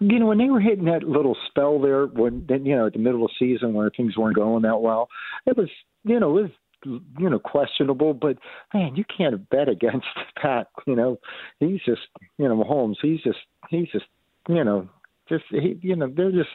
You 0.00 0.18
know, 0.18 0.26
when 0.26 0.38
they 0.38 0.50
were 0.50 0.60
hitting 0.60 0.84
that 0.84 1.02
little 1.02 1.36
spell 1.48 1.80
there, 1.80 2.04
when 2.04 2.44
you 2.50 2.76
know 2.76 2.86
at 2.86 2.92
the 2.92 2.98
middle 2.98 3.24
of 3.24 3.30
the 3.30 3.46
season 3.46 3.72
where 3.72 3.88
things 3.88 4.14
weren't 4.14 4.36
going 4.36 4.62
that 4.62 4.78
well, 4.78 5.08
it 5.46 5.56
was 5.56 5.70
you 6.04 6.20
know 6.20 6.36
it 6.36 6.42
was 6.42 6.50
you 6.84 7.30
know 7.30 7.38
questionable, 7.38 8.14
but 8.14 8.38
man, 8.74 8.96
you 8.96 9.04
can't 9.04 9.48
bet 9.50 9.68
against 9.68 10.06
Pat. 10.36 10.68
You 10.86 10.96
know, 10.96 11.18
he's 11.58 11.80
just 11.84 12.02
you 12.38 12.48
know 12.48 12.56
Mahomes. 12.56 12.96
He's 13.02 13.22
just 13.22 13.38
he's 13.68 13.88
just 13.90 14.06
you 14.48 14.64
know 14.64 14.88
just 15.28 15.44
he, 15.50 15.78
you 15.82 15.96
know 15.96 16.12
they're 16.14 16.32
just 16.32 16.50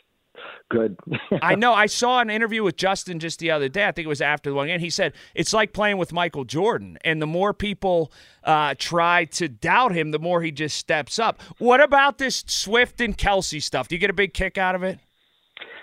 good. 0.69 0.97
I 1.41 1.55
know. 1.55 1.73
I 1.73 1.85
saw 1.85 2.19
an 2.19 2.29
interview 2.29 2.63
with 2.63 2.77
Justin 2.77 3.19
just 3.19 3.39
the 3.39 3.51
other 3.51 3.69
day. 3.69 3.88
I 3.88 3.91
think 3.91 4.05
it 4.05 4.09
was 4.09 4.21
after 4.21 4.49
the 4.49 4.55
one, 4.55 4.69
and 4.69 4.81
he 4.81 4.89
said 4.89 5.13
it's 5.33 5.53
like 5.53 5.73
playing 5.73 5.97
with 5.97 6.13
Michael 6.13 6.43
Jordan, 6.43 6.97
and 7.03 7.21
the 7.21 7.27
more 7.27 7.53
people 7.53 8.11
uh, 8.43 8.75
try 8.77 9.25
to 9.25 9.47
doubt 9.47 9.93
him, 9.93 10.11
the 10.11 10.19
more 10.19 10.41
he 10.41 10.51
just 10.51 10.77
steps 10.77 11.19
up. 11.19 11.41
What 11.57 11.81
about 11.81 12.17
this 12.17 12.43
Swift 12.47 13.01
and 13.01 13.17
Kelce 13.17 13.61
stuff? 13.61 13.88
Do 13.88 13.95
you 13.95 13.99
get 13.99 14.09
a 14.09 14.13
big 14.13 14.33
kick 14.33 14.57
out 14.57 14.75
of 14.75 14.83
it? 14.83 14.99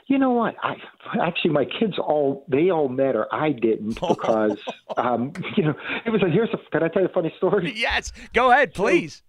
You 0.07 0.19
know 0.19 0.31
what? 0.31 0.57
I 0.63 0.77
actually 1.21 1.53
my 1.53 1.65
kids 1.65 1.99
all 1.99 2.45
they 2.49 2.71
all 2.71 2.89
met 2.89 3.17
or 3.17 3.33
I 3.35 3.53
didn't 3.53 3.95
because 4.09 4.59
um, 4.97 5.33
you 5.57 5.65
know 5.65 5.75
it 6.05 6.11
was 6.11 6.23
a 6.23 6.29
here's 6.29 6.51
a 6.53 6.59
can 6.71 6.83
I 6.83 6.89
tell 6.89 7.03
you 7.03 7.09
a 7.09 7.13
funny 7.13 7.33
story? 7.37 7.73
Yes, 7.83 8.13
go 8.33 8.53
ahead, 8.53 8.75
please. 8.75 9.23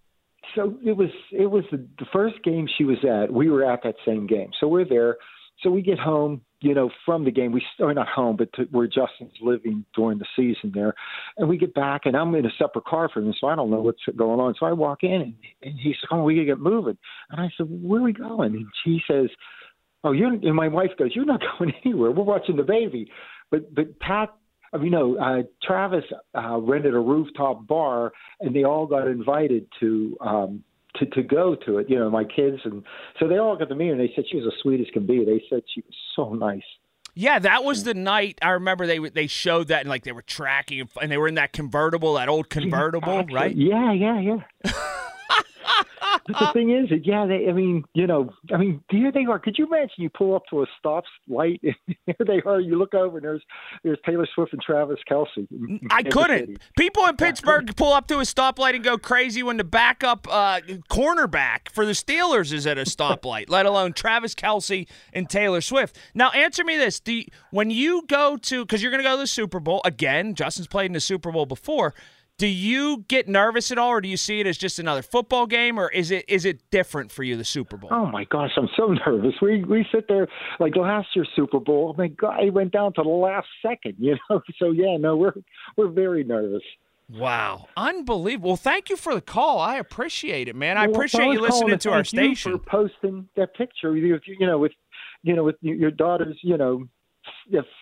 So, 0.54 0.78
so 0.78 0.78
it 0.84 0.96
was 0.96 1.10
it 1.32 1.50
was 1.50 1.64
the, 1.70 1.78
the 1.98 2.06
first 2.12 2.42
game 2.44 2.68
she 2.78 2.84
was 2.84 2.98
at. 3.04 3.32
We 3.32 3.50
were 3.50 3.64
at 3.64 3.82
that 3.82 3.96
same 4.06 4.26
game, 4.26 4.50
so 4.60 4.68
we're 4.68 4.84
there. 4.84 5.16
So 5.62 5.70
we 5.70 5.82
get 5.82 5.98
home, 5.98 6.42
you 6.60 6.74
know, 6.74 6.90
from 7.06 7.24
the 7.24 7.30
game. 7.30 7.52
We 7.52 7.64
are 7.80 7.94
not 7.94 8.08
home, 8.08 8.36
but 8.36 8.52
to, 8.54 8.64
where 8.64 8.86
Justin's 8.86 9.32
living 9.40 9.84
during 9.94 10.18
the 10.18 10.26
season 10.36 10.72
there, 10.74 10.94
and 11.38 11.48
we 11.48 11.56
get 11.56 11.74
back, 11.74 12.02
and 12.04 12.16
I'm 12.16 12.34
in 12.34 12.44
a 12.44 12.50
separate 12.58 12.84
car 12.84 13.08
from 13.08 13.26
him, 13.26 13.34
so 13.40 13.46
I 13.46 13.54
don't 13.54 13.70
know 13.70 13.80
what's 13.80 14.02
going 14.16 14.40
on. 14.40 14.54
So 14.58 14.66
I 14.66 14.72
walk 14.72 15.02
in, 15.02 15.12
and, 15.12 15.34
and 15.62 15.78
he 15.78 15.94
said, 16.00 16.08
"Oh, 16.10 16.24
we 16.24 16.34
gotta 16.34 16.46
get 16.46 16.58
moving," 16.60 16.98
and 17.30 17.40
I 17.40 17.50
said, 17.56 17.66
"Where 17.68 18.00
are 18.00 18.04
we 18.04 18.12
going?" 18.12 18.54
And 18.54 18.66
she 18.84 19.02
says 19.08 19.30
oh, 20.04 20.12
you're, 20.12 20.32
and 20.32 20.54
my 20.54 20.68
wife 20.68 20.90
goes, 20.98 21.10
you're 21.14 21.24
not 21.24 21.40
going 21.58 21.72
anywhere. 21.84 22.10
We're 22.10 22.24
watching 22.24 22.56
the 22.56 22.62
baby. 22.62 23.10
But, 23.50 23.74
but 23.74 23.98
Pat, 23.98 24.34
I 24.72 24.78
mean, 24.78 24.92
no, 24.92 25.16
uh, 25.16 25.42
Travis 25.62 26.04
uh, 26.34 26.58
rented 26.58 26.94
a 26.94 26.98
rooftop 26.98 27.66
bar 27.66 28.12
and 28.40 28.54
they 28.54 28.64
all 28.64 28.86
got 28.86 29.06
invited 29.08 29.66
to, 29.80 30.16
um, 30.20 30.64
to, 30.96 31.06
to 31.06 31.22
go 31.22 31.56
to 31.66 31.78
it, 31.78 31.88
you 31.88 31.98
know, 31.98 32.10
my 32.10 32.24
kids. 32.24 32.58
And 32.64 32.84
so 33.18 33.28
they 33.28 33.38
all 33.38 33.56
got 33.56 33.68
to 33.68 33.74
meet 33.74 33.88
her 33.88 33.92
and 33.92 34.00
they 34.00 34.12
said 34.14 34.24
she 34.30 34.36
was 34.36 34.46
as 34.46 34.60
sweet 34.62 34.80
as 34.80 34.86
can 34.92 35.06
be. 35.06 35.24
They 35.24 35.42
said 35.48 35.62
she 35.72 35.82
was 35.82 35.94
so 36.14 36.34
nice. 36.34 36.62
Yeah, 37.16 37.38
that 37.38 37.62
was 37.62 37.84
the 37.84 37.94
night 37.94 38.40
I 38.42 38.50
remember 38.50 38.88
they 38.88 38.98
they 38.98 39.28
showed 39.28 39.68
that 39.68 39.82
and 39.82 39.88
like 39.88 40.02
they 40.02 40.10
were 40.10 40.22
tracking 40.22 40.88
and 41.00 41.12
they 41.12 41.16
were 41.16 41.28
in 41.28 41.36
that 41.36 41.52
convertible, 41.52 42.14
that 42.14 42.28
old 42.28 42.50
convertible, 42.50 43.24
right? 43.30 43.54
Yeah, 43.54 43.92
yeah, 43.92 44.18
yeah. 44.18 44.72
but 46.26 46.38
the 46.38 46.52
thing 46.52 46.70
is, 46.70 46.90
yeah, 47.04 47.26
they, 47.26 47.48
I 47.48 47.52
mean, 47.52 47.84
you 47.94 48.06
know, 48.06 48.30
I 48.52 48.56
mean, 48.56 48.82
here 48.90 49.12
they 49.12 49.24
are. 49.26 49.38
Could 49.38 49.56
you 49.58 49.66
imagine 49.66 49.94
you 49.98 50.10
pull 50.10 50.34
up 50.34 50.44
to 50.50 50.62
a 50.62 50.66
stop 50.78 51.04
light 51.28 51.60
and 51.62 51.74
here 52.06 52.16
they 52.26 52.40
are. 52.46 52.60
You 52.60 52.76
look 52.76 52.94
over 52.94 53.18
and 53.18 53.24
there's 53.24 53.42
there's 53.82 53.98
Taylor 54.06 54.26
Swift 54.34 54.52
and 54.52 54.62
Travis 54.62 54.98
Kelce. 55.10 55.46
I 55.90 56.02
couldn't. 56.02 56.58
People 56.78 57.06
in 57.06 57.16
Pittsburgh 57.16 57.74
pull 57.76 57.92
up 57.92 58.06
to 58.08 58.18
a 58.18 58.22
stoplight 58.22 58.74
and 58.74 58.84
go 58.84 58.98
crazy 58.98 59.42
when 59.42 59.56
the 59.56 59.64
backup 59.64 60.26
uh, 60.30 60.60
cornerback 60.90 61.70
for 61.70 61.84
the 61.84 61.92
Steelers 61.92 62.52
is 62.52 62.66
at 62.66 62.78
a 62.78 62.82
stoplight, 62.82 63.48
let 63.48 63.66
alone 63.66 63.92
Travis 63.92 64.34
Kelce 64.34 64.86
and 65.12 65.28
Taylor 65.28 65.60
Swift. 65.60 65.98
Now, 66.14 66.30
answer 66.30 66.64
me 66.64 66.76
this: 66.76 67.00
Do 67.00 67.12
you, 67.12 67.24
when 67.50 67.70
you 67.70 68.04
go 68.06 68.36
to 68.36 68.64
because 68.64 68.82
you're 68.82 68.90
going 68.90 69.02
to 69.02 69.08
go 69.08 69.16
to 69.16 69.22
the 69.22 69.26
Super 69.26 69.60
Bowl 69.60 69.80
again? 69.84 70.34
Justin's 70.34 70.66
played 70.66 70.86
in 70.86 70.92
the 70.92 71.00
Super 71.00 71.30
Bowl 71.30 71.46
before. 71.46 71.94
Do 72.36 72.48
you 72.48 73.04
get 73.06 73.28
nervous 73.28 73.70
at 73.70 73.78
all, 73.78 73.90
or 73.90 74.00
do 74.00 74.08
you 74.08 74.16
see 74.16 74.40
it 74.40 74.46
as 74.46 74.58
just 74.58 74.80
another 74.80 75.02
football 75.02 75.46
game, 75.46 75.78
or 75.78 75.88
is 75.88 76.10
it 76.10 76.24
is 76.28 76.44
it 76.44 76.68
different 76.70 77.12
for 77.12 77.22
you 77.22 77.36
the 77.36 77.44
Super 77.44 77.76
Bowl? 77.76 77.90
Oh 77.92 78.06
my 78.06 78.24
gosh, 78.24 78.50
I'm 78.56 78.68
so 78.76 78.86
nervous. 79.06 79.34
We 79.40 79.62
we 79.62 79.86
sit 79.94 80.06
there 80.08 80.26
like 80.58 80.74
last 80.74 81.08
year's 81.14 81.28
Super 81.36 81.60
Bowl. 81.60 81.92
Oh 81.94 81.96
my 81.96 82.08
God, 82.08 82.42
it 82.42 82.50
went 82.52 82.72
down 82.72 82.92
to 82.94 83.02
the 83.02 83.08
last 83.08 83.46
second. 83.62 83.94
You 83.98 84.16
know, 84.28 84.42
so 84.58 84.72
yeah, 84.72 84.96
no, 84.96 85.16
we're 85.16 85.34
we're 85.76 85.88
very 85.88 86.24
nervous. 86.24 86.62
Wow, 87.08 87.68
unbelievable! 87.76 88.50
Well, 88.50 88.56
thank 88.56 88.90
you 88.90 88.96
for 88.96 89.14
the 89.14 89.20
call. 89.20 89.60
I 89.60 89.76
appreciate 89.76 90.48
it, 90.48 90.56
man. 90.56 90.76
I 90.76 90.86
Well, 90.86 90.96
appreciate 90.96 91.32
you 91.32 91.40
listening 91.40 91.78
to 91.78 91.92
our 91.92 92.02
station. 92.02 92.52
for 92.52 92.58
posting 92.58 93.28
that 93.36 93.54
picture. 93.54 93.94
You, 93.96 94.18
you 94.26 94.46
know, 94.46 94.58
with 94.58 94.72
you 95.22 95.36
know, 95.36 95.44
with 95.44 95.56
your 95.60 95.90
daughter's, 95.92 96.38
you 96.42 96.56
know, 96.56 96.88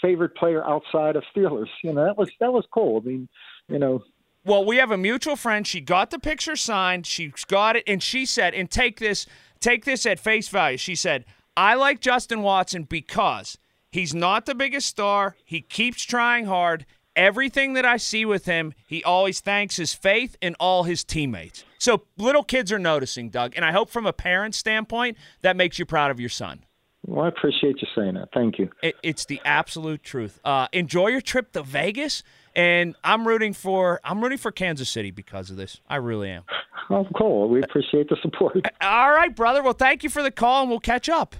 favorite 0.03 0.35
player 0.37 0.63
outside 0.65 1.17
of 1.17 1.23
Steelers. 1.35 1.69
You 1.83 1.93
know, 1.95 2.05
that 2.05 2.19
was 2.19 2.31
that 2.41 2.53
was 2.53 2.67
cool. 2.73 3.01
I 3.03 3.09
mean, 3.09 3.29
you 3.69 3.79
know, 3.79 4.03
Well, 4.45 4.65
we 4.65 4.79
have 4.79 4.91
a 4.91 4.97
mutual 4.97 5.37
friend. 5.37 5.67
She 5.67 5.81
got 5.81 6.11
the 6.11 6.19
picture 6.19 6.57
signed. 6.57 7.07
She's 7.07 7.45
got 7.45 7.77
it, 7.77 7.85
and 7.87 8.03
she 8.03 8.27
said, 8.27 8.55
and 8.55 8.71
take 8.71 8.99
this, 8.99 9.27
take 9.61 9.85
this 9.85 10.05
at 10.05 10.19
face 10.19 10.49
value. 10.49 10.79
She 10.79 10.95
said, 10.97 11.25
I 11.57 11.75
like 11.75 12.01
Justin 12.01 12.43
Watson 12.43 12.85
because 12.85 13.57
he's 13.91 14.15
not 14.15 14.47
the 14.47 14.55
biggest 14.55 14.89
star. 14.89 15.37
He 15.45 15.61
keeps 15.61 16.03
trying 16.03 16.47
hard. 16.47 16.87
Everything 17.15 17.75
that 17.75 17.85
I 17.85 17.99
see 17.99 18.25
with 18.25 18.47
him, 18.47 18.73
he 18.87 19.05
always 19.05 19.41
thanks 19.41 19.77
his 19.77 19.93
faith 19.93 20.35
and 20.41 20.57
all 20.59 20.85
his 20.85 21.05
teammates. 21.05 21.63
So 21.79 22.05
little 22.17 22.43
kids 22.43 22.73
are 22.73 22.79
noticing, 22.79 23.29
Doug, 23.29 23.53
and 23.55 23.65
I 23.65 23.73
hope 23.73 23.91
from 23.91 24.07
a 24.07 24.13
parent 24.15 24.55
standpoint 24.55 25.19
that 25.43 25.55
makes 25.55 25.79
you 25.79 25.85
proud 25.85 26.11
of 26.11 26.19
your 26.19 26.31
son. 26.31 26.65
well, 27.07 27.27
I 27.27 27.29
appreciate 27.29 27.83
you 27.83 27.89
saying 27.95 28.15
that. 28.15 28.31
Thank 28.33 28.59
you. 28.59 28.71
It, 28.83 28.95
it's 29.03 29.27
the 29.27 29.41
absolute 29.45 30.03
truth. 30.03 30.41
Uh, 30.43 30.69
enjoy 30.73 31.09
your 31.09 31.21
trip 31.21 31.53
to 31.53 31.63
Vegas, 31.63 32.23
and 32.55 32.95
I'm 33.03 33.27
rooting 33.27 33.53
for 33.53 34.01
I'm 34.05 34.23
rooting 34.23 34.39
for 34.39 34.53
Kansas 34.53 34.89
City 34.89 35.11
because 35.11 35.51
of 35.51 35.57
this. 35.57 35.81
I 35.89 35.97
really 35.97 36.31
am. 36.31 36.45
Oh, 36.91 37.07
cool. 37.17 37.49
We 37.49 37.63
appreciate 37.63 38.09
the 38.09 38.17
support. 38.23 38.57
All 38.81 39.11
right, 39.11 39.35
brother. 39.35 39.63
Well, 39.63 39.73
thank 39.73 40.03
you 40.03 40.11
for 40.11 40.23
the 40.23 40.31
call, 40.31 40.63
and 40.63 40.71
we'll 40.71 40.81
catch 40.81 41.09
up. 41.09 41.37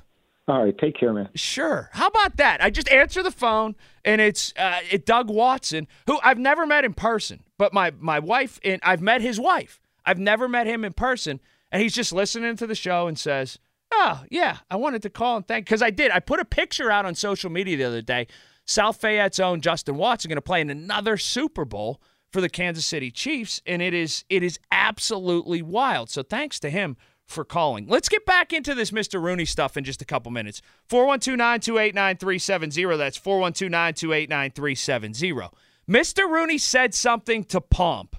All 0.49 0.65
right, 0.65 0.77
take 0.77 0.99
care, 0.99 1.13
man. 1.13 1.29
Sure. 1.35 1.89
How 1.93 2.09
about 2.09 2.37
that? 2.39 2.63
I 2.63 2.71
just 2.71 2.89
answer 2.89 3.23
the 3.23 3.31
phone, 3.31 3.77
and 4.05 4.21
it's 4.21 4.53
uh, 4.57 4.81
it 4.91 5.07
Doug 5.07 5.31
Watson, 5.31 5.87
who 6.07 6.19
I've 6.23 6.39
never 6.39 6.67
met 6.67 6.85
in 6.85 6.95
person, 6.95 7.45
but 7.59 7.73
my 7.73 7.93
my 7.99 8.19
wife 8.19 8.59
and 8.65 8.81
I've 8.83 9.01
met 9.01 9.21
his 9.21 9.39
wife. 9.39 9.81
I've 10.05 10.19
never 10.19 10.49
met 10.49 10.67
him 10.67 10.85
in 10.85 10.95
person, 10.95 11.39
and 11.71 11.81
he's 11.81 11.95
just 11.95 12.13
listening 12.13 12.57
to 12.57 12.67
the 12.67 12.75
show 12.75 13.07
and 13.07 13.17
says, 13.17 13.59
"Oh 13.93 14.25
yeah, 14.31 14.59
I 14.69 14.77
wanted 14.77 15.03
to 15.03 15.11
call 15.11 15.37
and 15.37 15.47
thank 15.47 15.67
because 15.67 15.83
I 15.83 15.91
did. 15.91 16.11
I 16.11 16.19
put 16.19 16.41
a 16.41 16.45
picture 16.45 16.91
out 16.91 17.07
on 17.07 17.15
social 17.15 17.51
media 17.51 17.77
the 17.77 17.85
other 17.85 18.03
day. 18.03 18.27
South 18.67 19.01
Fayette's 19.01 19.41
own 19.41 19.61
Justin 19.61 19.97
Watson 19.97 20.29
going 20.29 20.37
to 20.37 20.43
play 20.43 20.61
in 20.61 20.71
another 20.71 21.17
Super 21.17 21.65
Bowl 21.65 22.01
for 22.31 22.41
the 22.41 22.49
Kansas 22.49 22.87
City 22.87 23.11
Chiefs, 23.11 23.61
and 23.67 23.83
it 23.83 23.93
is 23.93 24.25
it 24.29 24.43
is 24.43 24.59
absolutely 24.71 25.63
wild. 25.63 26.11
So 26.11 26.23
thanks 26.23 26.59
to 26.61 26.71
him 26.71 26.97
for 27.27 27.45
calling. 27.45 27.87
Let's 27.87 28.09
get 28.09 28.25
back 28.27 28.53
into 28.53 28.75
this 28.75 28.91
Mr. 28.91 29.21
Rooney 29.21 29.45
stuff 29.45 29.77
in 29.77 29.85
just 29.85 30.03
a 30.03 30.05
couple 30.05 30.33
minutes. 30.33 30.63
412 30.89 31.37
928 31.37 31.95
9370. 31.95 32.97
That's 32.97 33.17
412 33.17 33.71
928 33.71 34.29
9370. 34.29 35.51
Mr. 35.89 36.31
Rooney 36.31 36.59
said 36.59 36.95
something 36.95 37.45
to 37.45 37.61
Pomp 37.61 38.17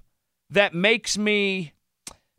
that 0.50 0.74
makes 0.74 1.18
me 1.18 1.74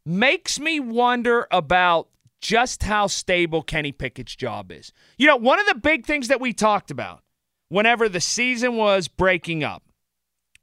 makes 0.05 0.61
me 0.61 0.79
wonder 0.79 1.47
about 1.51 2.09
just 2.40 2.83
how 2.83 3.07
stable 3.07 3.62
Kenny 3.62 3.90
Pickett's 3.90 4.37
job 4.37 4.71
is. 4.71 4.93
You 5.17 5.27
know, 5.27 5.37
one 5.37 5.59
of 5.59 5.67
the 5.67 5.77
big 5.77 6.05
things 6.05 6.29
that 6.29 6.40
we 6.40 6.53
talked 6.53 6.90
about 6.90 7.24
whenever 7.68 8.09
the 8.09 8.20
season 8.20 8.77
was 8.77 9.09
breaking 9.09 9.64
up 9.64 9.83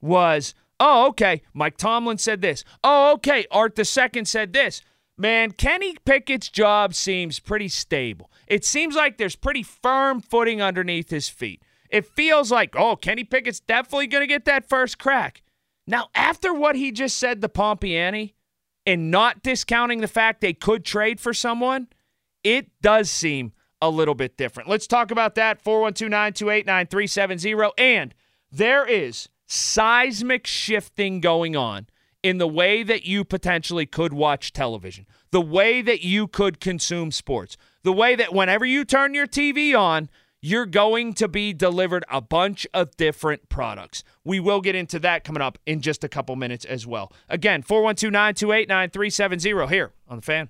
was, 0.01 0.53
oh, 0.79 1.07
okay, 1.09 1.41
Mike 1.53 1.77
Tomlin 1.77 2.17
said 2.17 2.41
this. 2.41 2.63
Oh, 2.83 3.13
okay, 3.13 3.45
Art 3.51 3.77
second 3.85 4.27
said 4.27 4.53
this. 4.53 4.81
Man, 5.17 5.51
Kenny 5.51 5.95
Pickett's 6.05 6.49
job 6.49 6.93
seems 6.93 7.39
pretty 7.39 7.67
stable. 7.67 8.31
It 8.47 8.65
seems 8.65 8.95
like 8.95 9.17
there's 9.17 9.35
pretty 9.35 9.63
firm 9.63 10.21
footing 10.21 10.61
underneath 10.61 11.09
his 11.09 11.29
feet. 11.29 11.61
It 11.89 12.05
feels 12.05 12.51
like, 12.51 12.75
oh, 12.75 12.95
Kenny 12.95 13.23
Pickett's 13.23 13.59
definitely 13.59 14.07
going 14.07 14.23
to 14.23 14.27
get 14.27 14.45
that 14.45 14.67
first 14.67 14.97
crack. 14.97 15.43
Now, 15.85 16.07
after 16.15 16.53
what 16.53 16.75
he 16.75 16.91
just 16.91 17.17
said 17.17 17.41
to 17.41 17.49
Pompeani, 17.49 18.33
and 18.85 19.11
not 19.11 19.43
discounting 19.43 20.01
the 20.01 20.07
fact 20.07 20.41
they 20.41 20.53
could 20.53 20.83
trade 20.83 21.19
for 21.19 21.33
someone, 21.33 21.87
it 22.43 22.67
does 22.81 23.09
seem 23.09 23.53
a 23.81 23.89
little 23.89 24.15
bit 24.15 24.37
different. 24.37 24.69
Let's 24.69 24.87
talk 24.87 25.11
about 25.11 25.35
that. 25.35 25.61
412 25.61 26.09
928 26.09 26.65
9370. 26.65 27.71
And 27.77 28.13
there 28.51 28.85
is 28.85 29.29
seismic 29.47 30.47
shifting 30.47 31.19
going 31.19 31.55
on 31.55 31.87
in 32.23 32.37
the 32.37 32.47
way 32.47 32.83
that 32.83 33.05
you 33.05 33.23
potentially 33.23 33.85
could 33.85 34.13
watch 34.13 34.53
television, 34.53 35.07
the 35.31 35.41
way 35.41 35.81
that 35.81 36.03
you 36.03 36.27
could 36.27 36.59
consume 36.59 37.11
sports, 37.11 37.57
the 37.83 37.91
way 37.91 38.15
that 38.15 38.33
whenever 38.33 38.65
you 38.65 38.85
turn 38.85 39.13
your 39.13 39.27
TV 39.27 39.77
on, 39.77 40.09
you're 40.41 40.65
going 40.65 41.13
to 41.13 41.27
be 41.27 41.53
delivered 41.53 42.03
a 42.09 42.21
bunch 42.21 42.65
of 42.73 42.95
different 42.97 43.47
products. 43.49 44.03
We 44.23 44.39
will 44.39 44.61
get 44.61 44.75
into 44.75 44.99
that 44.99 45.23
coming 45.23 45.41
up 45.41 45.57
in 45.65 45.81
just 45.81 46.03
a 46.03 46.09
couple 46.09 46.35
minutes 46.35 46.65
as 46.65 46.87
well. 46.87 47.11
Again, 47.29 47.61
412 47.61 48.11
928 48.11 48.67
9370 48.67 49.73
here 49.73 49.91
on 50.07 50.17
the 50.17 50.21
fan. 50.23 50.49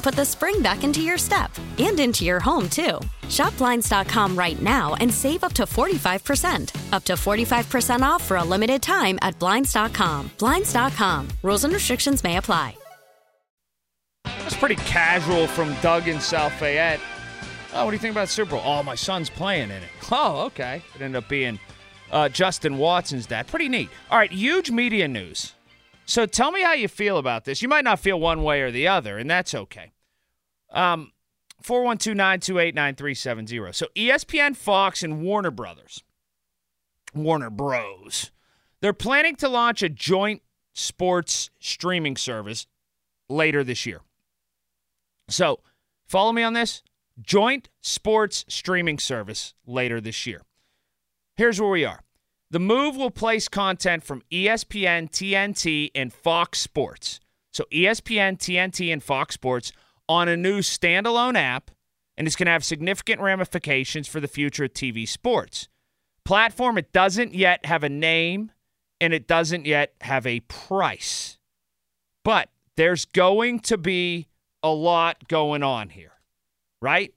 put 0.00 0.14
the 0.14 0.24
spring 0.24 0.62
back 0.62 0.84
into 0.84 1.02
your 1.02 1.18
step 1.18 1.50
and 1.78 1.98
into 2.00 2.24
your 2.24 2.40
home, 2.40 2.68
too. 2.68 3.00
Shop 3.28 3.56
Blinds.com 3.58 4.36
right 4.36 4.60
now 4.60 4.94
and 5.00 5.12
save 5.12 5.44
up 5.44 5.52
to 5.54 5.64
45%. 5.64 6.92
Up 6.92 7.04
to 7.04 7.14
45% 7.14 8.00
off 8.02 8.22
for 8.22 8.36
a 8.38 8.44
limited 8.44 8.82
time 8.82 9.18
at 9.22 9.38
Blinds.com. 9.38 10.30
Blinds.com. 10.38 11.28
Rules 11.42 11.64
and 11.64 11.72
restrictions 11.72 12.24
may 12.24 12.36
apply. 12.36 12.76
That's 14.24 14.56
pretty 14.56 14.76
casual 14.76 15.46
from 15.46 15.74
Doug 15.80 16.08
in 16.08 16.20
South 16.20 16.52
Fayette. 16.54 17.00
Oh, 17.72 17.84
what 17.84 17.92
do 17.92 17.94
you 17.94 18.00
think 18.00 18.12
about 18.12 18.28
Super 18.28 18.52
Bowl? 18.52 18.62
Oh, 18.64 18.82
my 18.82 18.96
son's 18.96 19.30
playing 19.30 19.70
in 19.70 19.82
it. 19.82 19.88
Oh, 20.10 20.46
okay. 20.46 20.82
It 20.96 21.02
ended 21.02 21.22
up 21.22 21.28
being 21.28 21.60
uh, 22.10 22.28
Justin 22.28 22.78
Watson's 22.78 23.26
dad. 23.26 23.46
Pretty 23.46 23.68
neat. 23.68 23.90
All 24.10 24.18
right, 24.18 24.32
huge 24.32 24.70
media 24.70 25.06
news. 25.06 25.54
So 26.10 26.26
tell 26.26 26.50
me 26.50 26.60
how 26.60 26.72
you 26.72 26.88
feel 26.88 27.18
about 27.18 27.44
this. 27.44 27.62
You 27.62 27.68
might 27.68 27.84
not 27.84 28.00
feel 28.00 28.18
one 28.18 28.42
way 28.42 28.62
or 28.62 28.72
the 28.72 28.88
other, 28.88 29.16
and 29.16 29.30
that's 29.30 29.54
okay. 29.54 29.92
Um, 30.70 31.12
412-928-9370. 31.62 33.76
So 33.76 33.86
ESPN, 33.94 34.56
Fox, 34.56 35.04
and 35.04 35.22
Warner 35.22 35.52
Brothers, 35.52 36.02
Warner 37.14 37.48
Bros, 37.48 38.32
they're 38.80 38.92
planning 38.92 39.36
to 39.36 39.48
launch 39.48 39.84
a 39.84 39.88
joint 39.88 40.42
sports 40.72 41.50
streaming 41.60 42.16
service 42.16 42.66
later 43.28 43.62
this 43.62 43.86
year. 43.86 44.00
So 45.28 45.60
follow 46.08 46.32
me 46.32 46.42
on 46.42 46.54
this. 46.54 46.82
Joint 47.22 47.68
sports 47.82 48.44
streaming 48.48 48.98
service 48.98 49.54
later 49.64 50.00
this 50.00 50.26
year. 50.26 50.42
Here's 51.36 51.60
where 51.60 51.70
we 51.70 51.84
are. 51.84 52.02
The 52.50 52.58
move 52.58 52.96
will 52.96 53.12
place 53.12 53.46
content 53.46 54.02
from 54.02 54.22
ESPN, 54.32 55.10
TNT, 55.10 55.90
and 55.94 56.12
Fox 56.12 56.58
Sports. 56.58 57.20
So 57.52 57.64
ESPN, 57.72 58.38
TNT, 58.38 58.92
and 58.92 59.02
Fox 59.02 59.34
Sports 59.34 59.72
on 60.08 60.28
a 60.28 60.36
new 60.36 60.58
standalone 60.58 61.36
app, 61.36 61.70
and 62.16 62.26
it's 62.26 62.34
going 62.34 62.46
to 62.46 62.52
have 62.52 62.64
significant 62.64 63.20
ramifications 63.20 64.08
for 64.08 64.18
the 64.18 64.26
future 64.26 64.64
of 64.64 64.72
TV 64.72 65.06
sports. 65.06 65.68
Platform, 66.24 66.76
it 66.76 66.92
doesn't 66.92 67.34
yet 67.34 67.64
have 67.66 67.84
a 67.84 67.88
name, 67.88 68.50
and 69.00 69.14
it 69.14 69.28
doesn't 69.28 69.64
yet 69.64 69.94
have 70.00 70.26
a 70.26 70.40
price. 70.40 71.38
But 72.24 72.48
there's 72.76 73.04
going 73.04 73.60
to 73.60 73.78
be 73.78 74.26
a 74.62 74.70
lot 74.70 75.28
going 75.28 75.62
on 75.62 75.90
here, 75.90 76.12
right? 76.82 77.14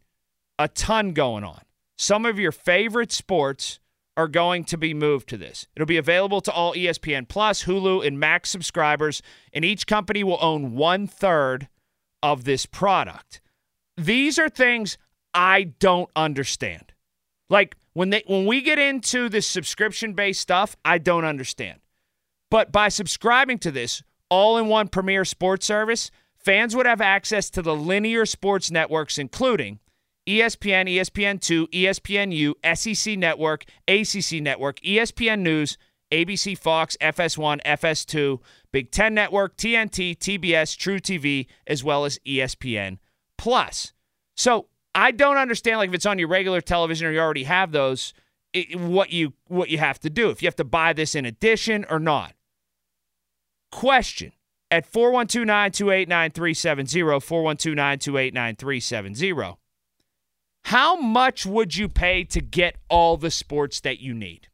A 0.59 0.67
ton 0.67 1.13
going 1.13 1.43
on. 1.43 1.61
Some 1.97 2.25
of 2.25 2.37
your 2.37 2.51
favorite 2.51 3.11
sports 3.11 3.79
are 4.15 4.28
going 4.28 4.63
to 4.65 4.78
be 4.78 4.93
moved 4.93 5.28
to 5.30 5.38
this. 5.38 5.67
It'll 5.76 5.86
be 5.86 5.97
available 5.97 6.41
to 6.41 6.52
all 6.52 6.73
ESPN 6.73 7.28
Plus, 7.28 7.63
Hulu, 7.63 8.06
and 8.06 8.19
Max 8.19 8.49
subscribers, 8.49 9.21
and 9.52 9.65
each 9.65 9.88
company 9.88 10.23
will 10.23 10.38
own 10.41 10.73
one 10.76 11.08
third 11.08 11.67
of 12.21 12.43
this 12.43 12.65
product. 12.65 13.41
These 13.97 14.39
are 14.39 14.49
things 14.49 14.97
I 15.34 15.63
don't 15.80 16.10
understand. 16.15 16.93
Like 17.49 17.76
when 17.93 18.10
they 18.10 18.23
when 18.28 18.45
we 18.45 18.62
get 18.62 18.80
into 18.80 19.30
this 19.30 19.47
subscription 19.47 20.13
based 20.13 20.41
stuff, 20.41 20.76
I 20.86 20.97
don't 20.97 21.26
understand. 21.26 21.80
But 22.49 22.71
by 22.71 22.89
subscribing 22.89 23.60
to 23.60 23.71
this 23.71 24.04
all-in-one 24.30 24.88
premier 24.88 25.26
sports 25.26 25.65
service, 25.65 26.10
fans 26.36 26.76
would 26.76 26.86
have 26.86 27.02
access 27.02 27.49
to 27.52 27.62
the 27.62 27.76
linear 27.76 28.26
sports 28.26 28.71
networks 28.71 29.17
including 29.17 29.80
ESPN, 30.27 30.89
ESPN2, 30.89 31.69
ESPNU, 31.69 32.53
SEC 32.75 33.17
Network, 33.17 33.65
ACC 33.88 34.41
Network, 34.41 34.79
ESPN 34.79 35.41
News, 35.41 35.77
ABC 36.12 36.57
Fox, 36.57 36.97
FS1, 37.01 37.62
FS2, 37.63 38.39
Big 38.71 38.91
10 38.91 39.13
Network, 39.13 39.55
TNT, 39.57 40.17
TBS, 40.17 40.77
truTV, 40.77 41.47
as 41.67 41.83
well 41.83 42.05
as 42.05 42.19
ESPN 42.25 42.99
Plus. 43.38 43.91
So, 44.38 44.67
I 44.95 45.12
don't 45.12 45.38
understand 45.38 45.79
like 45.79 45.89
if 45.89 45.95
it's 45.95 46.05
on 46.05 46.19
your 46.19 46.27
regular 46.27 46.62
television 46.62 47.07
or 47.07 47.12
you 47.12 47.19
already 47.19 47.45
have 47.45 47.71
those, 47.71 48.13
it, 48.53 48.79
what 48.79 49.12
you 49.12 49.33
what 49.47 49.69
you 49.69 49.79
have 49.79 49.99
to 49.99 50.09
do. 50.09 50.29
If 50.29 50.41
you 50.41 50.47
have 50.47 50.55
to 50.57 50.63
buy 50.63 50.93
this 50.93 51.15
in 51.15 51.25
addition 51.25 51.86
or 51.89 51.99
not. 51.99 52.33
Question 53.71 54.33
at 54.69 54.89
412-928-9370, 54.91 57.19
412-928-9370. 57.19 59.57
How 60.63 60.95
much 60.95 61.45
would 61.45 61.76
you 61.76 61.89
pay 61.89 62.23
to 62.26 62.41
get 62.41 62.78
all 62.89 63.17
the 63.17 63.32
sports 63.32 63.80
that 63.82 63.99
you 63.99 64.13
need? 64.13 64.47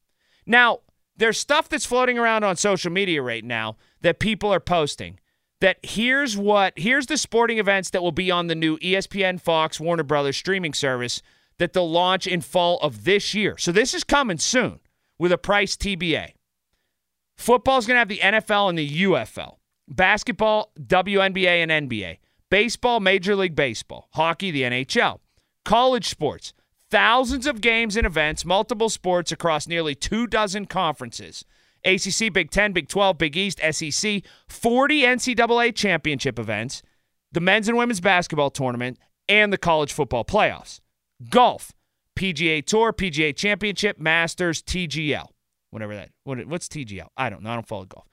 Now, 0.46 0.80
there's 1.16 1.38
stuff 1.38 1.70
that's 1.70 1.86
floating 1.86 2.18
around 2.18 2.44
on 2.44 2.56
social 2.56 2.92
media 2.92 3.22
right 3.22 3.44
now 3.44 3.78
that 4.02 4.20
people 4.20 4.52
are 4.54 4.60
posting 4.60 5.20
that 5.62 5.78
here's 5.84 6.38
what 6.38 6.74
here's 6.78 7.08
the 7.08 7.18
sporting 7.18 7.58
events 7.58 7.90
that 7.90 8.02
will 8.02 8.12
be 8.12 8.32
on 8.32 8.48
the 8.48 8.56
new 8.56 8.78
ESPN 8.80 9.40
Fox 9.40 9.80
Warner 9.80 10.04
Brothers 10.04 10.38
streaming 10.38 10.74
service 10.74 11.22
that 11.58 11.74
they'll 11.74 11.90
launch 11.90 12.26
in 12.26 12.42
fall 12.42 12.80
of 12.80 13.04
this 13.04 13.34
year. 13.34 13.58
So 13.58 13.72
this 13.72 13.94
is 13.94 14.04
coming 14.04 14.38
soon 14.38 14.80
with 15.18 15.32
a 15.32 15.38
price 15.38 15.76
TBA. 15.76 16.34
Football's 17.38 17.86
going 17.86 17.96
to 17.96 18.00
have 18.00 18.08
the 18.08 18.20
NFL 18.20 18.70
and 18.70 18.78
the 18.78 19.04
UFL. 19.04 19.56
Basketball, 19.88 20.72
WNBA 20.80 21.64
and 21.68 21.90
NBA. 21.90 22.18
Baseball, 22.50 23.00
Major 23.00 23.36
League 23.36 23.56
Baseball. 23.56 24.08
Hockey, 24.14 24.52
the 24.52 24.64
NHL. 24.64 25.20
College 25.70 26.10
sports. 26.10 26.52
Thousands 26.90 27.46
of 27.46 27.62
games 27.62 27.96
and 27.96 28.08
events, 28.08 28.44
multiple 28.44 28.90
sports 28.90 29.32
across 29.32 29.68
nearly 29.68 29.94
two 29.94 30.26
dozen 30.26 30.66
conferences. 30.66 31.46
ACC, 31.86 32.34
Big 32.34 32.50
10, 32.50 32.74
Big 32.74 32.88
12, 32.88 33.20
Big 33.20 33.38
East, 33.38 33.60
SEC, 33.60 34.24
40 34.48 35.02
NCAA 35.04 35.76
championship 35.76 36.40
events, 36.40 36.82
the 37.32 37.40
men's 37.40 37.68
and 37.68 37.78
women's 37.78 38.02
basketball 38.02 38.50
tournament, 38.50 38.98
and 39.28 39.54
the 39.54 39.60
college 39.60 39.94
football 39.94 40.26
playoffs. 40.26 40.80
Golf, 41.30 41.72
PGA 42.18 42.66
Tour, 42.66 42.92
PGA 42.92 43.36
Championship, 43.36 44.00
Masters, 44.00 44.64
TGL. 44.64 45.28
Whatever 45.70 45.94
that. 45.94 46.10
What, 46.24 46.44
what's 46.48 46.68
TGL? 46.68 47.10
I 47.16 47.30
don't 47.30 47.44
know. 47.44 47.52
I 47.52 47.54
don't 47.54 47.68
follow 47.68 47.86
golf. 47.86 48.08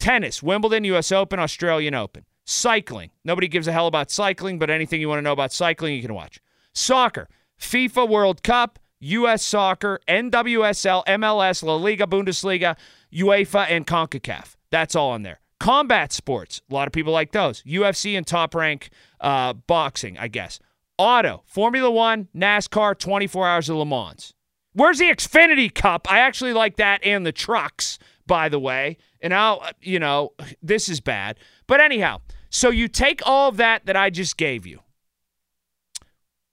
Tennis, 0.00 0.42
Wimbledon, 0.42 0.84
US 0.84 1.12
Open, 1.12 1.38
Australian 1.38 1.94
Open. 1.94 2.24
Cycling. 2.46 3.10
Nobody 3.22 3.48
gives 3.48 3.68
a 3.68 3.72
hell 3.72 3.86
about 3.86 4.10
cycling, 4.10 4.58
but 4.58 4.70
anything 4.70 5.02
you 5.02 5.10
want 5.10 5.18
to 5.18 5.22
know 5.22 5.32
about 5.32 5.52
cycling, 5.52 5.94
you 5.94 6.00
can 6.00 6.14
watch. 6.14 6.40
Soccer, 6.74 7.28
FIFA 7.58 8.08
World 8.08 8.42
Cup, 8.42 8.78
US 9.00 9.42
Soccer, 9.42 10.00
NWSL, 10.08 11.04
MLS, 11.06 11.62
La 11.62 11.74
Liga, 11.74 12.06
Bundesliga, 12.06 12.76
UEFA, 13.12 13.66
and 13.68 13.86
CONCACAF. 13.86 14.56
That's 14.70 14.94
all 14.94 15.14
in 15.14 15.22
there. 15.22 15.40
Combat 15.58 16.12
sports. 16.12 16.62
A 16.70 16.74
lot 16.74 16.86
of 16.88 16.92
people 16.92 17.12
like 17.12 17.32
those. 17.32 17.62
UFC 17.62 18.16
and 18.16 18.26
top 18.26 18.54
rank 18.54 18.90
uh, 19.20 19.52
boxing, 19.52 20.18
I 20.18 20.28
guess. 20.28 20.58
Auto, 20.98 21.42
Formula 21.46 21.90
One, 21.90 22.28
NASCAR, 22.34 22.98
24 22.98 23.46
Hours 23.46 23.68
of 23.68 23.76
Le 23.76 23.86
Mans. 23.86 24.34
Where's 24.72 24.98
the 24.98 25.10
Xfinity 25.10 25.72
Cup? 25.72 26.10
I 26.10 26.20
actually 26.20 26.52
like 26.52 26.76
that 26.76 27.04
and 27.04 27.26
the 27.26 27.32
trucks, 27.32 27.98
by 28.26 28.48
the 28.48 28.58
way. 28.58 28.96
And 29.20 29.34
I'll, 29.34 29.64
you 29.80 29.98
know, 29.98 30.32
this 30.62 30.88
is 30.88 31.00
bad. 31.00 31.38
But 31.66 31.80
anyhow, 31.80 32.20
so 32.50 32.70
you 32.70 32.88
take 32.88 33.20
all 33.26 33.48
of 33.48 33.56
that 33.58 33.86
that 33.86 33.96
I 33.96 34.10
just 34.10 34.36
gave 34.36 34.66
you. 34.66 34.80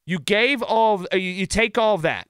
You 0.09 0.17
gave 0.17 0.63
all, 0.63 1.05
uh, 1.13 1.17
you 1.17 1.45
take 1.45 1.77
all 1.77 1.99
that. 1.99 2.27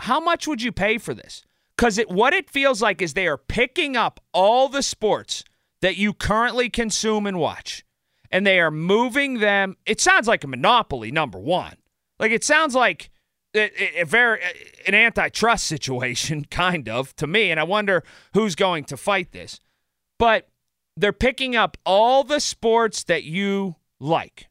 How 0.00 0.20
much 0.20 0.46
would 0.46 0.60
you 0.60 0.72
pay 0.72 0.98
for 0.98 1.14
this? 1.14 1.46
Because 1.74 1.96
it, 1.96 2.10
what 2.10 2.34
it 2.34 2.50
feels 2.50 2.82
like 2.82 3.00
is 3.00 3.14
they 3.14 3.26
are 3.28 3.38
picking 3.38 3.96
up 3.96 4.20
all 4.34 4.68
the 4.68 4.82
sports 4.82 5.42
that 5.80 5.96
you 5.96 6.12
currently 6.12 6.68
consume 6.68 7.26
and 7.26 7.38
watch, 7.38 7.82
and 8.30 8.46
they 8.46 8.60
are 8.60 8.70
moving 8.70 9.40
them. 9.40 9.74
It 9.86 10.02
sounds 10.02 10.28
like 10.28 10.44
a 10.44 10.48
monopoly, 10.48 11.10
number 11.10 11.38
one. 11.38 11.76
Like 12.18 12.32
it 12.32 12.44
sounds 12.44 12.74
like 12.74 13.08
a, 13.56 14.02
a 14.02 14.04
very 14.04 14.42
an 14.86 14.94
antitrust 14.94 15.64
situation, 15.74 16.44
kind 16.44 16.90
of 16.90 17.16
to 17.16 17.26
me. 17.26 17.50
And 17.50 17.58
I 17.58 17.64
wonder 17.64 18.04
who's 18.34 18.54
going 18.54 18.84
to 18.84 18.98
fight 18.98 19.32
this. 19.32 19.60
But 20.18 20.46
they're 20.94 21.14
picking 21.14 21.56
up 21.56 21.78
all 21.86 22.22
the 22.22 22.38
sports 22.38 23.02
that 23.04 23.24
you 23.24 23.76
like 23.98 24.48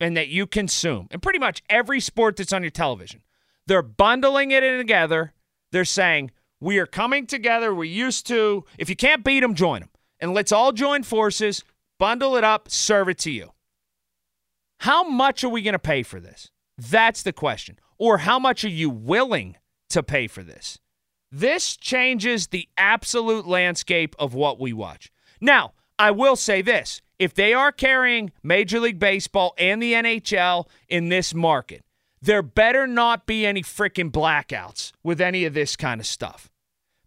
and 0.00 0.16
that 0.16 0.28
you 0.28 0.46
consume, 0.46 1.08
and 1.10 1.22
pretty 1.22 1.38
much 1.38 1.62
every 1.68 2.00
sport 2.00 2.36
that's 2.36 2.52
on 2.52 2.62
your 2.62 2.70
television. 2.70 3.22
They're 3.66 3.82
bundling 3.82 4.50
it 4.50 4.62
in 4.62 4.78
together. 4.78 5.32
They're 5.72 5.84
saying, 5.84 6.30
we 6.60 6.78
are 6.78 6.86
coming 6.86 7.26
together. 7.26 7.74
We 7.74 7.88
used 7.88 8.26
to. 8.28 8.64
If 8.78 8.88
you 8.88 8.96
can't 8.96 9.24
beat 9.24 9.40
them, 9.40 9.54
join 9.54 9.80
them. 9.80 9.90
And 10.20 10.32
let's 10.32 10.52
all 10.52 10.72
join 10.72 11.02
forces, 11.02 11.64
bundle 11.98 12.36
it 12.36 12.44
up, 12.44 12.70
serve 12.70 13.08
it 13.08 13.18
to 13.18 13.30
you. 13.30 13.52
How 14.80 15.02
much 15.02 15.44
are 15.44 15.48
we 15.48 15.62
going 15.62 15.72
to 15.72 15.78
pay 15.78 16.02
for 16.02 16.20
this? 16.20 16.50
That's 16.78 17.22
the 17.22 17.32
question. 17.32 17.78
Or 17.98 18.18
how 18.18 18.38
much 18.38 18.64
are 18.64 18.68
you 18.68 18.90
willing 18.90 19.56
to 19.90 20.02
pay 20.02 20.26
for 20.26 20.42
this? 20.42 20.78
This 21.32 21.76
changes 21.76 22.46
the 22.46 22.68
absolute 22.76 23.46
landscape 23.46 24.14
of 24.18 24.34
what 24.34 24.60
we 24.60 24.72
watch. 24.72 25.10
Now, 25.40 25.72
I 25.98 26.10
will 26.10 26.36
say 26.36 26.62
this 26.62 27.02
if 27.18 27.34
they 27.34 27.54
are 27.54 27.72
carrying 27.72 28.32
Major 28.42 28.80
League 28.80 28.98
Baseball 28.98 29.54
and 29.58 29.82
the 29.82 29.94
NHL 29.94 30.66
in 30.88 31.08
this 31.08 31.34
market, 31.34 31.82
there 32.20 32.42
better 32.42 32.86
not 32.86 33.26
be 33.26 33.46
any 33.46 33.62
freaking 33.62 34.10
blackouts 34.10 34.92
with 35.02 35.20
any 35.20 35.44
of 35.44 35.54
this 35.54 35.76
kind 35.76 36.00
of 36.00 36.06
stuff. 36.06 36.50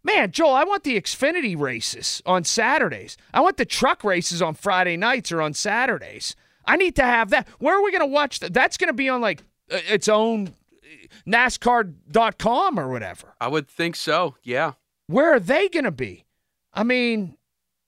Man, 0.02 0.30
Joel, 0.30 0.54
I 0.54 0.64
want 0.64 0.84
the 0.84 1.00
Xfinity 1.00 1.58
races 1.58 2.22
on 2.24 2.44
Saturdays. 2.44 3.16
I 3.34 3.40
want 3.40 3.58
the 3.58 3.66
truck 3.66 4.02
races 4.02 4.40
on 4.40 4.54
Friday 4.54 4.96
nights 4.96 5.30
or 5.30 5.42
on 5.42 5.52
Saturdays. 5.52 6.34
I 6.64 6.76
need 6.76 6.96
to 6.96 7.02
have 7.02 7.30
that. 7.30 7.46
Where 7.58 7.78
are 7.78 7.82
we 7.82 7.90
going 7.90 8.00
to 8.00 8.06
watch 8.06 8.40
that? 8.40 8.54
That's 8.54 8.78
going 8.78 8.88
to 8.88 8.94
be 8.94 9.08
on 9.08 9.20
like 9.20 9.42
uh, 9.70 9.78
its 9.88 10.08
own 10.08 10.48
uh, 10.48 11.06
NASCAR.com 11.26 12.78
or 12.80 12.88
whatever. 12.88 13.34
I 13.40 13.48
would 13.48 13.68
think 13.68 13.94
so. 13.96 14.36
Yeah. 14.42 14.72
Where 15.06 15.34
are 15.34 15.40
they 15.40 15.68
going 15.68 15.84
to 15.84 15.90
be? 15.90 16.24
I 16.72 16.82
mean, 16.82 17.36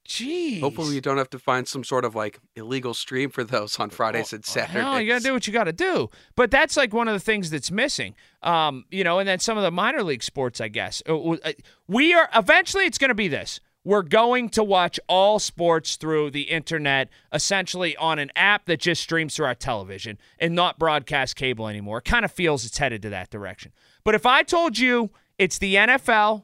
Jeez. 0.07 0.59
Hopefully, 0.59 0.95
you 0.95 1.01
don't 1.01 1.17
have 1.17 1.29
to 1.29 1.39
find 1.39 1.67
some 1.67 1.83
sort 1.83 2.03
of 2.03 2.13
like 2.13 2.39
illegal 2.55 2.93
stream 2.93 3.29
for 3.29 3.43
those 3.43 3.79
on 3.79 3.89
Fridays 3.89 4.33
and 4.33 4.43
Saturdays. 4.45 4.83
No, 4.83 4.97
you 4.97 5.07
got 5.07 5.19
to 5.19 5.23
do 5.23 5.33
what 5.33 5.47
you 5.47 5.53
got 5.53 5.63
to 5.63 5.73
do. 5.73 6.09
But 6.35 6.51
that's 6.51 6.75
like 6.75 6.93
one 6.93 7.07
of 7.07 7.13
the 7.13 7.21
things 7.21 7.49
that's 7.49 7.71
missing. 7.71 8.15
Um, 8.41 8.85
you 8.91 9.03
know, 9.03 9.19
and 9.19 9.27
then 9.27 9.39
some 9.39 9.57
of 9.57 9.63
the 9.63 9.71
minor 9.71 10.03
league 10.03 10.23
sports, 10.23 10.59
I 10.59 10.67
guess. 10.67 11.01
Uh, 11.07 11.31
uh, 11.31 11.51
we 11.87 12.13
are 12.13 12.29
eventually. 12.35 12.85
It's 12.85 12.97
going 12.97 13.09
to 13.09 13.15
be 13.15 13.29
this. 13.29 13.61
We're 13.85 14.01
going 14.01 14.49
to 14.49 14.63
watch 14.63 14.97
all 15.07 15.39
sports 15.39 15.97
through 15.97 16.31
the 16.31 16.43
internet, 16.43 17.09
essentially 17.33 17.97
on 17.97 18.17
an 18.17 18.31
app 18.35 18.65
that 18.65 18.79
just 18.79 19.01
streams 19.01 19.35
through 19.35 19.47
our 19.47 19.55
television 19.55 20.17
and 20.39 20.55
not 20.55 20.79
broadcast 20.79 21.35
cable 21.35 21.67
anymore. 21.67 21.97
It 21.97 22.05
kind 22.05 22.23
of 22.23 22.31
feels 22.31 22.65
it's 22.65 22.77
headed 22.77 23.01
to 23.01 23.09
that 23.09 23.29
direction. 23.29 23.73
But 24.05 24.15
if 24.15 24.25
I 24.25 24.43
told 24.43 24.77
you 24.77 25.11
it's 25.37 25.57
the 25.57 25.75
NFL, 25.75 26.43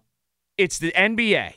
it's 0.57 0.79
the 0.79 0.91
NBA 0.91 1.53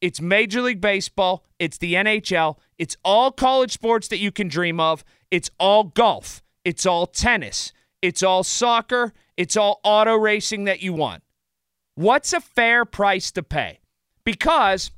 it's 0.00 0.20
Major 0.20 0.60
League 0.60 0.80
Baseball. 0.80 1.44
It's 1.58 1.78
the 1.78 1.94
NHL. 1.94 2.58
It's 2.78 2.96
all 3.04 3.32
college 3.32 3.72
sports 3.72 4.08
that 4.08 4.18
you 4.18 4.30
can 4.30 4.48
dream 4.48 4.78
of. 4.78 5.04
It's 5.30 5.50
all 5.58 5.84
golf. 5.84 6.42
It's 6.64 6.84
all 6.84 7.06
tennis. 7.06 7.72
It's 8.02 8.22
all 8.22 8.44
soccer. 8.44 9.12
It's 9.36 9.56
all 9.56 9.80
auto 9.84 10.14
racing 10.14 10.64
that 10.64 10.82
you 10.82 10.92
want. 10.92 11.22
What's 11.94 12.32
a 12.32 12.40
fair 12.40 12.84
price 12.84 13.30
to 13.32 13.42
pay? 13.42 13.80
Because 14.24 14.90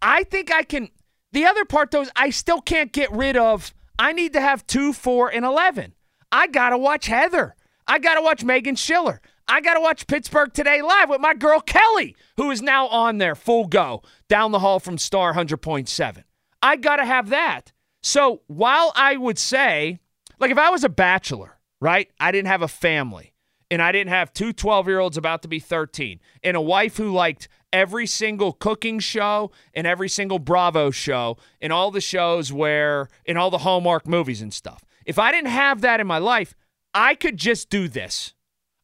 I 0.00 0.24
think 0.24 0.52
I 0.52 0.62
can. 0.62 0.90
The 1.32 1.44
other 1.44 1.64
part, 1.64 1.90
though, 1.90 2.02
is 2.02 2.10
I 2.14 2.30
still 2.30 2.60
can't 2.60 2.92
get 2.92 3.10
rid 3.10 3.36
of. 3.36 3.74
I 3.98 4.12
need 4.12 4.32
to 4.34 4.40
have 4.40 4.66
two, 4.66 4.92
four, 4.92 5.28
and 5.28 5.44
11. 5.44 5.94
I 6.30 6.46
got 6.46 6.70
to 6.70 6.78
watch 6.78 7.06
Heather. 7.06 7.56
I 7.86 7.98
got 7.98 8.14
to 8.14 8.22
watch 8.22 8.44
Megan 8.44 8.76
Schiller. 8.76 9.20
I 9.48 9.60
got 9.60 9.74
to 9.74 9.80
watch 9.80 10.06
Pittsburgh 10.06 10.52
Today 10.52 10.82
live 10.82 11.08
with 11.08 11.20
my 11.20 11.34
girl 11.34 11.60
Kelly, 11.60 12.16
who 12.36 12.50
is 12.50 12.62
now 12.62 12.88
on 12.88 13.18
there 13.18 13.34
full 13.34 13.66
go 13.66 14.02
down 14.28 14.50
the 14.50 14.58
hall 14.58 14.80
from 14.80 14.98
Star 14.98 15.34
100.7. 15.34 16.24
I 16.62 16.76
got 16.76 16.96
to 16.96 17.04
have 17.04 17.28
that. 17.28 17.72
So 18.02 18.42
while 18.48 18.92
I 18.96 19.16
would 19.16 19.38
say, 19.38 20.00
like 20.40 20.50
if 20.50 20.58
I 20.58 20.70
was 20.70 20.84
a 20.84 20.88
bachelor, 20.88 21.58
right? 21.80 22.10
I 22.18 22.32
didn't 22.32 22.48
have 22.48 22.62
a 22.62 22.68
family 22.68 23.34
and 23.70 23.80
I 23.80 23.92
didn't 23.92 24.10
have 24.10 24.32
two 24.32 24.52
12 24.52 24.88
year 24.88 24.98
olds 24.98 25.16
about 25.16 25.42
to 25.42 25.48
be 25.48 25.60
13 25.60 26.20
and 26.42 26.56
a 26.56 26.60
wife 26.60 26.96
who 26.96 27.12
liked 27.12 27.48
every 27.72 28.06
single 28.06 28.52
cooking 28.52 28.98
show 28.98 29.50
and 29.74 29.86
every 29.86 30.08
single 30.08 30.38
Bravo 30.38 30.90
show 30.90 31.36
and 31.60 31.72
all 31.72 31.90
the 31.90 32.00
shows 32.00 32.52
where, 32.52 33.08
in 33.24 33.36
all 33.36 33.50
the 33.50 33.58
Hallmark 33.58 34.06
movies 34.06 34.40
and 34.40 34.52
stuff. 34.52 34.84
If 35.04 35.18
I 35.18 35.30
didn't 35.30 35.50
have 35.50 35.82
that 35.82 36.00
in 36.00 36.06
my 36.06 36.18
life, 36.18 36.54
I 36.94 37.14
could 37.14 37.36
just 37.36 37.70
do 37.70 37.88
this. 37.88 38.34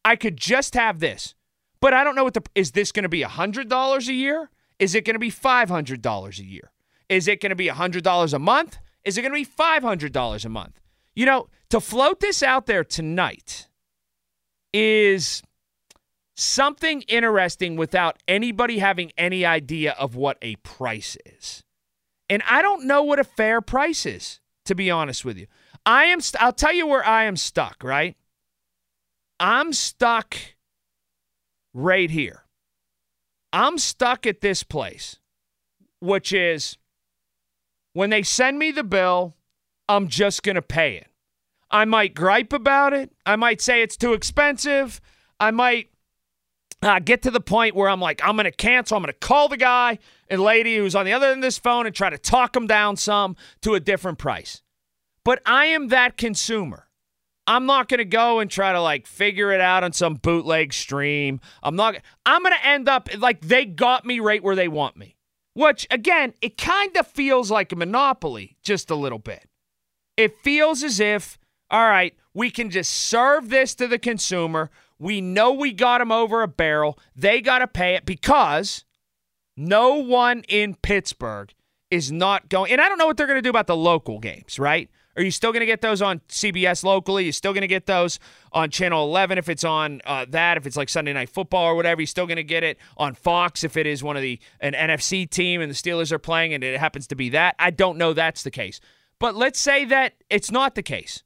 I 0.04 0.16
could 0.16 0.36
just 0.36 0.74
have 0.74 1.00
this. 1.00 1.34
But 1.80 1.94
I 1.94 2.04
don't 2.04 2.14
know 2.14 2.24
what 2.24 2.34
the 2.34 2.42
is 2.54 2.72
this 2.72 2.92
going 2.92 3.02
to 3.02 3.08
be 3.08 3.22
$100 3.22 4.08
a 4.08 4.12
year? 4.12 4.50
Is 4.78 4.94
it 4.94 5.04
going 5.04 5.14
to 5.14 5.20
be 5.20 5.30
$500 5.30 6.38
a 6.38 6.44
year? 6.44 6.72
Is 7.08 7.28
it 7.28 7.40
going 7.40 7.50
to 7.50 7.56
be 7.56 7.68
$100 7.68 8.34
a 8.34 8.38
month? 8.38 8.78
Is 9.04 9.18
it 9.18 9.22
going 9.22 9.32
to 9.32 9.50
be 9.50 9.62
$500 9.62 10.44
a 10.44 10.48
month? 10.48 10.80
You 11.14 11.26
know, 11.26 11.48
to 11.70 11.80
float 11.80 12.20
this 12.20 12.42
out 12.42 12.66
there 12.66 12.84
tonight 12.84 13.68
is 14.72 15.42
something 16.36 17.02
interesting 17.02 17.76
without 17.76 18.22
anybody 18.26 18.78
having 18.78 19.12
any 19.18 19.44
idea 19.44 19.92
of 19.92 20.14
what 20.16 20.38
a 20.40 20.56
price 20.56 21.16
is. 21.26 21.62
And 22.28 22.42
I 22.48 22.62
don't 22.62 22.86
know 22.86 23.02
what 23.02 23.18
a 23.18 23.24
fair 23.24 23.60
price 23.60 24.06
is, 24.06 24.40
to 24.64 24.74
be 24.74 24.90
honest 24.90 25.24
with 25.24 25.36
you. 25.36 25.46
I 25.84 26.04
am 26.04 26.20
st- 26.20 26.42
I'll 26.42 26.52
tell 26.52 26.72
you 26.72 26.86
where 26.86 27.04
I 27.04 27.24
am 27.24 27.36
stuck, 27.36 27.82
right? 27.82 28.16
I'm 29.40 29.72
stuck 29.72 30.36
right 31.74 32.10
here. 32.10 32.44
I'm 33.52 33.78
stuck 33.78 34.26
at 34.26 34.40
this 34.40 34.62
place, 34.62 35.16
which 36.00 36.32
is 36.32 36.78
when 37.92 38.10
they 38.10 38.22
send 38.22 38.58
me 38.58 38.70
the 38.70 38.84
bill, 38.84 39.36
I'm 39.88 40.08
just 40.08 40.42
going 40.42 40.54
to 40.54 40.62
pay 40.62 40.96
it. 40.96 41.08
I 41.70 41.84
might 41.84 42.14
gripe 42.14 42.52
about 42.52 42.92
it. 42.92 43.12
I 43.26 43.36
might 43.36 43.60
say 43.60 43.82
it's 43.82 43.96
too 43.96 44.12
expensive. 44.12 45.00
I 45.40 45.50
might 45.50 45.90
uh, 46.82 46.98
get 46.98 47.22
to 47.22 47.30
the 47.30 47.40
point 47.40 47.74
where 47.74 47.88
I'm 47.88 48.00
like, 48.00 48.20
I'm 48.24 48.36
going 48.36 48.44
to 48.44 48.52
cancel. 48.52 48.96
I'm 48.96 49.02
going 49.02 49.12
to 49.12 49.18
call 49.18 49.48
the 49.48 49.56
guy 49.56 49.98
and 50.28 50.40
lady 50.40 50.76
who's 50.76 50.94
on 50.94 51.06
the 51.06 51.12
other 51.12 51.26
end 51.26 51.38
of 51.38 51.42
this 51.42 51.58
phone 51.58 51.86
and 51.86 51.94
try 51.94 52.10
to 52.10 52.18
talk 52.18 52.52
them 52.52 52.66
down 52.66 52.96
some 52.96 53.36
to 53.62 53.74
a 53.74 53.80
different 53.80 54.18
price. 54.18 54.62
But 55.24 55.40
I 55.46 55.66
am 55.66 55.88
that 55.88 56.16
consumer. 56.16 56.88
I'm 57.46 57.66
not 57.66 57.88
going 57.88 57.98
to 57.98 58.04
go 58.04 58.38
and 58.38 58.50
try 58.50 58.72
to 58.72 58.80
like 58.80 59.06
figure 59.06 59.52
it 59.52 59.60
out 59.60 59.84
on 59.84 59.92
some 59.92 60.14
bootleg 60.14 60.72
stream. 60.72 61.40
I'm 61.62 61.76
not 61.76 61.96
I'm 62.24 62.42
going 62.42 62.54
to 62.54 62.66
end 62.66 62.88
up 62.88 63.08
like 63.18 63.40
they 63.40 63.64
got 63.64 64.04
me 64.04 64.20
right 64.20 64.42
where 64.42 64.56
they 64.56 64.68
want 64.68 64.96
me. 64.96 65.16
Which 65.54 65.86
again, 65.90 66.34
it 66.40 66.56
kind 66.56 66.96
of 66.96 67.06
feels 67.06 67.50
like 67.50 67.72
a 67.72 67.76
monopoly 67.76 68.56
just 68.62 68.90
a 68.90 68.94
little 68.94 69.18
bit. 69.18 69.48
It 70.16 70.38
feels 70.42 70.82
as 70.82 71.00
if 71.00 71.38
all 71.70 71.88
right, 71.88 72.14
we 72.34 72.50
can 72.50 72.70
just 72.70 72.92
serve 72.92 73.48
this 73.48 73.74
to 73.76 73.88
the 73.88 73.98
consumer. 73.98 74.70
We 74.98 75.20
know 75.20 75.52
we 75.52 75.72
got 75.72 75.98
them 75.98 76.12
over 76.12 76.42
a 76.42 76.48
barrel. 76.48 76.98
They 77.16 77.40
got 77.40 77.58
to 77.58 77.66
pay 77.66 77.94
it 77.94 78.04
because 78.04 78.84
no 79.56 79.94
one 79.94 80.44
in 80.48 80.74
Pittsburgh 80.76 81.52
is 81.90 82.12
not 82.12 82.48
going. 82.48 82.72
And 82.72 82.80
I 82.80 82.88
don't 82.88 82.98
know 82.98 83.06
what 83.06 83.16
they're 83.16 83.26
going 83.26 83.38
to 83.38 83.42
do 83.42 83.50
about 83.50 83.66
the 83.66 83.76
local 83.76 84.18
games, 84.18 84.58
right? 84.58 84.90
Are 85.16 85.22
you 85.22 85.30
still 85.30 85.52
going 85.52 85.60
to 85.60 85.66
get 85.66 85.82
those 85.82 86.00
on 86.00 86.20
CBS 86.28 86.84
locally? 86.84 87.24
You're 87.24 87.32
still 87.32 87.52
going 87.52 87.62
to 87.62 87.68
get 87.68 87.86
those 87.86 88.18
on 88.52 88.70
Channel 88.70 89.04
11 89.04 89.36
if 89.36 89.48
it's 89.48 89.64
on 89.64 90.00
uh, 90.06 90.24
that, 90.30 90.56
if 90.56 90.66
it's 90.66 90.76
like 90.76 90.88
Sunday 90.88 91.12
Night 91.12 91.28
Football 91.28 91.64
or 91.66 91.74
whatever. 91.74 92.00
You're 92.00 92.06
still 92.06 92.26
going 92.26 92.36
to 92.36 92.44
get 92.44 92.64
it 92.64 92.78
on 92.96 93.14
Fox 93.14 93.62
if 93.62 93.76
it 93.76 93.86
is 93.86 94.02
one 94.02 94.16
of 94.16 94.22
the 94.22 94.40
an 94.60 94.72
NFC 94.72 95.28
team 95.28 95.60
and 95.60 95.70
the 95.70 95.74
Steelers 95.74 96.12
are 96.12 96.18
playing 96.18 96.54
and 96.54 96.64
it 96.64 96.78
happens 96.78 97.06
to 97.08 97.14
be 97.14 97.28
that. 97.30 97.56
I 97.58 97.70
don't 97.70 97.98
know 97.98 98.14
that's 98.14 98.42
the 98.42 98.50
case. 98.50 98.80
But 99.18 99.36
let's 99.36 99.60
say 99.60 99.84
that 99.84 100.14
it's 100.30 100.50
not 100.50 100.74
the 100.74 100.82
case. 100.82 101.22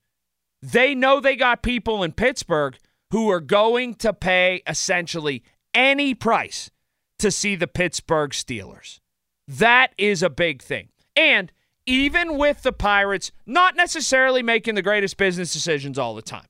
They 0.62 0.94
know 0.94 1.20
they 1.20 1.36
got 1.36 1.62
people 1.62 2.02
in 2.02 2.12
Pittsburgh 2.12 2.76
who 3.12 3.30
are 3.30 3.40
going 3.40 3.94
to 3.96 4.12
pay 4.12 4.62
essentially 4.66 5.44
any 5.72 6.14
price 6.14 6.70
to 7.18 7.30
see 7.30 7.54
the 7.54 7.66
Pittsburgh 7.66 8.30
Steelers. 8.30 9.00
That 9.46 9.92
is 9.96 10.22
a 10.22 10.30
big 10.30 10.60
thing. 10.60 10.88
And 11.14 11.52
even 11.86 12.36
with 12.36 12.62
the 12.62 12.72
Pirates 12.72 13.30
not 13.46 13.76
necessarily 13.76 14.42
making 14.42 14.74
the 14.74 14.82
greatest 14.82 15.16
business 15.16 15.52
decisions 15.52 15.98
all 15.98 16.14
the 16.14 16.22
time, 16.22 16.46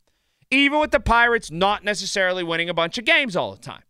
even 0.50 0.80
with 0.80 0.90
the 0.90 1.00
Pirates 1.00 1.50
not 1.50 1.84
necessarily 1.84 2.42
winning 2.42 2.68
a 2.68 2.74
bunch 2.74 2.98
of 2.98 3.04
games 3.04 3.36
all 3.36 3.52
the 3.52 3.60
time, 3.60 3.82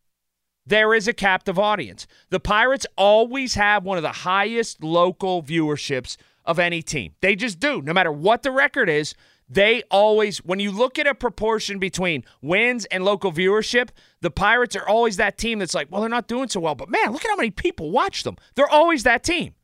there 0.66 0.92
is 0.92 1.06
a 1.06 1.12
captive 1.12 1.58
audience. 1.58 2.06
The 2.30 2.40
Pirates 2.40 2.86
always 2.96 3.54
have 3.54 3.84
one 3.84 3.98
of 3.98 4.02
the 4.02 4.10
highest 4.10 4.82
local 4.82 5.42
viewerships 5.42 6.16
of 6.44 6.58
any 6.58 6.82
team. 6.82 7.14
They 7.20 7.36
just 7.36 7.60
do. 7.60 7.80
No 7.82 7.92
matter 7.92 8.10
what 8.10 8.42
the 8.42 8.50
record 8.50 8.88
is, 8.88 9.14
they 9.48 9.84
always, 9.92 10.38
when 10.38 10.58
you 10.58 10.72
look 10.72 10.98
at 10.98 11.06
a 11.06 11.14
proportion 11.14 11.78
between 11.78 12.24
wins 12.42 12.84
and 12.86 13.04
local 13.04 13.30
viewership, 13.30 13.90
the 14.20 14.30
Pirates 14.30 14.74
are 14.74 14.88
always 14.88 15.18
that 15.18 15.38
team 15.38 15.60
that's 15.60 15.74
like, 15.74 15.86
well, 15.90 16.00
they're 16.00 16.10
not 16.10 16.26
doing 16.26 16.48
so 16.48 16.58
well, 16.58 16.74
but 16.74 16.88
man, 16.88 17.12
look 17.12 17.24
at 17.24 17.30
how 17.30 17.36
many 17.36 17.52
people 17.52 17.92
watch 17.92 18.24
them. 18.24 18.36
They're 18.56 18.68
always 18.68 19.04
that 19.04 19.22
team. 19.22 19.54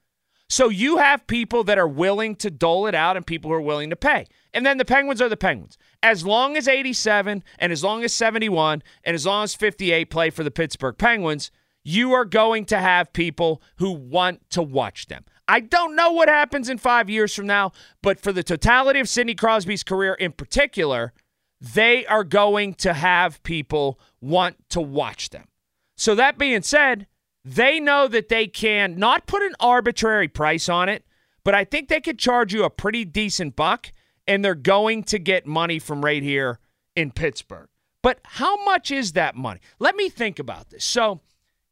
So 0.53 0.69
you 0.69 0.99
have 0.99 1.27
people 1.27 1.65
that 1.65 1.79
are 1.79 1.89
willing 1.89 2.37
to 2.37 2.51
dole 2.51 2.87
it 2.87 2.95
out 2.95 3.17
and 3.17 3.27
people 3.27 3.51
who 3.51 3.55
are 3.55 3.63
willing 3.63 3.89
to 3.89 3.97
pay. 3.97 4.27
And 4.53 4.67
then 4.67 4.77
the 4.77 4.85
Penguins 4.85 5.23
are 5.23 5.29
the 5.31 5.35
Penguins. 5.35 5.79
As 6.03 6.27
long 6.27 6.59
as 6.59 6.69
87 6.69 7.43
and 7.59 7.73
as 7.73 7.83
long 7.83 8.05
as 8.05 8.13
71 8.13 8.83
and 9.03 9.15
as 9.15 9.25
long 9.25 9.45
as 9.45 9.55
58 9.55 10.11
play 10.11 10.29
for 10.29 10.45
the 10.45 10.51
Pittsburgh 10.51 10.99
Penguins, 10.99 11.51
you 11.85 12.13
are 12.13 12.27
going 12.27 12.67
to 12.67 12.77
have 12.77 13.15
people 13.15 13.63
who 13.77 13.93
want 13.93 14.51
to 14.51 14.61
watch 14.61 15.07
them. 15.07 15.25
I 15.49 15.61
don't 15.61 15.97
know 15.97 16.13
what 16.13 16.29
happens 16.29 16.69
in 16.69 16.77
five 16.77 17.09
years 17.09 17.35
from 17.35 17.47
now, 17.47 17.73
but 18.03 18.21
for 18.21 18.31
the 18.31 18.43
totality 18.43 19.01
of 19.01 19.09
Sidney 19.09 19.35
Crosby's 19.35 19.83
career 19.83 20.13
in 20.13 20.33
particular, 20.33 21.15
they 21.63 22.05
are 22.05 22.25
going 22.25 22.75
to 22.75 22.93
have 22.93 23.43
people 23.43 23.99
want 24.21 24.57
to 24.69 24.83
watch 24.83 25.31
them. 25.31 25.49
So, 25.97 26.15
that 26.15 26.37
being 26.37 26.61
said, 26.61 27.07
they 27.45 27.81
know 27.81 28.09
that 28.09 28.29
they 28.29 28.47
can 28.47 28.99
not 28.99 29.27
put 29.27 29.43
an 29.43 29.55
arbitrary 29.59 30.29
price 30.29 30.69
on 30.69 30.89
it, 30.89 31.05
but 31.45 31.55
I 31.55 31.65
think 31.65 31.89
they 31.89 32.01
could 32.01 32.19
charge 32.19 32.55
you 32.55 32.65
a 32.65 32.71
pretty 32.71 33.05
decent 33.05 33.57
buck, 33.57 33.93
and 34.27 34.45
they're 34.45 34.55
going 34.55 35.03
to 35.05 35.19
get 35.19 35.47
money 35.47 35.79
from 35.79 36.05
right 36.05 36.23
here 36.23 36.61
in 36.95 37.11
Pittsburgh. 37.11 37.69
But 38.03 38.21
how 38.25 38.63
much 38.65 38.91
is 38.91 39.13
that 39.13 39.35
money? 39.35 39.61
Let 39.79 39.97
me 39.97 40.09
think 40.09 40.39
about 40.39 40.71
this. 40.71 40.85
So 40.85 41.21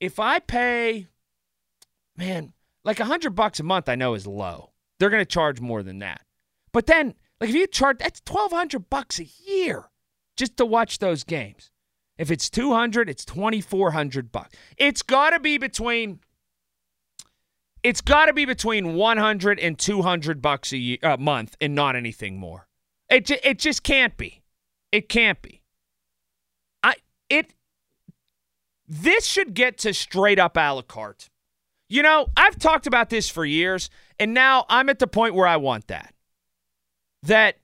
if 0.01 0.19
I 0.19 0.39
pay, 0.39 1.07
man, 2.17 2.53
like 2.85 3.01
a 3.01 3.05
hundred 3.05 3.35
bucks 3.35 3.61
a 3.61 3.65
month, 3.65 3.89
I 3.89 3.95
know 3.95 4.15
is 4.15 4.27
low. 4.27 4.71
they're 4.99 5.11
going 5.11 5.23
to 5.23 5.27
charge 5.27 5.61
more 5.61 5.83
than 5.83 5.99
that. 6.01 6.21
But 6.73 6.87
then, 6.87 7.15
like 7.41 7.51
if 7.51 7.57
you 7.57 7.67
charge, 7.67 7.99
that's 7.99 8.21
twelve 8.21 8.53
hundred 8.53 8.91
bucks 8.91 9.19
a 9.19 9.25
year 9.47 9.85
just 10.37 10.57
to 10.59 10.67
watch 10.67 10.99
those 10.99 11.25
games. 11.25 11.70
If 12.21 12.31
it's 12.31 12.51
two 12.51 12.75
hundred, 12.75 13.09
it's 13.09 13.25
twenty 13.25 13.63
four 13.63 13.93
hundred 13.93 14.31
bucks. 14.31 14.55
It's 14.77 15.01
got 15.01 15.31
to 15.31 15.41
be 15.41 15.57
between. 15.57 16.21
It's 17.83 18.03
got 18.03 18.27
to 18.27 18.35
be 18.35 18.45
between 18.45 18.93
100 18.93 19.59
and 19.59 19.79
200 19.79 20.43
bucks 20.43 20.71
a 20.71 20.77
year, 20.77 20.99
uh, 21.03 21.17
month 21.17 21.57
and 21.63 21.75
not 21.75 21.97
anything 21.97 22.37
more. 22.37 22.69
It 23.09 23.25
ju- 23.25 23.39
it 23.43 23.59
just 23.59 23.83
can't 23.83 24.19
be. 24.19 24.43
It 24.93 25.09
can't 25.09 25.41
be. 25.41 25.63
I 26.83 26.97
it 27.31 27.55
this 28.87 29.25
should 29.25 29.55
get 29.55 29.79
to 29.79 29.95
straight 29.95 30.39
up 30.39 30.59
a 30.59 30.75
la 30.75 30.83
carte. 30.83 31.31
You 31.89 32.03
know, 32.03 32.27
I've 32.37 32.59
talked 32.59 32.87
about 32.87 33.09
this 33.09 33.31
for 33.31 33.47
years, 33.47 33.89
and 34.19 34.35
now 34.35 34.67
I'm 34.69 34.91
at 34.91 34.99
the 34.99 35.07
point 35.07 35.35
where 35.35 35.47
I 35.47 35.57
want 35.57 35.87
that. 35.87 36.13
That 37.23 37.60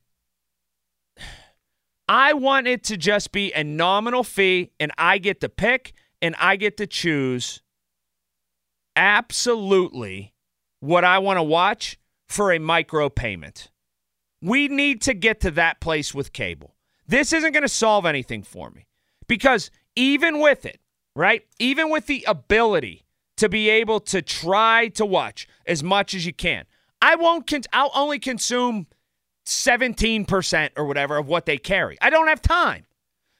I 2.08 2.34
want 2.34 2.66
it 2.68 2.84
to 2.84 2.96
just 2.96 3.32
be 3.32 3.52
a 3.52 3.64
nominal 3.64 4.22
fee, 4.22 4.70
and 4.78 4.92
I 4.96 5.18
get 5.18 5.40
to 5.40 5.48
pick 5.48 5.92
and 6.22 6.34
I 6.38 6.56
get 6.56 6.76
to 6.78 6.86
choose 6.86 7.62
absolutely 8.94 10.34
what 10.80 11.04
I 11.04 11.18
want 11.18 11.38
to 11.38 11.42
watch 11.42 11.98
for 12.28 12.52
a 12.52 12.58
micro 12.58 13.08
payment. 13.08 13.70
We 14.40 14.68
need 14.68 15.02
to 15.02 15.14
get 15.14 15.40
to 15.40 15.50
that 15.52 15.80
place 15.80 16.14
with 16.14 16.32
cable. 16.32 16.74
This 17.06 17.32
isn't 17.32 17.52
going 17.52 17.62
to 17.62 17.68
solve 17.68 18.06
anything 18.06 18.42
for 18.42 18.70
me 18.70 18.86
because 19.28 19.70
even 19.94 20.40
with 20.40 20.64
it, 20.64 20.80
right? 21.14 21.42
Even 21.58 21.90
with 21.90 22.06
the 22.06 22.24
ability 22.26 23.04
to 23.36 23.48
be 23.48 23.68
able 23.68 24.00
to 24.00 24.22
try 24.22 24.88
to 24.88 25.04
watch 25.04 25.46
as 25.66 25.82
much 25.82 26.14
as 26.14 26.26
you 26.26 26.32
can, 26.32 26.64
I 27.00 27.16
won't. 27.16 27.46
Con- 27.46 27.62
I'll 27.72 27.92
only 27.94 28.18
consume 28.18 28.86
seventeen 29.46 30.24
percent 30.24 30.72
or 30.76 30.84
whatever 30.84 31.16
of 31.16 31.26
what 31.28 31.46
they 31.46 31.58
carry. 31.58 31.96
I 32.00 32.10
don't 32.10 32.28
have 32.28 32.42
time. 32.42 32.86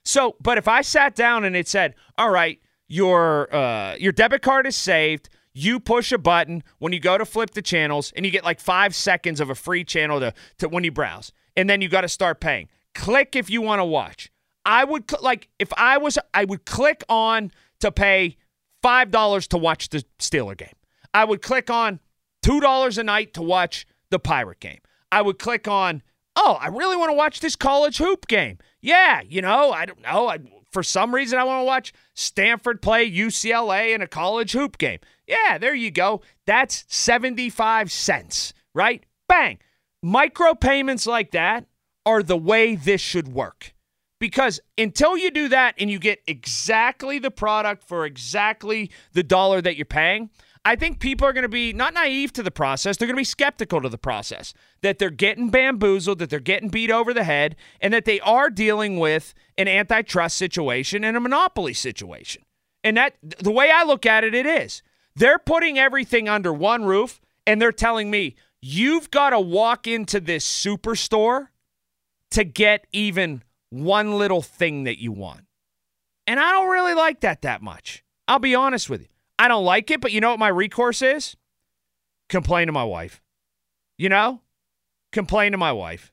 So, 0.05 0.37
but 0.41 0.57
if 0.57 0.69
I 0.69 0.83
sat 0.83 1.15
down 1.15 1.45
and 1.45 1.57
it 1.57 1.69
said, 1.69 1.95
"All 2.17 2.31
right, 2.31 2.61
your 2.89 3.55
uh, 3.55 3.97
your 3.97 4.13
debit 4.13 4.43
card 4.43 4.67
is 4.67 4.77
saved," 4.77 5.29
you 5.53 5.81
push 5.81 6.13
a 6.13 6.19
button 6.19 6.63
when 6.79 6.93
you 6.93 7.01
go 7.01 7.17
to 7.19 7.25
flip 7.25 7.53
the 7.53 7.63
channels, 7.63 8.13
and 8.15 8.25
you 8.25 8.31
get 8.31 8.45
like 8.45 8.61
five 8.61 8.95
seconds 8.95 9.41
of 9.41 9.51
a 9.51 9.55
free 9.55 9.85
channel 9.85 10.21
to, 10.21 10.35
to 10.59 10.69
when 10.69 10.85
you 10.85 10.93
browse, 10.93 11.33
and 11.57 11.69
then 11.69 11.81
you 11.81 11.89
got 11.89 12.03
to 12.03 12.09
start 12.09 12.41
paying. 12.41 12.69
Click 12.95 13.35
if 13.35 13.51
you 13.51 13.63
want 13.63 13.81
to 13.81 13.85
watch. 13.85 14.31
I 14.65 14.85
would 14.85 15.11
cl- 15.11 15.23
like 15.23 15.49
if 15.59 15.73
I 15.77 15.99
was, 15.99 16.19
I 16.35 16.45
would 16.45 16.67
click 16.67 17.03
on 17.09 17.51
to 17.81 17.91
pay 17.91 18.37
five 18.83 19.11
dollars 19.11 19.47
to 19.49 19.59
watch 19.59 19.89
the 19.89 20.05
Steeler 20.19 20.57
game. 20.57 20.75
I 21.15 21.25
would 21.25 21.43
click 21.43 21.71
on 21.71 22.01
two 22.43 22.61
dollars 22.61 22.99
a 22.99 23.03
night 23.03 23.35
to 23.35 23.43
watch 23.43 23.87
the 24.11 24.19
Pirate 24.19 24.61
game. 24.61 24.79
I 25.11 25.23
would 25.23 25.39
click 25.39 25.69
on, 25.69 26.03
oh, 26.37 26.59
I 26.61 26.69
really 26.69 26.97
want 26.97 27.11
to 27.11 27.17
watch 27.17 27.41
this 27.41 27.57
college 27.57 27.99
hoop 27.99 28.27
game. 28.27 28.59
Yeah, 28.81 29.23
you 29.27 29.43
know, 29.43 29.73
I 29.73 29.87
don't 29.87 30.03
know. 30.03 30.29
I, 30.29 30.39
for 30.71 30.83
some 30.83 31.15
reason, 31.15 31.39
I 31.39 31.45
want 31.45 31.61
to 31.61 31.65
watch 31.65 31.93
Stanford 32.15 32.83
play 32.83 33.11
UCLA 33.11 33.95
in 33.95 34.03
a 34.03 34.07
college 34.07 34.53
hoop 34.53 34.79
game. 34.79 34.99
Yeah, 35.27 35.59
there 35.59 35.75
you 35.75 35.91
go. 35.91 36.23
That's 36.47 36.85
75 36.89 37.91
cents, 37.91 38.53
right? 38.75 39.05
Bang. 39.29 39.59
Micropayments 40.05 41.07
like 41.07 41.33
that 41.33 41.67
are 42.05 42.23
the 42.23 42.37
way 42.37 42.77
this 42.77 43.01
should 43.01 43.29
work. 43.29 43.75
Because 44.19 44.61
until 44.79 45.17
you 45.17 45.31
do 45.31 45.49
that 45.49 45.75
and 45.79 45.91
you 45.91 45.99
get 45.99 46.21
exactly 46.27 47.19
the 47.19 47.31
product 47.31 47.85
for 47.85 48.07
exactly 48.07 48.91
the 49.13 49.23
dollar 49.23 49.61
that 49.61 49.77
you're 49.77 49.85
paying, 49.85 50.31
I 50.67 50.75
think 50.75 50.99
people 50.99 51.29
are 51.29 51.33
going 51.33 51.43
to 51.43 51.49
be 51.49 51.73
not 51.73 51.95
naive 51.95 52.33
to 52.33 52.43
the 52.43 52.51
process. 52.51 52.97
They're 52.97 53.07
going 53.07 53.15
to 53.15 53.21
be 53.21 53.25
skeptical 53.25 53.81
to 53.83 53.89
the 53.89 53.97
process 53.97 54.53
that 54.83 54.99
they're 54.99 55.11
getting 55.11 55.49
bamboozled, 55.49 56.19
that 56.19 56.29
they're 56.29 56.41
getting 56.41 56.71
beat 56.71 56.91
over 56.91 57.15
the 57.15 57.23
head, 57.23 57.55
and 57.81 57.95
that 57.95 58.05
they 58.05 58.19
are 58.19 58.51
dealing 58.51 58.99
with 58.99 59.33
an 59.57 59.69
antitrust 59.69 60.37
situation 60.37 61.05
and 61.05 61.17
a 61.17 61.21
monopoly 61.21 61.73
situation. 61.73 62.43
And 62.83 62.97
that 62.97 63.15
the 63.23 63.53
way 63.53 63.71
I 63.71 63.85
look 63.85 64.07
at 64.07 64.25
it, 64.25 64.35
it 64.35 64.45
is. 64.45 64.83
They're 65.15 65.39
putting 65.39 65.79
everything 65.79 66.29
under 66.29 66.53
one 66.53 66.85
roof 66.85 67.21
and 67.47 67.63
they're 67.63 67.71
telling 67.71 68.11
me, 68.11 68.35
you've 68.61 69.13
got 69.13 69.31
to 69.31 69.39
walk 69.39 69.87
into 69.87 70.19
this 70.19 70.45
superstore 70.45 71.47
to 72.33 72.43
get 72.43 72.89
even 72.91 73.45
one 73.71 74.19
little 74.19 74.43
thing 74.43 74.83
that 74.83 75.01
you 75.01 75.13
want. 75.13 75.45
And 76.27 76.41
I 76.41 76.51
don't 76.51 76.71
really 76.71 76.95
like 76.95 77.21
that 77.21 77.43
that 77.43 77.63
much. 77.63 78.03
I'll 78.27 78.41
be 78.41 78.57
honest 78.57 78.91
with 78.91 79.03
you. 79.03 79.09
I 79.39 79.49
don't 79.49 79.65
like 79.65 79.91
it, 79.91 80.01
but 80.01 80.13
you 80.13 80.21
know 80.21 80.31
what 80.31 80.39
my 80.39 80.49
recourse 80.49 81.03
is? 81.03 81.37
Complain 82.29 82.67
to 82.67 82.73
my 82.73 82.85
wife. 82.85 83.23
You 83.99 84.09
know? 84.09 84.41
Complain 85.13 85.53
to 85.53 85.59
my 85.59 85.73
wife. 85.73 86.13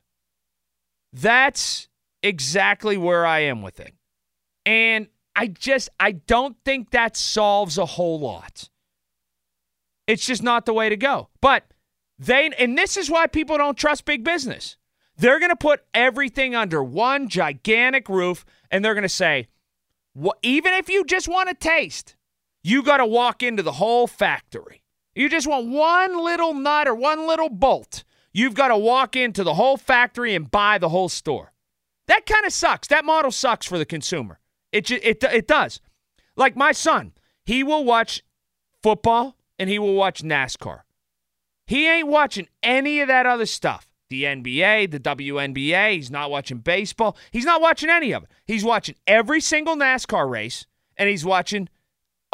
That's 1.12 1.88
exactly 2.22 2.96
where 2.96 3.26
I 3.26 3.40
am 3.40 3.62
with 3.62 3.80
it. 3.80 3.94
And 4.66 5.08
I 5.36 5.48
just 5.48 5.88
I 6.00 6.12
don't 6.12 6.56
think 6.64 6.90
that 6.90 7.16
solves 7.16 7.78
a 7.78 7.86
whole 7.86 8.18
lot. 8.18 8.68
It's 10.06 10.26
just 10.26 10.42
not 10.42 10.66
the 10.66 10.72
way 10.72 10.88
to 10.88 10.96
go. 10.96 11.28
But 11.40 11.64
they 12.18 12.50
and 12.58 12.78
this 12.78 12.96
is 12.96 13.10
why 13.10 13.26
people 13.26 13.58
don't 13.58 13.76
trust 13.76 14.04
big 14.04 14.24
business. 14.24 14.76
They're 15.16 15.38
going 15.38 15.50
to 15.50 15.56
put 15.56 15.84
everything 15.92 16.54
under 16.54 16.82
one 16.82 17.28
gigantic 17.28 18.08
roof 18.08 18.44
and 18.70 18.84
they're 18.84 18.94
going 18.94 19.02
to 19.02 19.08
say, 19.08 19.48
well, 20.14 20.34
even 20.42 20.72
if 20.72 20.88
you 20.88 21.04
just 21.04 21.28
want 21.28 21.50
a 21.50 21.54
taste, 21.54 22.16
you 22.64 22.82
got 22.82 22.96
to 22.96 23.06
walk 23.06 23.42
into 23.42 23.62
the 23.62 23.72
whole 23.72 24.06
factory. 24.06 24.82
You 25.14 25.28
just 25.28 25.46
want 25.46 25.68
one 25.68 26.18
little 26.24 26.54
nut 26.54 26.88
or 26.88 26.94
one 26.94 27.28
little 27.28 27.50
bolt. 27.50 28.02
You've 28.32 28.54
got 28.54 28.68
to 28.68 28.76
walk 28.76 29.14
into 29.14 29.44
the 29.44 29.54
whole 29.54 29.76
factory 29.76 30.34
and 30.34 30.50
buy 30.50 30.78
the 30.78 30.88
whole 30.88 31.10
store. 31.10 31.52
That 32.08 32.26
kind 32.26 32.44
of 32.44 32.52
sucks. 32.52 32.88
That 32.88 33.04
model 33.04 33.30
sucks 33.30 33.66
for 33.66 33.78
the 33.78 33.84
consumer. 33.84 34.40
It, 34.72 34.90
it, 34.90 35.22
it 35.22 35.46
does. 35.46 35.80
Like 36.36 36.56
my 36.56 36.72
son, 36.72 37.12
he 37.44 37.62
will 37.62 37.84
watch 37.84 38.24
football 38.82 39.36
and 39.58 39.70
he 39.70 39.78
will 39.78 39.94
watch 39.94 40.22
NASCAR. 40.22 40.80
He 41.66 41.88
ain't 41.88 42.08
watching 42.08 42.48
any 42.62 43.00
of 43.00 43.08
that 43.08 43.26
other 43.26 43.46
stuff. 43.46 43.86
The 44.10 44.24
NBA, 44.24 44.90
the 44.90 45.00
WNBA, 45.00 45.94
he's 45.94 46.10
not 46.10 46.30
watching 46.30 46.58
baseball. 46.58 47.16
He's 47.30 47.44
not 47.44 47.60
watching 47.60 47.90
any 47.90 48.12
of 48.12 48.24
it. 48.24 48.30
He's 48.46 48.64
watching 48.64 48.96
every 49.06 49.40
single 49.40 49.76
NASCAR 49.76 50.28
race 50.28 50.66
and 50.96 51.08
he's 51.08 51.24
watching 51.24 51.68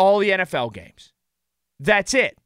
all 0.00 0.18
the 0.18 0.30
NFL 0.30 0.72
games. 0.72 1.12
That's 1.78 2.14
it. 2.14 2.38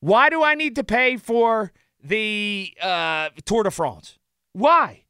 Why 0.00 0.28
do 0.28 0.42
I 0.42 0.54
need 0.54 0.76
to 0.76 0.84
pay 0.84 1.16
for 1.16 1.72
the 2.02 2.74
uh, 2.82 3.30
Tour 3.46 3.62
de 3.62 3.70
France? 3.70 4.18
Why? 4.52 5.04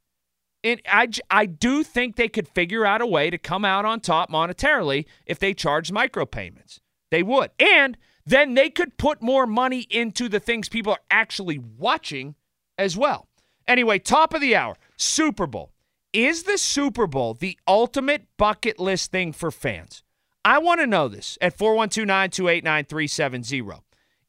And 0.63 0.81
I, 0.89 1.09
I 1.29 1.47
do 1.47 1.83
think 1.83 2.15
they 2.15 2.29
could 2.29 2.47
figure 2.47 2.87
out 2.87 3.01
a 3.01 3.07
way 3.07 3.31
to 3.31 3.39
come 3.39 3.65
out 3.65 3.85
on 3.85 3.99
top 3.99 4.31
monetarily 4.31 5.07
if 5.27 5.41
they 5.41 5.55
charge 5.55 5.91
micropayments. 5.91 6.79
They 7.11 7.25
would. 7.25 7.51
And 7.59 7.99
then 8.25 8.55
they 8.55 8.71
could 8.71 8.97
put 8.97 9.21
more 9.21 9.47
money 9.47 9.87
into 9.91 10.29
the 10.29 10.41
things 10.41 10.69
people 10.69 10.93
are 10.93 11.01
actually 11.11 11.59
watching 11.59 12.37
as 12.77 12.97
well. 12.97 13.29
Anyway, 13.67 13.99
top 13.99 14.35
of 14.35 14.41
the 14.41 14.55
hour 14.55 14.77
Super 14.97 15.49
Bowl. 15.49 15.73
Is 16.13 16.45
the 16.45 16.59
Super 16.59 17.07
Bowl 17.09 17.35
the 17.35 17.59
ultimate 17.67 18.27
bucket 18.37 18.79
list 18.79 19.11
thing 19.11 19.33
for 19.33 19.51
fans? 19.51 20.03
I 20.49 20.57
want 20.57 20.81
to 20.81 20.87
know 20.87 21.09
this 21.09 21.37
at 21.43 21.59
412 21.59 22.07
928 22.07 22.65
9370. 22.65 23.83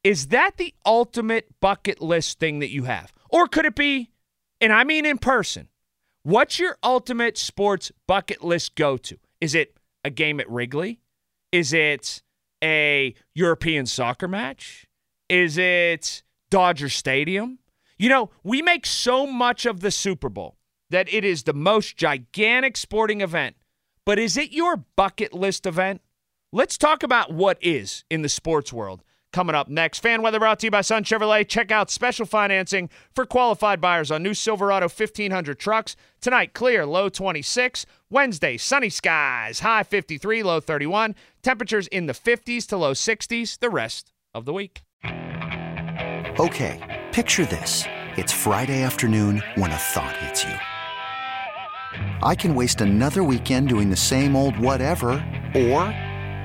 Is 0.04 0.26
that 0.26 0.58
the 0.58 0.74
ultimate 0.84 1.48
bucket 1.60 2.02
list 2.02 2.38
thing 2.38 2.58
that 2.58 2.68
you 2.68 2.84
have? 2.84 3.10
Or 3.30 3.46
could 3.46 3.64
it 3.64 3.74
be, 3.74 4.10
and 4.60 4.70
I 4.70 4.84
mean 4.84 5.06
in 5.06 5.16
person, 5.16 5.68
what's 6.22 6.58
your 6.58 6.76
ultimate 6.82 7.38
sports 7.38 7.90
bucket 8.06 8.44
list 8.44 8.74
go 8.74 8.98
to? 8.98 9.16
Is 9.40 9.54
it 9.54 9.78
a 10.04 10.10
game 10.10 10.40
at 10.40 10.50
Wrigley? 10.50 11.00
Is 11.52 11.72
it 11.72 12.20
a 12.62 13.14
European 13.34 13.86
soccer 13.86 14.28
match? 14.28 14.86
Is 15.30 15.56
it 15.56 16.22
Dodger 16.50 16.90
Stadium? 16.90 17.60
You 17.96 18.10
know, 18.10 18.28
we 18.44 18.60
make 18.60 18.84
so 18.84 19.26
much 19.26 19.64
of 19.64 19.80
the 19.80 19.90
Super 19.90 20.28
Bowl 20.28 20.58
that 20.90 21.10
it 21.10 21.24
is 21.24 21.44
the 21.44 21.54
most 21.54 21.96
gigantic 21.96 22.76
sporting 22.76 23.22
event. 23.22 23.56
But 24.04 24.18
is 24.18 24.36
it 24.36 24.52
your 24.52 24.76
bucket 24.76 25.32
list 25.32 25.64
event? 25.64 26.02
Let's 26.52 26.76
talk 26.76 27.04
about 27.04 27.32
what 27.32 27.58
is 27.60 28.02
in 28.10 28.22
the 28.22 28.28
sports 28.28 28.72
world. 28.72 29.04
Coming 29.32 29.54
up 29.54 29.68
next, 29.68 30.00
fan 30.00 30.20
weather 30.20 30.40
brought 30.40 30.58
to 30.58 30.66
you 30.66 30.72
by 30.72 30.80
Sun 30.80 31.04
Chevrolet. 31.04 31.46
Check 31.46 31.70
out 31.70 31.92
special 31.92 32.26
financing 32.26 32.90
for 33.14 33.24
qualified 33.24 33.80
buyers 33.80 34.10
on 34.10 34.24
new 34.24 34.34
Silverado 34.34 34.86
1500 34.86 35.60
trucks. 35.60 35.94
Tonight, 36.20 36.52
clear, 36.52 36.84
low 36.84 37.08
26. 37.08 37.86
Wednesday, 38.10 38.56
sunny 38.56 38.88
skies, 38.88 39.60
high 39.60 39.84
53, 39.84 40.42
low 40.42 40.58
31. 40.58 41.14
Temperatures 41.40 41.86
in 41.86 42.06
the 42.06 42.14
50s 42.14 42.66
to 42.66 42.76
low 42.76 42.94
60s 42.94 43.60
the 43.60 43.70
rest 43.70 44.10
of 44.34 44.44
the 44.44 44.52
week. 44.52 44.82
Okay, 45.04 47.04
picture 47.12 47.44
this. 47.44 47.84
It's 48.16 48.32
Friday 48.32 48.82
afternoon 48.82 49.40
when 49.54 49.70
a 49.70 49.76
thought 49.76 50.16
hits 50.16 50.42
you. 50.42 52.26
I 52.26 52.34
can 52.34 52.56
waste 52.56 52.80
another 52.80 53.22
weekend 53.22 53.68
doing 53.68 53.88
the 53.88 53.96
same 53.96 54.34
old 54.34 54.58
whatever, 54.58 55.10
or 55.54 55.94